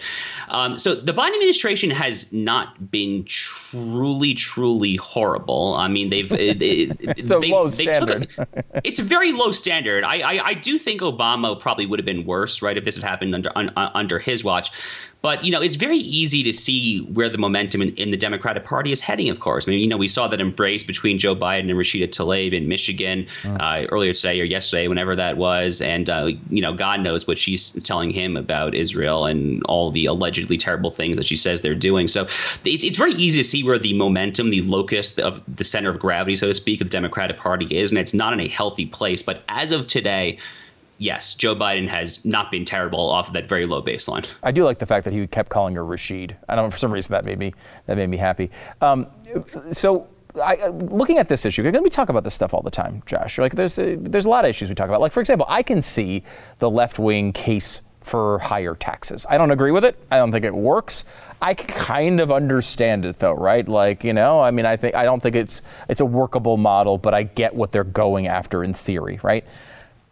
Um, 0.48 0.78
so 0.78 0.94
the 0.94 1.12
Biden 1.12 1.34
administration 1.34 1.90
has 1.90 2.32
not 2.32 2.90
been 2.90 3.24
truly 3.24 4.34
truly 4.34 4.96
horrible. 4.96 5.74
I 5.74 5.88
mean, 5.88 6.10
they've 6.10 6.30
it, 6.32 6.62
it, 6.62 6.96
it's 7.00 7.30
a 7.30 7.38
they, 7.38 7.50
low 7.50 7.68
standard. 7.68 8.28
Took, 8.30 8.48
it's 8.84 9.00
a 9.00 9.04
very 9.04 9.32
low 9.32 9.52
standard. 9.52 10.04
I, 10.04 10.20
I, 10.20 10.46
I 10.46 10.54
do 10.54 10.78
think 10.78 11.00
Obama 11.00 11.58
probably 11.58 11.86
would 11.86 11.98
have 11.98 12.06
been 12.06 12.24
worse, 12.24 12.62
right, 12.62 12.76
if 12.76 12.84
this 12.84 12.96
had 12.96 13.04
happened 13.04 13.34
under 13.34 13.50
un, 13.56 13.70
under 13.76 14.18
his 14.18 14.44
watch. 14.44 14.70
But 15.22 15.44
you 15.44 15.52
know, 15.52 15.60
it's 15.60 15.74
very 15.74 15.98
easy 15.98 16.42
to 16.42 16.52
see 16.52 17.00
where 17.00 17.28
the 17.28 17.36
momentum 17.36 17.82
in, 17.82 17.90
in, 17.96 18.10
the 18.10 18.16
Democratic 18.16 18.64
Party 18.64 18.90
is 18.90 19.00
heading. 19.00 19.28
Of 19.28 19.40
course, 19.40 19.68
I 19.68 19.72
mean, 19.72 19.80
you 19.80 19.86
know, 19.86 19.98
we 19.98 20.08
saw 20.08 20.28
that 20.28 20.40
embrace 20.40 20.82
between 20.82 21.18
Joe 21.18 21.36
Biden 21.36 21.70
and 21.70 21.72
Rashida 21.72 22.08
Tlaib 22.08 22.52
in 22.52 22.68
Michigan 22.68 23.26
mm. 23.42 23.60
uh, 23.60 23.86
earlier 23.88 24.14
today 24.14 24.40
or 24.40 24.44
yesterday, 24.44 24.88
whenever 24.88 25.14
that 25.16 25.36
was, 25.36 25.82
and 25.82 26.08
uh, 26.08 26.30
you 26.48 26.62
know, 26.62 26.72
God 26.72 27.00
knows 27.00 27.26
what 27.26 27.38
she's 27.38 27.72
telling 27.82 28.10
him 28.10 28.36
about 28.36 28.74
Israel 28.74 29.26
and 29.26 29.62
all 29.64 29.90
the 29.90 30.06
allegedly 30.06 30.56
terrible 30.56 30.90
things 30.90 31.16
that 31.16 31.26
she 31.26 31.36
says 31.36 31.60
they're 31.60 31.74
doing. 31.74 32.08
So 32.08 32.26
it's 32.64 32.84
it's 32.84 32.96
very 32.96 33.12
easy 33.12 33.40
to 33.40 33.44
see 33.44 33.62
where 33.62 33.78
the 33.78 33.92
momentum, 33.92 34.50
the 34.50 34.62
locus 34.62 35.18
of 35.18 35.42
the 35.54 35.64
center 35.64 35.90
of 35.90 35.98
gravity, 35.98 36.36
so 36.36 36.48
to 36.48 36.54
speak, 36.54 36.80
of 36.80 36.86
the 36.86 36.92
Democratic 36.92 37.38
Party 37.38 37.66
is, 37.76 37.90
and 37.90 37.98
it's 37.98 38.14
not 38.14 38.32
in 38.32 38.40
a 38.40 38.48
healthy 38.48 38.86
place. 38.86 39.22
But 39.22 39.42
as 39.48 39.72
of 39.72 39.86
today 39.86 40.38
yes, 41.00 41.34
Joe 41.34 41.56
Biden 41.56 41.88
has 41.88 42.24
not 42.24 42.52
been 42.52 42.64
terrible 42.64 43.10
off 43.10 43.26
of 43.26 43.34
that 43.34 43.48
very 43.48 43.66
low 43.66 43.82
baseline. 43.82 44.24
I 44.44 44.52
do 44.52 44.64
like 44.64 44.78
the 44.78 44.86
fact 44.86 45.04
that 45.06 45.12
he 45.12 45.26
kept 45.26 45.48
calling 45.48 45.74
her 45.74 45.84
Rashid. 45.84 46.36
I 46.48 46.54
don't 46.54 46.66
know 46.66 46.70
for 46.70 46.78
some 46.78 46.92
reason 46.92 47.10
that 47.12 47.24
made 47.24 47.38
me 47.40 47.52
that 47.86 47.96
made 47.96 48.08
me 48.08 48.16
happy. 48.16 48.52
Um, 48.80 49.08
so. 49.72 50.06
I, 50.40 50.68
looking 50.68 51.18
at 51.18 51.28
this 51.28 51.44
issue, 51.44 51.68
we 51.68 51.90
talk 51.90 52.08
about 52.08 52.22
this 52.22 52.34
stuff 52.34 52.54
all 52.54 52.62
the 52.62 52.70
time, 52.70 53.02
Josh. 53.04 53.36
Like, 53.36 53.56
there's 53.56 53.80
a, 53.80 53.96
there's 53.96 54.26
a 54.26 54.28
lot 54.28 54.44
of 54.44 54.50
issues 54.50 54.68
we 54.68 54.76
talk 54.76 54.88
about. 54.88 55.00
Like, 55.00 55.10
for 55.10 55.18
example, 55.18 55.44
I 55.48 55.64
can 55.64 55.82
see 55.82 56.22
the 56.60 56.70
left 56.70 57.00
wing 57.00 57.32
case 57.32 57.80
for 58.00 58.38
higher 58.38 58.76
taxes. 58.76 59.26
I 59.28 59.38
don't 59.38 59.50
agree 59.50 59.72
with 59.72 59.84
it. 59.84 59.96
I 60.10 60.18
don't 60.18 60.30
think 60.30 60.44
it 60.44 60.54
works. 60.54 61.04
I 61.42 61.54
kind 61.54 62.20
of 62.20 62.30
understand 62.30 63.04
it 63.04 63.18
though, 63.18 63.32
right? 63.32 63.66
Like, 63.66 64.04
you 64.04 64.12
know, 64.12 64.40
I 64.40 64.52
mean, 64.52 64.66
I 64.66 64.76
think 64.76 64.94
I 64.94 65.04
don't 65.04 65.20
think 65.20 65.36
it's 65.36 65.62
it's 65.88 66.00
a 66.00 66.06
workable 66.06 66.56
model, 66.56 66.96
but 66.96 67.12
I 67.12 67.24
get 67.24 67.54
what 67.54 67.72
they're 67.72 67.84
going 67.84 68.26
after 68.26 68.62
in 68.62 68.72
theory, 68.72 69.18
right? 69.22 69.44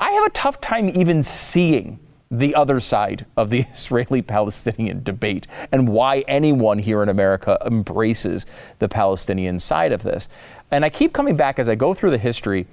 I 0.01 0.13
have 0.13 0.27
a 0.27 0.31
tough 0.31 0.61
time 0.61 0.89
even 0.89 1.23
seeing 1.23 1.99
the 2.31 2.55
other 2.55 2.79
side 2.79 3.27
of 3.37 3.51
the 3.51 3.61
Israeli 3.73 4.23
Palestinian 4.23 5.03
debate 5.03 5.47
and 5.73 5.89
why 5.89 6.25
anyone 6.29 6.79
here 6.79 7.03
in 7.03 7.09
America 7.09 7.59
embraces 7.65 8.47
the 8.79 8.89
Palestinian 8.89 9.59
side 9.59 9.93
of 9.93 10.03
this. 10.03 10.29
And 10.71 10.85
I 10.85 10.91
keep 10.91 11.13
coming 11.13 11.37
back 11.37 11.59
as 11.59 11.69
I 11.69 11.75
go 11.75 11.95
through 11.95 12.11
the 12.11 12.19
history 12.19 12.67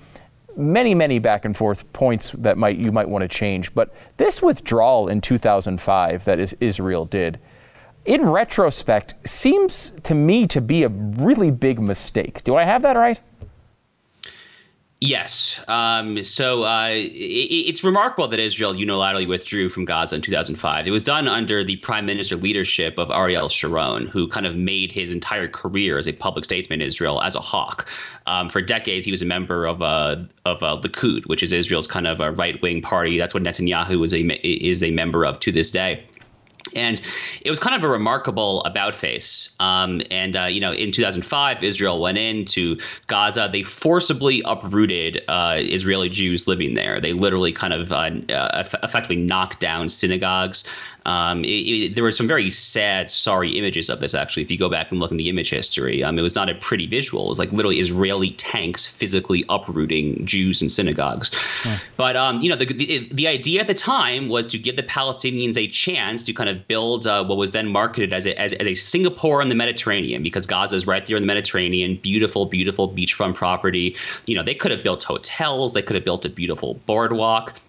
many 0.57 0.95
many 0.95 1.19
back 1.19 1.43
and 1.43 1.55
forth 1.55 1.91
points 1.91 2.31
that 2.37 2.57
might 2.57 2.77
you 2.77 2.91
might 2.91 3.09
want 3.09 3.21
to 3.23 3.27
change. 3.27 3.73
But 3.73 3.93
this 4.17 4.41
withdrawal 4.41 5.09
in 5.09 5.19
2005 5.19 6.23
that 6.25 6.39
is 6.39 6.55
Israel 6.61 7.05
did 7.05 7.39
in 8.05 8.21
retrospect 8.21 9.15
seems 9.27 9.91
to 10.03 10.13
me 10.13 10.47
to 10.47 10.61
be 10.61 10.83
a 10.83 10.89
really 10.89 11.51
big 11.51 11.81
mistake. 11.81 12.43
Do 12.43 12.55
i 12.55 12.63
have 12.63 12.83
that 12.83 12.95
right 12.95 13.19
Yes. 15.01 15.59
Um, 15.67 16.23
so 16.23 16.63
uh, 16.63 16.87
it, 16.87 17.09
it's 17.09 17.83
remarkable 17.83 18.29
that 18.29 18.39
Israel 18.39 18.73
unilaterally 18.73 19.27
withdrew 19.27 19.67
from 19.67 19.83
Gaza 19.83 20.15
in 20.15 20.21
2005. 20.21 20.87
It 20.87 20.91
was 20.91 21.03
done 21.03 21.27
under 21.27 21.63
the 21.65 21.75
prime 21.77 22.05
minister 22.05 22.37
leadership 22.37 22.97
of 22.97 23.11
Ariel 23.11 23.49
Sharon, 23.49 24.07
who 24.07 24.27
kind 24.29 24.45
of 24.45 24.55
made 24.55 24.93
his 24.93 25.11
entire 25.11 25.49
career 25.49 25.97
as 25.97 26.07
a 26.07 26.13
public 26.13 26.45
statesman 26.45 26.81
in 26.81 26.87
Israel 26.87 27.21
as 27.21 27.35
a 27.35 27.41
hawk. 27.41 27.89
Um, 28.25 28.49
for 28.49 28.61
decades, 28.61 29.03
he 29.03 29.11
was 29.11 29.21
a 29.21 29.25
member 29.25 29.65
of 29.65 29.81
uh, 29.81 30.15
of 30.45 30.63
uh, 30.63 30.77
Likud, 30.81 31.27
which 31.27 31.43
is 31.43 31.51
Israel's 31.51 31.87
kind 31.87 32.07
of 32.07 32.21
a 32.21 32.31
right 32.31 32.59
wing 32.61 32.81
party. 32.81 33.17
That's 33.17 33.33
what 33.33 33.43
Netanyahu 33.43 34.03
is 34.03 34.13
a 34.13 34.21
is 34.43 34.81
a 34.81 34.91
member 34.91 35.25
of 35.25 35.39
to 35.41 35.51
this 35.51 35.71
day. 35.71 36.05
And 36.75 37.01
it 37.41 37.49
was 37.49 37.59
kind 37.59 37.75
of 37.75 37.83
a 37.83 37.87
remarkable 37.87 38.63
about 38.63 38.95
face. 38.95 39.55
Um, 39.59 40.01
and, 40.09 40.35
uh, 40.35 40.45
you 40.45 40.59
know, 40.59 40.71
in 40.71 40.91
2005, 40.91 41.63
Israel 41.63 42.01
went 42.01 42.17
into 42.17 42.77
Gaza. 43.07 43.49
They 43.51 43.63
forcibly 43.63 44.41
uprooted 44.45 45.23
uh, 45.27 45.57
Israeli 45.59 46.09
Jews 46.09 46.47
living 46.47 46.73
there. 46.73 46.99
They 46.99 47.13
literally 47.13 47.51
kind 47.51 47.73
of 47.73 47.91
uh, 47.91 48.11
uh 48.33 48.63
effectively 48.83 49.17
knocked 49.17 49.59
down 49.59 49.89
synagogues. 49.89 50.67
Um, 51.05 51.43
it, 51.43 51.47
it, 51.47 51.95
there 51.95 52.03
were 52.03 52.11
some 52.11 52.27
very 52.27 52.49
sad, 52.49 53.09
sorry 53.09 53.51
images 53.51 53.89
of 53.89 53.99
this, 53.99 54.13
actually, 54.13 54.43
if 54.43 54.51
you 54.51 54.57
go 54.57 54.69
back 54.69 54.91
and 54.91 54.99
look 54.99 55.11
in 55.11 55.17
the 55.17 55.29
image 55.29 55.49
history. 55.49 56.03
Um, 56.03 56.17
it 56.17 56.21
was 56.21 56.35
not 56.35 56.49
a 56.49 56.55
pretty 56.55 56.87
visual. 56.87 57.25
It 57.25 57.29
was 57.29 57.39
like 57.39 57.51
literally 57.51 57.79
Israeli 57.79 58.31
tanks 58.31 58.87
physically 58.87 59.45
uprooting 59.49 60.25
Jews 60.25 60.61
and 60.61 60.71
synagogues. 60.71 61.31
Hmm. 61.61 61.75
But, 61.97 62.15
um, 62.15 62.41
you 62.41 62.49
know, 62.49 62.55
the, 62.55 62.65
the, 62.65 63.09
the, 63.11 63.27
idea 63.27 63.59
at 63.59 63.67
the 63.67 63.73
time 63.73 64.29
was 64.29 64.45
to 64.47 64.59
give 64.59 64.75
the 64.75 64.83
Palestinians 64.83 65.57
a 65.57 65.67
chance 65.67 66.23
to 66.23 66.33
kind 66.33 66.49
of 66.49 66.67
build 66.67 67.07
uh, 67.07 67.23
what 67.23 67.37
was 67.37 67.51
then 67.51 67.67
marketed 67.67 68.13
as 68.13 68.25
a, 68.25 68.39
as, 68.39 68.53
as 68.53 68.67
a 68.67 68.73
Singapore 68.73 69.41
in 69.41 69.49
the 69.49 69.55
Mediterranean, 69.55 70.23
because 70.23 70.45
Gaza 70.45 70.75
is 70.75 70.87
right 70.87 71.05
there 71.05 71.17
in 71.17 71.23
the 71.23 71.27
Mediterranean, 71.27 71.97
beautiful, 71.97 72.45
beautiful 72.45 72.89
beachfront 72.89 73.35
property. 73.35 73.95
You 74.25 74.35
know, 74.35 74.43
they 74.43 74.55
could 74.55 74.71
have 74.71 74.83
built 74.83 75.03
hotels, 75.03 75.73
they 75.73 75.81
could 75.81 75.95
have 75.95 76.05
built 76.05 76.25
a 76.25 76.29
beautiful 76.29 76.75
boardwalk 76.85 77.59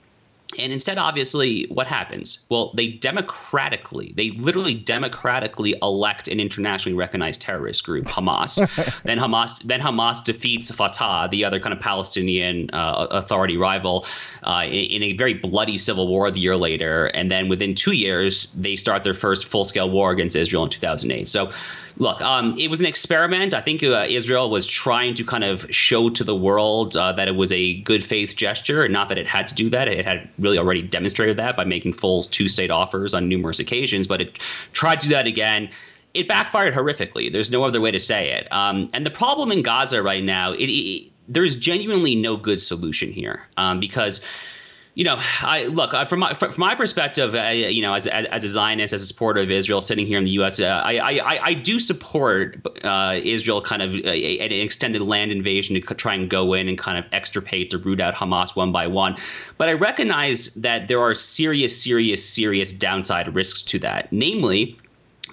and 0.59 0.73
instead, 0.73 0.99
obviously, 0.99 1.64
what 1.64 1.87
happens? 1.87 2.45
Well, 2.49 2.73
they 2.75 2.88
democratically, 2.88 4.12
they 4.16 4.31
literally 4.31 4.75
democratically 4.75 5.75
elect 5.83 6.29
an 6.29 6.40
internationally 6.40 6.97
recognized 6.97 7.40
terrorist 7.40 7.85
group, 7.85 8.07
Hamas. 8.07 8.57
then 9.05 9.19
Hamas, 9.19 9.62
then 9.62 9.81
Hamas 9.81 10.25
defeats 10.25 10.71
Fatah, 10.71 11.29
the 11.31 11.45
other 11.45 11.61
kind 11.61 11.73
of 11.73 11.81
Palestinian 11.81 12.71
uh, 12.73 13.07
authority 13.11 13.57
rival, 13.57 14.07
uh, 14.45 14.62
in, 14.64 14.73
in, 14.73 15.03
a 15.03 15.12
very 15.12 15.35
bloody 15.35 15.79
civil 15.79 16.09
war 16.09 16.31
the 16.31 16.40
year 16.40 16.57
later. 16.57 17.07
And 17.07 17.31
then 17.31 17.49
within 17.49 17.75
two 17.75 17.92
years, 17.92 18.53
they 18.53 18.77
start 18.77 19.05
their 19.05 19.14
first 19.14 19.47
full-scale 19.47 19.90
war 19.90 20.11
against 20.11 20.37
Israel 20.37 20.64
in 20.64 20.71
2008. 20.71 21.29
So 21.29 21.53
look, 21.98 22.20
um, 22.20 22.56
it 22.59 22.68
was 22.68 22.80
an 22.80 22.87
experiment. 22.87 23.54
I 23.54 23.61
think 23.61 23.82
uh, 23.82 24.06
Israel 24.09 24.50
was 24.50 24.66
trying 24.66 25.14
to 25.14 25.24
kind 25.24 25.44
of 25.44 25.66
show 25.74 26.11
to 26.11 26.24
the 26.24 26.35
world 26.35 26.96
uh, 26.96 27.12
that 27.12 27.28
it 27.28 27.37
was 27.37 27.52
a 27.52 27.80
good 27.82 28.04
faith 28.04 28.37
gesture, 28.37 28.82
and 28.82 28.92
not 28.92 29.09
that 29.09 29.18
it 29.18 29.26
had 29.26 29.48
to 29.48 29.54
do 29.54 29.70
that. 29.70 29.88
It 29.88 30.04
had 30.04 30.28
really 30.38 30.59
already 30.59 30.82
demonstrated 30.82 31.37
that 31.38 31.56
by 31.56 31.64
making 31.64 31.94
full 31.94 32.24
two 32.24 32.48
state 32.48 32.70
offers 32.70 33.14
on 33.14 33.28
numerous 33.28 33.59
occasions, 33.59 34.06
but 34.06 34.20
it 34.20 34.38
tried 34.72 35.00
to 35.00 35.09
do 35.09 35.14
that 35.14 35.27
again. 35.27 35.68
It 36.14 36.29
backfired 36.29 36.75
horrifically. 36.75 37.31
There's 37.31 37.50
no 37.50 37.64
other 37.64 37.81
way 37.81 37.90
to 37.90 38.00
say 38.00 38.31
it. 38.31 38.50
Um, 38.50 38.88
and 38.94 39.04
the 39.04 39.10
problem 39.10 39.52
in 39.52 39.62
Gaza 39.62 40.02
right 40.02 40.25
now, 40.25 40.52
it, 40.52 40.64
it, 40.64 41.12
there's 41.29 41.56
genuinely 41.56 42.14
no 42.14 42.37
good 42.37 42.60
solution 42.60 43.12
here 43.12 43.42
um, 43.58 43.81
because 43.81 44.25
you 44.97 45.05
know, 45.05 45.17
I 45.42 45.67
look 45.67 45.92
uh, 45.92 46.07
from 46.07 46.21
my 46.21 46.33
from 46.33 46.55
my 46.57 46.75
perspective. 46.75 47.35
Uh, 47.35 47.49
you 47.49 47.83
know, 47.83 47.92
as, 47.92 48.07
as 48.07 48.44
a 48.44 48.49
Zionist, 48.49 48.94
as 48.94 49.03
a 49.03 49.07
supporter 49.07 49.42
of 49.42 49.51
Israel, 49.51 49.83
sitting 49.83 50.07
here 50.07 50.17
in 50.17 50.25
the 50.25 50.31
U.S., 50.31 50.59
uh, 50.59 50.81
I, 50.83 51.19
I 51.21 51.40
I 51.44 51.55
do 51.55 51.79
support 51.79 52.67
uh, 52.83 53.21
Israel 53.23 53.61
kind 53.61 53.83
of 53.83 53.94
uh, 53.94 54.09
an 54.09 54.53
extended 54.53 55.03
land 55.03 55.33
invasion 55.33 55.79
to 55.79 55.94
try 55.94 56.15
and 56.15 56.31
go 56.31 56.55
in 56.55 56.67
and 56.67 56.79
kind 56.79 56.97
of 56.97 57.05
extirpate 57.13 57.75
or 57.75 57.79
root 57.79 58.01
out 58.01 58.15
Hamas 58.15 58.57
one 58.57 58.73
by 58.73 58.87
one. 58.87 59.17
But 59.59 59.69
I 59.69 59.75
recognize 59.75 60.55
that 60.55 60.88
there 60.88 61.03
are 61.03 61.15
serious, 61.15 61.79
serious, 61.79 62.27
serious 62.27 62.73
downside 62.73 63.35
risks 63.35 63.63
to 63.65 63.79
that, 63.81 64.11
namely 64.11 64.79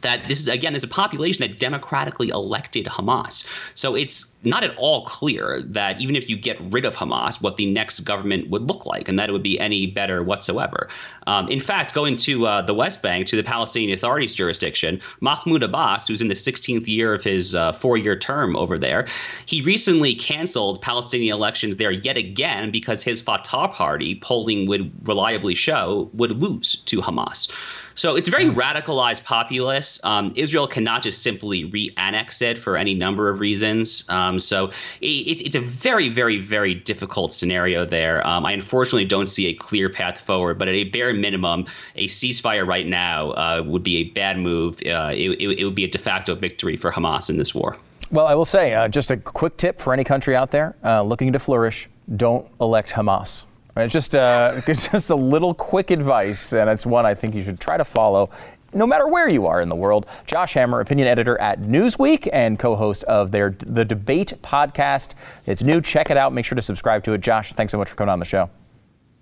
that 0.03 0.27
this 0.27 0.39
is 0.39 0.47
again 0.47 0.73
there's 0.73 0.83
a 0.83 0.87
population 0.87 1.45
that 1.45 1.59
democratically 1.59 2.29
elected 2.29 2.85
Hamas. 2.85 3.47
So 3.75 3.95
it's 3.95 4.35
not 4.43 4.63
at 4.63 4.75
all 4.77 5.05
clear 5.05 5.61
that 5.63 5.99
even 5.99 6.15
if 6.15 6.29
you 6.29 6.37
get 6.37 6.57
rid 6.71 6.85
of 6.85 6.95
Hamas, 6.95 7.41
what 7.41 7.57
the 7.57 7.65
next 7.65 8.01
government 8.01 8.49
would 8.49 8.63
look 8.63 8.85
like, 8.85 9.07
and 9.09 9.17
that 9.17 9.29
it 9.29 9.31
would 9.31 9.43
be 9.43 9.59
any 9.59 9.87
better 9.87 10.23
whatsoever. 10.23 10.89
Um, 11.27 11.47
in 11.47 11.59
fact, 11.59 11.93
going 11.93 12.15
to 12.17 12.45
uh, 12.45 12.61
the 12.61 12.73
West 12.73 13.01
Bank, 13.01 13.27
to 13.27 13.35
the 13.35 13.43
Palestinian 13.43 13.93
Authority's 13.93 14.35
jurisdiction, 14.35 15.01
Mahmoud 15.21 15.63
Abbas, 15.63 16.07
who's 16.07 16.21
in 16.21 16.27
the 16.27 16.33
16th 16.33 16.87
year 16.87 17.13
of 17.13 17.23
his 17.23 17.55
uh, 17.55 17.71
four-year 17.71 18.17
term 18.17 18.55
over 18.55 18.77
there, 18.77 19.07
he 19.45 19.61
recently 19.61 20.13
canceled 20.13 20.81
Palestinian 20.81 21.33
elections 21.33 21.77
there 21.77 21.91
yet 21.91 22.17
again 22.17 22.71
because 22.71 23.03
his 23.03 23.21
Fatah 23.21 23.69
party 23.69 24.15
polling 24.15 24.67
would 24.67 24.91
reliably 25.07 25.55
show 25.55 26.09
would 26.13 26.31
lose 26.41 26.81
to 26.83 27.01
Hamas. 27.01 27.51
So 27.95 28.15
it's 28.15 28.27
a 28.27 28.31
very 28.31 28.45
mm. 28.45 28.55
radicalized 28.55 29.23
populace. 29.23 29.99
Um, 30.03 30.31
Israel 30.35 30.67
cannot 30.67 31.03
just 31.03 31.21
simply 31.21 31.65
re-annex 31.65 32.41
it 32.41 32.57
for 32.57 32.77
any 32.77 32.93
number 32.93 33.29
of 33.29 33.39
reasons. 33.39 34.05
Um, 34.09 34.39
so 34.39 34.71
it, 35.01 35.41
it's 35.41 35.55
a 35.55 35.59
very, 35.59 36.09
very, 36.09 36.39
very 36.39 36.73
difficult 36.73 37.33
scenario 37.33 37.85
there. 37.85 38.25
Um, 38.25 38.45
I 38.45 38.51
unfortunately 38.51 39.05
don't 39.05 39.27
see 39.27 39.47
a 39.47 39.53
clear 39.53 39.89
path 39.89 40.19
forward, 40.19 40.57
but 40.57 40.67
at 40.67 40.75
a 40.75 40.85
bare 40.85 41.13
minimum, 41.13 41.65
a 41.95 42.07
ceasefire 42.07 42.65
right 42.65 42.87
now 42.87 43.31
uh, 43.31 43.63
would 43.65 43.83
be 43.83 43.97
a 43.97 44.03
bad 44.05 44.39
move. 44.39 44.79
Uh, 44.85 45.11
it, 45.13 45.31
it, 45.39 45.59
it, 45.59 45.65
would 45.65 45.75
be 45.75 45.83
a 45.85 45.87
de 45.89 45.99
facto 45.99 46.35
victory 46.35 46.77
for 46.77 46.91
Hamas 46.91 47.29
in 47.29 47.37
this 47.37 47.53
war. 47.53 47.77
Well, 48.11 48.27
I 48.27 48.35
will 48.35 48.45
say, 48.45 48.73
uh, 48.73 48.87
just 48.87 49.11
a 49.11 49.17
quick 49.17 49.57
tip 49.57 49.79
for 49.79 49.93
any 49.93 50.03
country 50.03 50.35
out 50.35 50.51
there 50.51 50.75
uh, 50.83 51.01
looking 51.01 51.33
to 51.33 51.39
flourish: 51.39 51.89
don't 52.15 52.47
elect 52.59 52.91
Hamas. 52.91 53.45
It's 53.76 53.93
just, 53.93 54.15
uh, 54.15 54.61
it's 54.67 54.88
just 54.91 55.09
a 55.09 55.15
little 55.15 55.53
quick 55.53 55.91
advice, 55.91 56.53
and 56.53 56.69
it's 56.69 56.86
one 56.86 57.05
I 57.05 57.15
think 57.15 57.36
you 57.36 57.43
should 57.43 57.59
try 57.59 57.78
to 57.78 57.86
follow 57.86 58.30
no 58.76 58.88
matter 58.88 59.07
where 59.07 59.30
you 59.30 59.45
are 59.45 59.61
in 59.61 59.69
the 59.69 59.76
world. 59.76 60.07
Josh 60.26 60.53
Hammer, 60.53 60.80
opinion 60.80 61.07
editor 61.07 61.39
at 61.39 61.61
Newsweek 61.61 62.28
and 62.34 62.57
co-host 62.57 63.03
of 63.05 63.32
their 63.32 63.55
The 63.59 63.86
Debate 63.86 64.34
podcast. 64.41 65.13
It's 65.45 65.61
new. 65.61 65.82
Check 65.82 66.09
it 66.09 66.17
out. 66.17 66.34
Make 66.34 66.45
sure 66.45 66.55
to 66.55 66.61
subscribe 66.61 67.03
to 67.03 67.13
it. 67.13 67.21
Josh, 67.21 67.53
thanks 67.53 67.71
so 67.71 67.78
much 67.78 67.89
for 67.89 67.95
coming 67.95 68.11
on 68.11 68.19
the 68.19 68.26
show. 68.26 68.49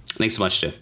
Thanks 0.08 0.36
so 0.36 0.44
much, 0.44 0.62
Jim. 0.62 0.74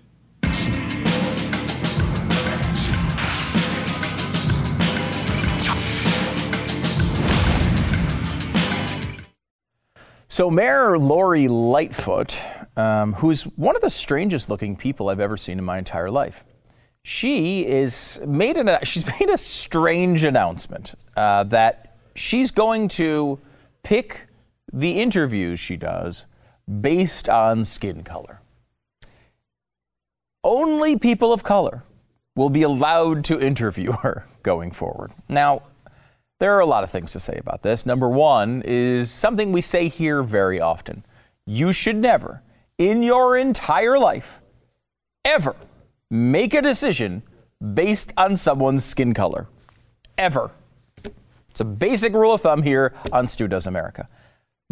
So 10.31 10.49
Mayor 10.49 10.97
Lori 10.97 11.47
Lightfoot 11.47 12.39
um, 12.79 13.13
who's 13.15 13.43
one 13.43 13.75
of 13.75 13.81
the 13.81 13.89
strangest 13.89 14.49
looking 14.49 14.77
people 14.77 15.09
I've 15.09 15.19
ever 15.19 15.35
seen 15.35 15.59
in 15.59 15.65
my 15.65 15.77
entire 15.77 16.09
life. 16.09 16.45
She 17.03 17.65
is 17.65 18.21
made 18.25 18.55
an 18.55 18.77
she's 18.83 19.05
made 19.05 19.29
a 19.29 19.37
strange 19.37 20.23
announcement 20.23 20.95
uh, 21.17 21.43
that 21.45 21.97
she's 22.15 22.51
going 22.51 22.87
to 22.89 23.39
pick 23.83 24.27
the 24.71 24.99
interviews 25.01 25.59
she 25.59 25.75
does 25.75 26.25
based 26.81 27.27
on 27.27 27.65
skin 27.65 28.03
color. 28.03 28.41
Only 30.43 30.95
people 30.95 31.33
of 31.33 31.43
color 31.43 31.83
will 32.35 32.49
be 32.49 32.61
allowed 32.61 33.25
to 33.25 33.39
interview 33.39 33.91
her 33.91 34.25
going 34.43 34.71
forward. 34.71 35.11
Now, 35.27 35.63
there 36.39 36.55
are 36.55 36.61
a 36.61 36.65
lot 36.65 36.85
of 36.85 36.91
things 36.91 37.11
to 37.11 37.19
say 37.19 37.35
about 37.37 37.63
this. 37.63 37.85
Number 37.85 38.07
one 38.07 38.61
is 38.63 39.11
something 39.11 39.51
we 39.51 39.59
say 39.59 39.89
here 39.89 40.23
very 40.23 40.61
often. 40.61 41.03
You 41.45 41.73
should 41.73 41.97
never 41.97 42.41
in 42.79 43.03
your 43.03 43.37
entire 43.37 43.99
life 43.99 44.41
ever 45.25 45.55
make 46.09 46.55
a 46.55 46.61
decision 46.61 47.21
based 47.73 48.11
on 48.17 48.35
someone's 48.35 48.83
skin 48.83 49.13
color. 49.13 49.47
Ever. 50.17 50.51
It's 51.49 51.59
a 51.59 51.65
basic 51.65 52.13
rule 52.13 52.33
of 52.33 52.41
thumb 52.41 52.63
here 52.63 52.93
on 53.11 53.27
Stu 53.27 53.47
Does 53.47 53.67
America. 53.67 54.07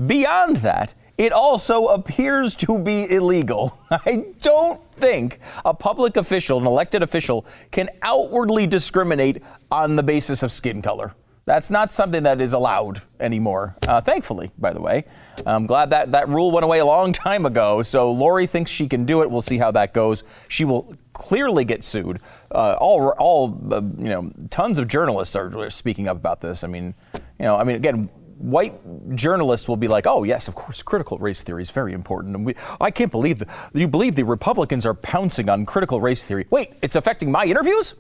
Beyond 0.03 0.57
that, 0.57 0.93
it 1.17 1.33
also 1.33 1.87
appears 1.87 2.55
to 2.57 2.77
be 2.77 3.11
illegal. 3.11 3.77
I 3.91 4.25
don't 4.41 4.81
think 4.93 5.39
a 5.65 5.73
public 5.73 6.15
official, 6.15 6.59
an 6.59 6.67
elected 6.67 7.03
official, 7.03 7.45
can 7.71 7.89
outwardly 8.03 8.67
discriminate 8.67 9.43
on 9.69 9.95
the 9.95 10.03
basis 10.03 10.43
of 10.43 10.51
skin 10.51 10.81
color. 10.81 11.13
That's 11.47 11.69
not 11.69 11.93
something 11.93 12.23
that 12.23 12.41
is 12.41 12.51
allowed 12.51 13.03
anymore. 13.21 13.77
Uh, 13.87 14.01
thankfully, 14.01 14.51
by 14.57 14.73
the 14.73 14.81
way, 14.81 15.05
I'm 15.45 15.65
glad 15.65 15.91
that 15.91 16.11
that 16.11 16.27
rule 16.27 16.51
went 16.51 16.65
away 16.65 16.79
a 16.79 16.85
long 16.85 17.13
time 17.13 17.45
ago. 17.45 17.81
So 17.83 18.11
Lori 18.11 18.47
thinks 18.47 18.69
she 18.69 18.85
can 18.85 19.05
do 19.05 19.21
it. 19.21 19.31
We'll 19.31 19.39
see 19.39 19.57
how 19.57 19.71
that 19.71 19.93
goes. 19.93 20.25
She 20.49 20.65
will 20.65 20.93
clearly 21.13 21.63
get 21.63 21.85
sued. 21.85 22.19
Uh, 22.51 22.75
all, 22.81 23.11
all, 23.11 23.57
uh, 23.71 23.77
you 23.77 24.09
know, 24.09 24.29
tons 24.49 24.77
of 24.77 24.89
journalists 24.89 25.37
are 25.37 25.69
speaking 25.69 26.09
up 26.09 26.17
about 26.17 26.41
this. 26.41 26.65
I 26.65 26.67
mean, 26.67 26.93
you 27.13 27.45
know, 27.45 27.55
I 27.55 27.63
mean, 27.63 27.77
again, 27.77 28.09
white 28.39 29.15
journalists 29.15 29.69
will 29.69 29.77
be 29.77 29.87
like, 29.87 30.05
"Oh 30.05 30.23
yes, 30.23 30.49
of 30.49 30.55
course, 30.55 30.81
critical 30.81 31.17
race 31.17 31.43
theory 31.43 31.61
is 31.61 31.69
very 31.69 31.93
important." 31.93 32.35
And 32.35 32.45
we, 32.45 32.55
I 32.81 32.91
can't 32.91 33.09
believe 33.09 33.39
that 33.39 33.49
you 33.73 33.87
believe 33.87 34.15
the 34.15 34.23
Republicans 34.23 34.85
are 34.85 34.93
pouncing 34.93 35.47
on 35.47 35.65
critical 35.65 36.01
race 36.01 36.25
theory. 36.25 36.45
Wait, 36.49 36.73
it's 36.81 36.97
affecting 36.97 37.31
my 37.31 37.45
interviews? 37.45 37.95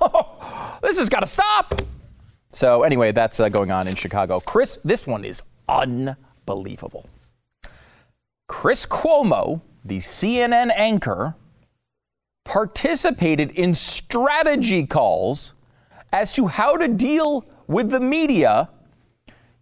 this 0.82 0.98
has 0.98 1.08
got 1.08 1.20
to 1.20 1.28
stop. 1.28 1.80
So 2.56 2.84
anyway, 2.84 3.12
that's 3.12 3.38
uh, 3.38 3.50
going 3.50 3.70
on 3.70 3.86
in 3.86 3.94
Chicago. 3.96 4.40
Chris, 4.40 4.78
this 4.82 5.06
one 5.06 5.26
is 5.26 5.42
unbelievable. 5.68 7.06
Chris 8.48 8.86
Cuomo, 8.86 9.60
the 9.84 9.98
CNN 9.98 10.72
anchor, 10.74 11.34
participated 12.46 13.50
in 13.50 13.74
strategy 13.74 14.86
calls 14.86 15.52
as 16.14 16.32
to 16.32 16.46
how 16.46 16.78
to 16.78 16.88
deal 16.88 17.44
with 17.66 17.90
the 17.90 18.00
media 18.00 18.70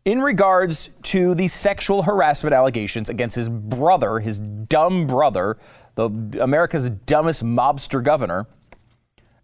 in 0.05 0.23
regards 0.23 0.91
to 1.03 1.35
the 1.35 1.49
sexual 1.49 2.05
harassment 2.05 2.55
allegations 2.55 3.09
against 3.09 3.35
his 3.35 3.49
brother, 3.49 4.21
his 4.21 4.39
dumb 4.39 5.09
brother, 5.09 5.57
the 5.97 6.09
America's 6.41 6.91
dumbest 6.91 7.43
mobster 7.43 8.01
governor, 8.01 8.47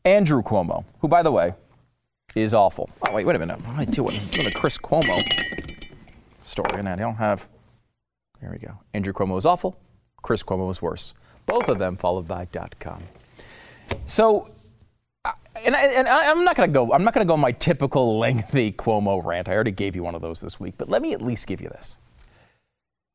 Andrew 0.04 0.40
Cuomo, 0.40 0.84
who 1.00 1.08
by 1.08 1.24
the 1.24 1.32
way, 1.32 1.54
is 2.34 2.54
awful. 2.54 2.88
Oh, 3.06 3.12
wait, 3.12 3.26
wait 3.26 3.36
a 3.36 3.38
minute. 3.38 3.58
What 3.62 3.74
am 3.74 3.80
I 3.80 3.84
doing? 3.84 4.16
I'm 4.16 4.26
doing 4.28 4.46
a 4.46 4.50
Chris 4.52 4.78
Cuomo 4.78 5.20
story, 6.42 6.78
and 6.78 6.88
I 6.88 6.96
don't 6.96 7.16
have. 7.16 7.48
There 8.40 8.50
we 8.50 8.58
go. 8.58 8.78
Andrew 8.94 9.12
Cuomo 9.12 9.36
is 9.36 9.46
awful. 9.46 9.78
Chris 10.22 10.42
Cuomo 10.42 10.70
is 10.70 10.80
worse. 10.80 11.14
Both 11.46 11.68
of 11.68 11.78
them 11.78 11.96
followed 11.96 12.28
by 12.28 12.46
.com. 12.78 13.02
So, 14.06 14.52
and, 15.64 15.74
I, 15.74 15.86
and 15.86 16.08
I'm 16.08 16.44
not 16.44 16.56
going 16.56 16.68
to 16.68 16.72
go. 16.72 16.92
I'm 16.92 17.04
not 17.04 17.14
going 17.14 17.26
to 17.26 17.28
go 17.30 17.36
my 17.36 17.52
typical 17.52 18.18
lengthy 18.18 18.72
Cuomo 18.72 19.24
rant. 19.24 19.48
I 19.48 19.54
already 19.54 19.72
gave 19.72 19.96
you 19.96 20.02
one 20.02 20.14
of 20.14 20.22
those 20.22 20.40
this 20.40 20.60
week, 20.60 20.74
but 20.78 20.88
let 20.88 21.02
me 21.02 21.12
at 21.12 21.20
least 21.20 21.46
give 21.46 21.60
you 21.60 21.68
this. 21.68 21.98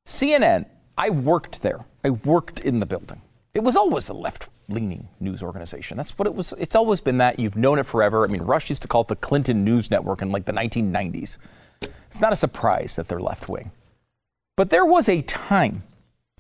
CNN. 0.06 0.66
I 0.98 1.10
worked 1.10 1.62
there. 1.62 1.86
I 2.04 2.12
worked 2.12 2.62
in 2.62 2.80
the 2.80 2.86
building. 2.86 3.22
It 3.54 3.64
was 3.64 3.76
always 3.76 4.08
a 4.08 4.14
left 4.14 4.48
leaning 4.68 5.08
news 5.20 5.44
organization. 5.44 5.98
That's 5.98 6.18
what 6.18 6.28
it 6.28 6.36
was. 6.36 6.54
It's 6.58 6.76
always 6.76 7.02
been 7.02 7.18
that. 7.20 7.40
You've 7.40 7.56
known 7.56 7.80
it 7.80 7.86
forever. 7.86 8.24
I 8.24 8.28
mean, 8.28 8.42
Rush 8.42 8.70
used 8.70 8.82
to 8.82 8.88
call 8.88 9.02
it 9.02 9.08
the 9.08 9.16
Clinton 9.16 9.64
News 9.64 9.92
Network 9.92 10.22
in 10.22 10.32
like 10.32 10.46
the 10.46 10.54
1990s. 10.54 11.38
It's 11.82 12.22
not 12.22 12.34
a 12.34 12.38
surprise 12.38 12.96
that 12.96 13.08
they're 13.08 13.20
left 13.20 13.50
wing. 13.50 13.72
But 14.56 14.70
there 14.70 14.86
was 14.86 15.10
a 15.10 15.22
time 15.24 15.84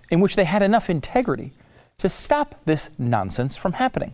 in 0.09 0.21
which 0.21 0.35
they 0.35 0.45
had 0.45 0.61
enough 0.61 0.89
integrity 0.89 1.51
to 1.97 2.09
stop 2.09 2.55
this 2.65 2.89
nonsense 2.97 3.57
from 3.57 3.73
happening. 3.73 4.13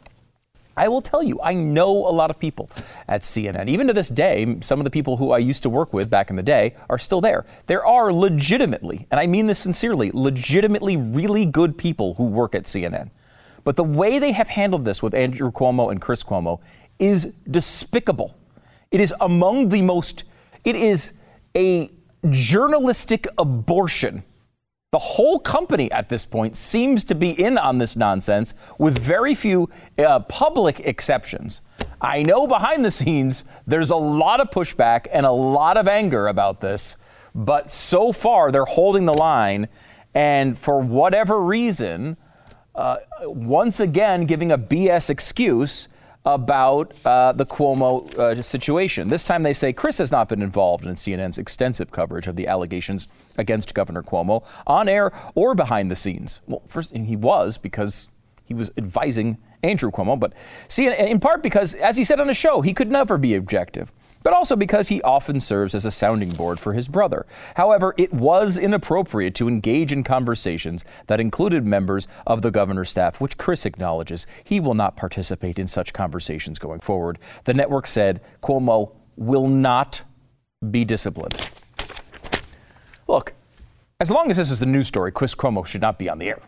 I 0.78 0.88
will 0.88 1.02
tell 1.02 1.22
you, 1.22 1.40
I 1.42 1.54
know 1.54 1.92
a 1.92 2.10
lot 2.10 2.30
of 2.30 2.40
people 2.40 2.70
at 3.08 3.22
CNN. 3.22 3.68
Even 3.68 3.88
to 3.88 3.94
this 3.94 4.08
day, 4.10 4.58
some 4.62 4.80
of 4.80 4.86
the 4.86 4.90
people 4.90 5.18
who 5.18 5.32
I 5.32 5.38
used 5.38 5.64
to 5.64 5.70
work 5.70 5.94
with 5.94 6.10
back 6.10 6.30
in 6.30 6.38
the 6.38 6.44
day 6.44 6.76
are 6.90 6.98
still 6.98 7.22
there. 7.22 7.46
There 7.68 7.86
are 7.86 8.14
legitimately, 8.14 9.06
and 9.12 9.20
I 9.20 9.28
mean 9.28 9.48
this 9.48 9.60
sincerely, 9.60 10.12
legitimately 10.14 10.96
really 10.96 11.46
good 11.46 11.78
people 11.78 12.14
who 12.14 12.26
work 12.26 12.56
at 12.56 12.64
CNN. 12.64 13.12
But 13.64 13.76
the 13.76 13.84
way 13.84 14.20
they 14.20 14.32
have 14.32 14.50
handled 14.50 14.86
this 14.86 15.04
with 15.04 15.14
Andrew 15.14 15.52
Cuomo 15.52 15.92
and 15.92 16.02
Chris 16.02 16.24
Cuomo 16.24 16.60
is 17.00 17.34
despicable. 17.50 18.38
It 18.92 19.02
is 19.02 19.14
among 19.22 19.70
the 19.70 19.82
most, 19.82 20.24
it 20.64 20.76
is 20.76 21.14
a 21.56 21.90
journalistic 22.30 23.28
abortion 23.38 24.24
the 24.92 25.00
whole 25.00 25.40
company 25.40 25.90
at 25.90 26.10
this 26.10 26.26
point 26.26 26.58
seems 26.58 27.06
to 27.06 27.16
be 27.16 27.32
in 27.32 27.58
on 27.58 27.78
this 27.78 27.96
nonsense 27.96 28.54
with 28.78 28.98
very 28.98 29.34
few 29.34 29.70
uh, 29.98 30.20
public 30.20 30.82
exceptions. 30.82 31.62
I 32.02 32.24
know 32.24 32.46
behind 32.46 32.84
the 32.84 32.92
scenes 32.92 33.46
there's 33.66 33.90
a 33.90 33.96
lot 33.96 34.42
of 34.42 34.50
pushback 34.50 35.08
and 35.10 35.26
a 35.26 35.32
lot 35.32 35.78
of 35.78 35.88
anger 35.88 36.28
about 36.28 36.60
this, 36.60 36.98
but 37.34 37.72
so 37.72 38.12
far 38.12 38.52
they're 38.52 38.66
holding 38.66 39.06
the 39.06 39.14
line. 39.14 39.70
And 40.14 40.58
for 40.58 40.80
whatever 40.80 41.40
reason, 41.40 42.18
uh, 42.76 42.98
once 43.24 43.80
again 43.80 44.26
giving 44.26 44.52
a 44.52 44.58
BS 44.58 45.10
excuse 45.10 45.88
about 46.26 46.94
uh, 47.04 47.32
the 47.32 47.46
Cuomo 47.46 48.14
uh, 48.18 48.42
situation. 48.42 49.10
This 49.10 49.26
time 49.26 49.44
they 49.44 49.54
say 49.54 49.74
Chris 49.74 49.98
has 49.98 50.12
not 50.12 50.30
been 50.30 50.42
involved 50.42 50.86
in 50.86 50.94
CNN's 50.96 51.38
extensive 51.38 51.92
coverage 51.92 52.28
of 52.28 52.36
the 52.36 52.48
allegations 52.48 53.08
against 53.38 53.74
Governor 53.74 54.04
Cuomo 54.04 54.46
on 54.68 54.88
air 54.88 55.12
or 55.34 55.56
behind 55.56 55.90
the 55.90 55.96
scenes. 55.96 56.42
Well, 56.46 56.62
first, 56.68 56.96
he 56.96 57.16
was 57.16 57.58
because 57.58 58.08
he 58.52 58.54
was 58.54 58.70
advising 58.76 59.38
Andrew 59.64 59.92
Cuomo, 59.92 60.20
but 60.20 60.34
CNN, 60.68 61.08
in 61.08 61.22
part 61.22 61.42
because, 61.42 61.74
as 61.76 61.96
he 61.96 62.04
said 62.04 62.20
on 62.20 62.28
the 62.28 62.34
show, 62.34 62.60
he 62.60 62.74
could 62.74 62.92
never 62.92 63.18
be 63.18 63.34
objective 63.34 63.94
but 64.24 64.34
also 64.34 64.56
because 64.56 64.90
he 64.90 65.02
often 65.02 65.40
serves 65.40 65.74
as 65.74 65.84
a 65.84 65.90
sounding 65.90 66.32
board 66.32 66.60
for 66.60 66.74
his 66.74 66.88
brother. 66.88 67.26
However, 67.56 67.96
it 67.98 68.14
was 68.14 68.56
inappropriate 68.56 69.34
to 69.36 69.48
engage 69.48 69.92
in 69.92 70.04
conversations 70.04 70.86
that 71.08 71.20
included 71.20 71.66
members 71.66 72.08
of 72.28 72.44
the 72.44 72.52
governor's 72.52 72.92
staff, 72.92 73.20
which 73.20 73.40
Chris 73.40 73.66
acknowledges 73.66 74.28
he 74.44 74.60
will 74.60 74.76
not 74.76 74.96
participate 74.96 75.58
in 75.58 75.68
such 75.68 75.92
conversations 75.92 76.60
going 76.60 76.82
forward. 76.82 77.18
The 77.46 77.56
network 77.56 77.88
said 77.88 78.22
Cuomo 78.44 78.92
will 79.16 79.48
not 79.48 80.04
be 80.70 80.86
disciplined. 80.86 81.50
Look, 83.08 83.34
as 84.00 84.10
long 84.10 84.32
as 84.32 84.38
this 84.38 84.52
is 84.52 84.62
a 84.62 84.66
news 84.66 84.88
story, 84.88 85.12
Chris 85.12 85.36
Cuomo 85.36 85.66
should 85.66 85.82
not 85.82 86.00
be 86.00 86.10
on 86.10 86.20
the 86.20 86.30
air. 86.30 86.42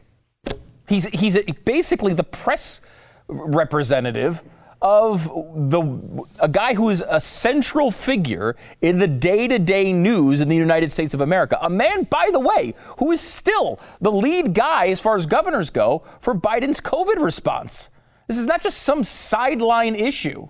He's, 0.87 1.05
he's 1.05 1.37
basically 1.65 2.13
the 2.13 2.23
press 2.23 2.81
representative 3.27 4.43
of 4.83 5.23
the 5.69 6.25
a 6.41 6.49
guy 6.49 6.73
who 6.73 6.89
is 6.89 7.01
a 7.07 7.19
central 7.19 7.89
figure 7.89 8.57
in 8.81 8.97
the 8.97 9.07
day-to-day 9.07 9.93
news 9.93 10.41
in 10.41 10.49
the 10.49 10.57
United 10.57 10.91
States 10.91 11.13
of 11.13 11.21
America. 11.21 11.57
A 11.61 11.69
man, 11.69 12.03
by 12.03 12.29
the 12.33 12.39
way, 12.39 12.75
who 12.99 13.11
is 13.13 13.21
still 13.21 13.79
the 14.01 14.11
lead 14.11 14.53
guy 14.53 14.87
as 14.87 14.99
far 14.99 15.15
as 15.15 15.25
governors 15.25 15.69
go 15.69 16.03
for 16.19 16.35
Biden's 16.35 16.81
COVID 16.81 17.23
response. 17.23 17.89
This 18.27 18.37
is 18.37 18.45
not 18.45 18.61
just 18.61 18.79
some 18.79 19.05
sideline 19.05 19.95
issue, 19.95 20.49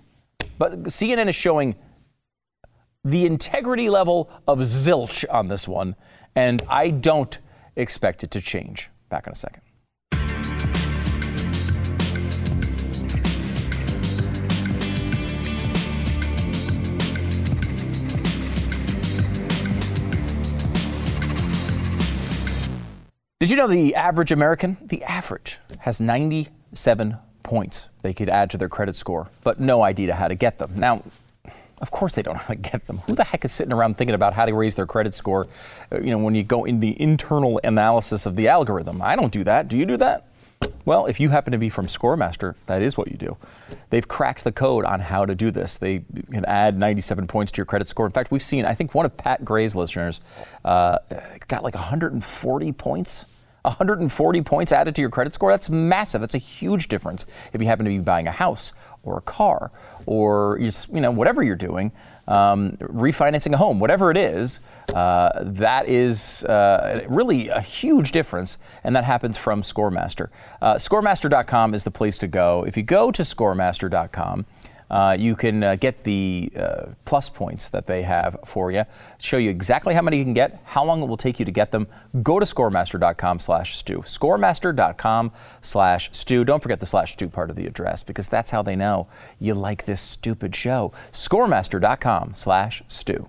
but 0.58 0.82
CNN 0.84 1.28
is 1.28 1.36
showing 1.36 1.76
the 3.04 3.26
integrity 3.26 3.88
level 3.88 4.30
of 4.48 4.58
zilch 4.60 5.24
on 5.30 5.46
this 5.46 5.68
one, 5.68 5.94
and 6.34 6.62
I 6.68 6.90
don't 6.90 7.38
expect 7.76 8.24
it 8.24 8.32
to 8.32 8.40
change. 8.40 8.90
Back 9.10 9.28
in 9.28 9.32
a 9.32 9.36
second. 9.36 9.63
Did 23.44 23.50
you 23.50 23.56
know 23.58 23.68
the 23.68 23.94
average 23.94 24.32
American, 24.32 24.78
the 24.80 25.02
average, 25.02 25.58
has 25.80 26.00
97 26.00 27.18
points 27.42 27.90
they 28.00 28.14
could 28.14 28.30
add 28.30 28.48
to 28.48 28.56
their 28.56 28.70
credit 28.70 28.96
score, 28.96 29.28
but 29.42 29.60
no 29.60 29.82
idea 29.82 30.14
how 30.14 30.28
to 30.28 30.34
get 30.34 30.56
them? 30.56 30.72
Now, 30.76 31.02
of 31.82 31.90
course 31.90 32.14
they 32.14 32.22
don't 32.22 32.36
know 32.36 32.40
how 32.40 32.54
to 32.54 32.58
get 32.58 32.86
them. 32.86 33.02
Who 33.06 33.14
the 33.14 33.24
heck 33.24 33.44
is 33.44 33.52
sitting 33.52 33.74
around 33.74 33.98
thinking 33.98 34.14
about 34.14 34.32
how 34.32 34.46
to 34.46 34.54
raise 34.54 34.76
their 34.76 34.86
credit 34.86 35.14
score, 35.14 35.46
uh, 35.92 36.00
you 36.00 36.08
know, 36.08 36.16
when 36.16 36.34
you 36.34 36.42
go 36.42 36.64
in 36.64 36.80
the 36.80 36.98
internal 36.98 37.60
analysis 37.62 38.24
of 38.24 38.34
the 38.34 38.48
algorithm? 38.48 39.02
I 39.02 39.14
don't 39.14 39.30
do 39.30 39.44
that. 39.44 39.68
Do 39.68 39.76
you 39.76 39.84
do 39.84 39.98
that? 39.98 40.26
Well, 40.86 41.04
if 41.04 41.20
you 41.20 41.28
happen 41.28 41.52
to 41.52 41.58
be 41.58 41.68
from 41.68 41.86
Scoremaster, 41.86 42.54
that 42.64 42.80
is 42.80 42.96
what 42.96 43.10
you 43.10 43.18
do. 43.18 43.36
They've 43.90 44.08
cracked 44.08 44.44
the 44.44 44.52
code 44.52 44.86
on 44.86 45.00
how 45.00 45.26
to 45.26 45.34
do 45.34 45.50
this. 45.50 45.76
They 45.76 46.02
can 46.30 46.46
add 46.46 46.78
97 46.78 47.26
points 47.26 47.52
to 47.52 47.58
your 47.58 47.66
credit 47.66 47.88
score. 47.88 48.06
In 48.06 48.12
fact, 48.12 48.30
we've 48.30 48.42
seen, 48.42 48.64
I 48.64 48.72
think 48.72 48.94
one 48.94 49.04
of 49.04 49.14
Pat 49.18 49.44
Gray's 49.44 49.76
listeners 49.76 50.22
uh, 50.64 50.96
got 51.46 51.62
like 51.62 51.74
140 51.74 52.72
points 52.72 53.26
140 53.64 54.42
points 54.42 54.72
added 54.72 54.94
to 54.94 55.00
your 55.00 55.08
credit 55.08 55.32
score, 55.32 55.50
that's 55.50 55.70
massive. 55.70 56.20
That's 56.20 56.34
a 56.34 56.38
huge 56.38 56.88
difference 56.88 57.24
if 57.54 57.62
you 57.62 57.66
happen 57.66 57.86
to 57.86 57.90
be 57.90 57.98
buying 57.98 58.26
a 58.26 58.32
house 58.32 58.74
or 59.02 59.18
a 59.18 59.22
car 59.22 59.70
or 60.06 60.58
you 60.60 60.70
know 61.00 61.10
whatever 61.10 61.42
you're 61.42 61.56
doing, 61.56 61.90
um, 62.28 62.72
refinancing 62.80 63.54
a 63.54 63.56
home, 63.56 63.80
whatever 63.80 64.10
it 64.10 64.18
is. 64.18 64.60
Uh, 64.92 65.30
that 65.42 65.88
is 65.88 66.44
uh, 66.44 67.04
really 67.08 67.48
a 67.48 67.60
huge 67.60 68.12
difference, 68.12 68.58
and 68.82 68.94
that 68.94 69.04
happens 69.04 69.38
from 69.38 69.62
ScoreMaster. 69.62 70.28
Uh, 70.60 70.74
ScoreMaster.com 70.74 71.72
is 71.72 71.84
the 71.84 71.90
place 71.90 72.18
to 72.18 72.26
go. 72.26 72.64
If 72.64 72.76
you 72.76 72.82
go 72.82 73.10
to 73.10 73.22
ScoreMaster.com, 73.22 74.44
uh, 74.94 75.16
you 75.18 75.34
can 75.34 75.64
uh, 75.64 75.74
get 75.74 76.04
the 76.04 76.52
uh, 76.56 76.86
plus 77.04 77.28
points 77.28 77.68
that 77.70 77.88
they 77.88 78.02
have 78.02 78.38
for 78.44 78.70
you, 78.70 78.84
show 79.18 79.36
you 79.36 79.50
exactly 79.50 79.92
how 79.92 80.00
many 80.02 80.18
you 80.18 80.24
can 80.24 80.34
get, 80.34 80.62
how 80.66 80.84
long 80.84 81.02
it 81.02 81.06
will 81.06 81.16
take 81.16 81.40
you 81.40 81.44
to 81.44 81.50
get 81.50 81.72
them. 81.72 81.88
Go 82.22 82.38
to 82.38 82.46
scoremaster.com 82.46 83.40
slash 83.40 83.76
stew. 83.76 83.98
Scoremaster.com 83.98 85.32
slash 85.60 86.10
stew. 86.12 86.44
Don't 86.44 86.62
forget 86.62 86.78
the 86.78 86.86
slash 86.86 87.14
stew 87.14 87.28
part 87.28 87.50
of 87.50 87.56
the 87.56 87.66
address 87.66 88.04
because 88.04 88.28
that's 88.28 88.52
how 88.52 88.62
they 88.62 88.76
know 88.76 89.08
you 89.40 89.54
like 89.54 89.84
this 89.84 90.00
stupid 90.00 90.54
show. 90.54 90.92
Scoremaster.com 91.10 92.34
slash 92.34 92.84
stew. 92.86 93.26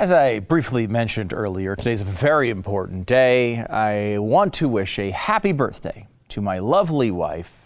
As 0.00 0.10
I 0.10 0.40
briefly 0.40 0.88
mentioned 0.88 1.32
earlier, 1.32 1.76
today's 1.76 2.00
a 2.00 2.06
very 2.06 2.50
important 2.50 3.06
day. 3.06 3.58
I 3.58 4.18
want 4.18 4.52
to 4.54 4.66
wish 4.66 4.98
a 4.98 5.10
happy 5.10 5.52
birthday 5.52 6.08
to 6.30 6.40
my 6.40 6.58
lovely 6.58 7.10
wife, 7.10 7.59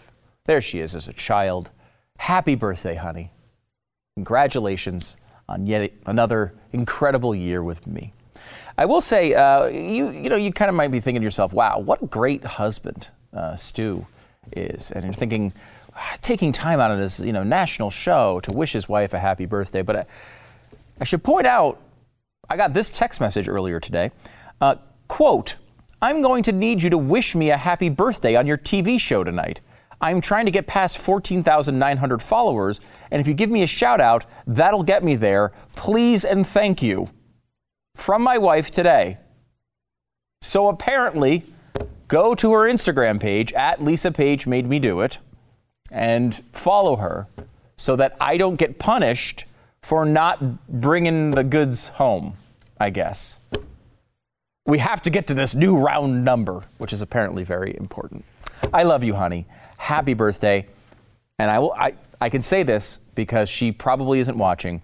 there 0.45 0.61
she 0.61 0.79
is 0.79 0.95
as 0.95 1.07
a 1.07 1.13
child. 1.13 1.71
Happy 2.17 2.55
birthday, 2.55 2.95
honey. 2.95 3.31
Congratulations 4.15 5.17
on 5.49 5.67
yet 5.67 5.91
another 6.05 6.53
incredible 6.71 7.35
year 7.35 7.61
with 7.61 7.85
me. 7.85 8.13
I 8.77 8.85
will 8.85 9.01
say, 9.01 9.33
uh, 9.33 9.65
you 9.65 10.09
you 10.09 10.29
know, 10.29 10.35
you 10.35 10.51
kind 10.51 10.69
of 10.69 10.75
might 10.75 10.91
be 10.91 10.99
thinking 10.99 11.21
to 11.21 11.23
yourself, 11.23 11.53
"Wow, 11.53 11.79
what 11.79 12.01
a 12.01 12.07
great 12.07 12.43
husband 12.43 13.09
uh, 13.33 13.55
Stu 13.55 14.05
is," 14.51 14.91
and 14.91 15.03
you're 15.03 15.13
thinking, 15.13 15.53
ah, 15.95 16.15
taking 16.21 16.51
time 16.51 16.79
out 16.79 16.91
of 16.91 16.99
this 16.99 17.19
you 17.19 17.33
know 17.33 17.43
national 17.43 17.89
show 17.89 18.39
to 18.41 18.53
wish 18.53 18.73
his 18.73 18.87
wife 18.87 19.13
a 19.13 19.19
happy 19.19 19.45
birthday. 19.45 19.81
But 19.81 19.95
I, 19.95 20.05
I 21.01 21.03
should 21.03 21.23
point 21.23 21.47
out, 21.47 21.79
I 22.49 22.57
got 22.57 22.73
this 22.73 22.89
text 22.89 23.19
message 23.21 23.47
earlier 23.47 23.79
today. 23.79 24.11
Uh, 24.61 24.75
quote: 25.07 25.55
"I'm 26.01 26.21
going 26.21 26.43
to 26.43 26.51
need 26.51 26.83
you 26.83 26.89
to 26.89 26.97
wish 26.97 27.35
me 27.35 27.49
a 27.49 27.57
happy 27.57 27.89
birthday 27.89 28.35
on 28.35 28.45
your 28.45 28.57
TV 28.57 28.99
show 28.99 29.23
tonight." 29.23 29.61
I'm 30.01 30.21
trying 30.21 30.45
to 30.45 30.51
get 30.51 30.67
past 30.67 30.97
14,900 30.97 32.21
followers, 32.21 32.79
and 33.11 33.21
if 33.21 33.27
you 33.27 33.33
give 33.33 33.49
me 33.49 33.63
a 33.63 33.67
shout 33.67 34.01
out, 34.01 34.25
that'll 34.45 34.83
get 34.83 35.03
me 35.03 35.15
there. 35.15 35.51
Please 35.75 36.25
and 36.25 36.45
thank 36.45 36.81
you. 36.81 37.09
From 37.95 38.21
my 38.21 38.37
wife 38.37 38.71
today. 38.71 39.17
So 40.41 40.67
apparently, 40.67 41.43
go 42.07 42.35
to 42.35 42.51
her 42.53 42.69
Instagram 42.69 43.19
page, 43.19 43.53
at 43.53 43.81
Lisa 43.81 44.11
Page 44.11 44.45
Made 44.45 44.67
Me 44.67 44.79
Do 44.79 45.01
It, 45.01 45.17
and 45.91 46.43
follow 46.51 46.97
her 46.97 47.27
so 47.77 47.95
that 47.95 48.15
I 48.19 48.37
don't 48.37 48.55
get 48.55 48.79
punished 48.79 49.45
for 49.81 50.05
not 50.05 50.67
bringing 50.67 51.31
the 51.31 51.43
goods 51.43 51.89
home, 51.89 52.37
I 52.79 52.89
guess. 52.89 53.39
We 54.65 54.79
have 54.79 55.01
to 55.03 55.09
get 55.09 55.27
to 55.27 55.33
this 55.33 55.53
new 55.53 55.77
round 55.77 56.25
number, 56.25 56.63
which 56.79 56.91
is 56.91 57.01
apparently 57.01 57.43
very 57.43 57.75
important. 57.77 58.25
I 58.73 58.83
love 58.83 59.03
you, 59.03 59.13
honey 59.13 59.45
happy 59.85 60.15
birthday. 60.15 60.65
And 61.37 61.51
I 61.51 61.59
will 61.59 61.73
I, 61.73 61.93
I 62.19 62.29
can 62.29 62.41
say 62.41 62.63
this 62.63 62.99
because 63.13 63.49
she 63.49 63.71
probably 63.71 64.19
isn't 64.19 64.37
watching. 64.37 64.81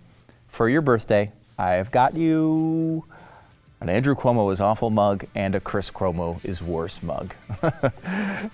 For 0.48 0.70
your 0.70 0.82
birthday, 0.82 1.32
I've 1.58 1.92
got 1.92 2.16
you 2.16 3.06
an 3.80 3.90
Andrew 3.90 4.14
Cuomo 4.14 4.52
is 4.52 4.62
awful 4.62 4.92
mug 4.92 5.26
and 5.34 5.56
a 5.56 5.60
Chris 5.60 5.90
Cuomo 5.90 6.44
is 6.46 6.62
worse 6.62 7.02
mug. 7.02 7.34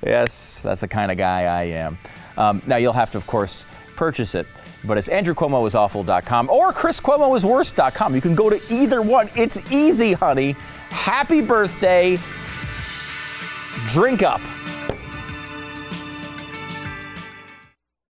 yes, 0.06 0.62
that's 0.64 0.82
the 0.82 0.88
kind 0.88 1.12
of 1.12 1.18
guy 1.18 1.44
I 1.44 1.64
am. 1.64 1.98
Um, 2.38 2.62
now 2.66 2.78
you'll 2.78 2.94
have 2.94 3.12
to, 3.12 3.18
of 3.18 3.28
course, 3.28 3.66
purchase 3.98 4.36
it, 4.36 4.48
but 4.86 4.98
it's 4.98 5.10
andrewcuomoisawful.com 5.10 6.50
or 6.50 6.72
chriscuomoisworse.com. 6.72 8.16
You 8.16 8.22
can 8.22 8.36
go 8.36 8.50
to 8.50 8.62
either 8.74 9.02
one. 9.02 9.30
It's 9.36 9.60
easy, 9.70 10.14
honey. 10.14 10.54
Happy 10.92 11.42
birthday. 11.42 12.18
Drink 13.88 14.24
up. 14.24 14.40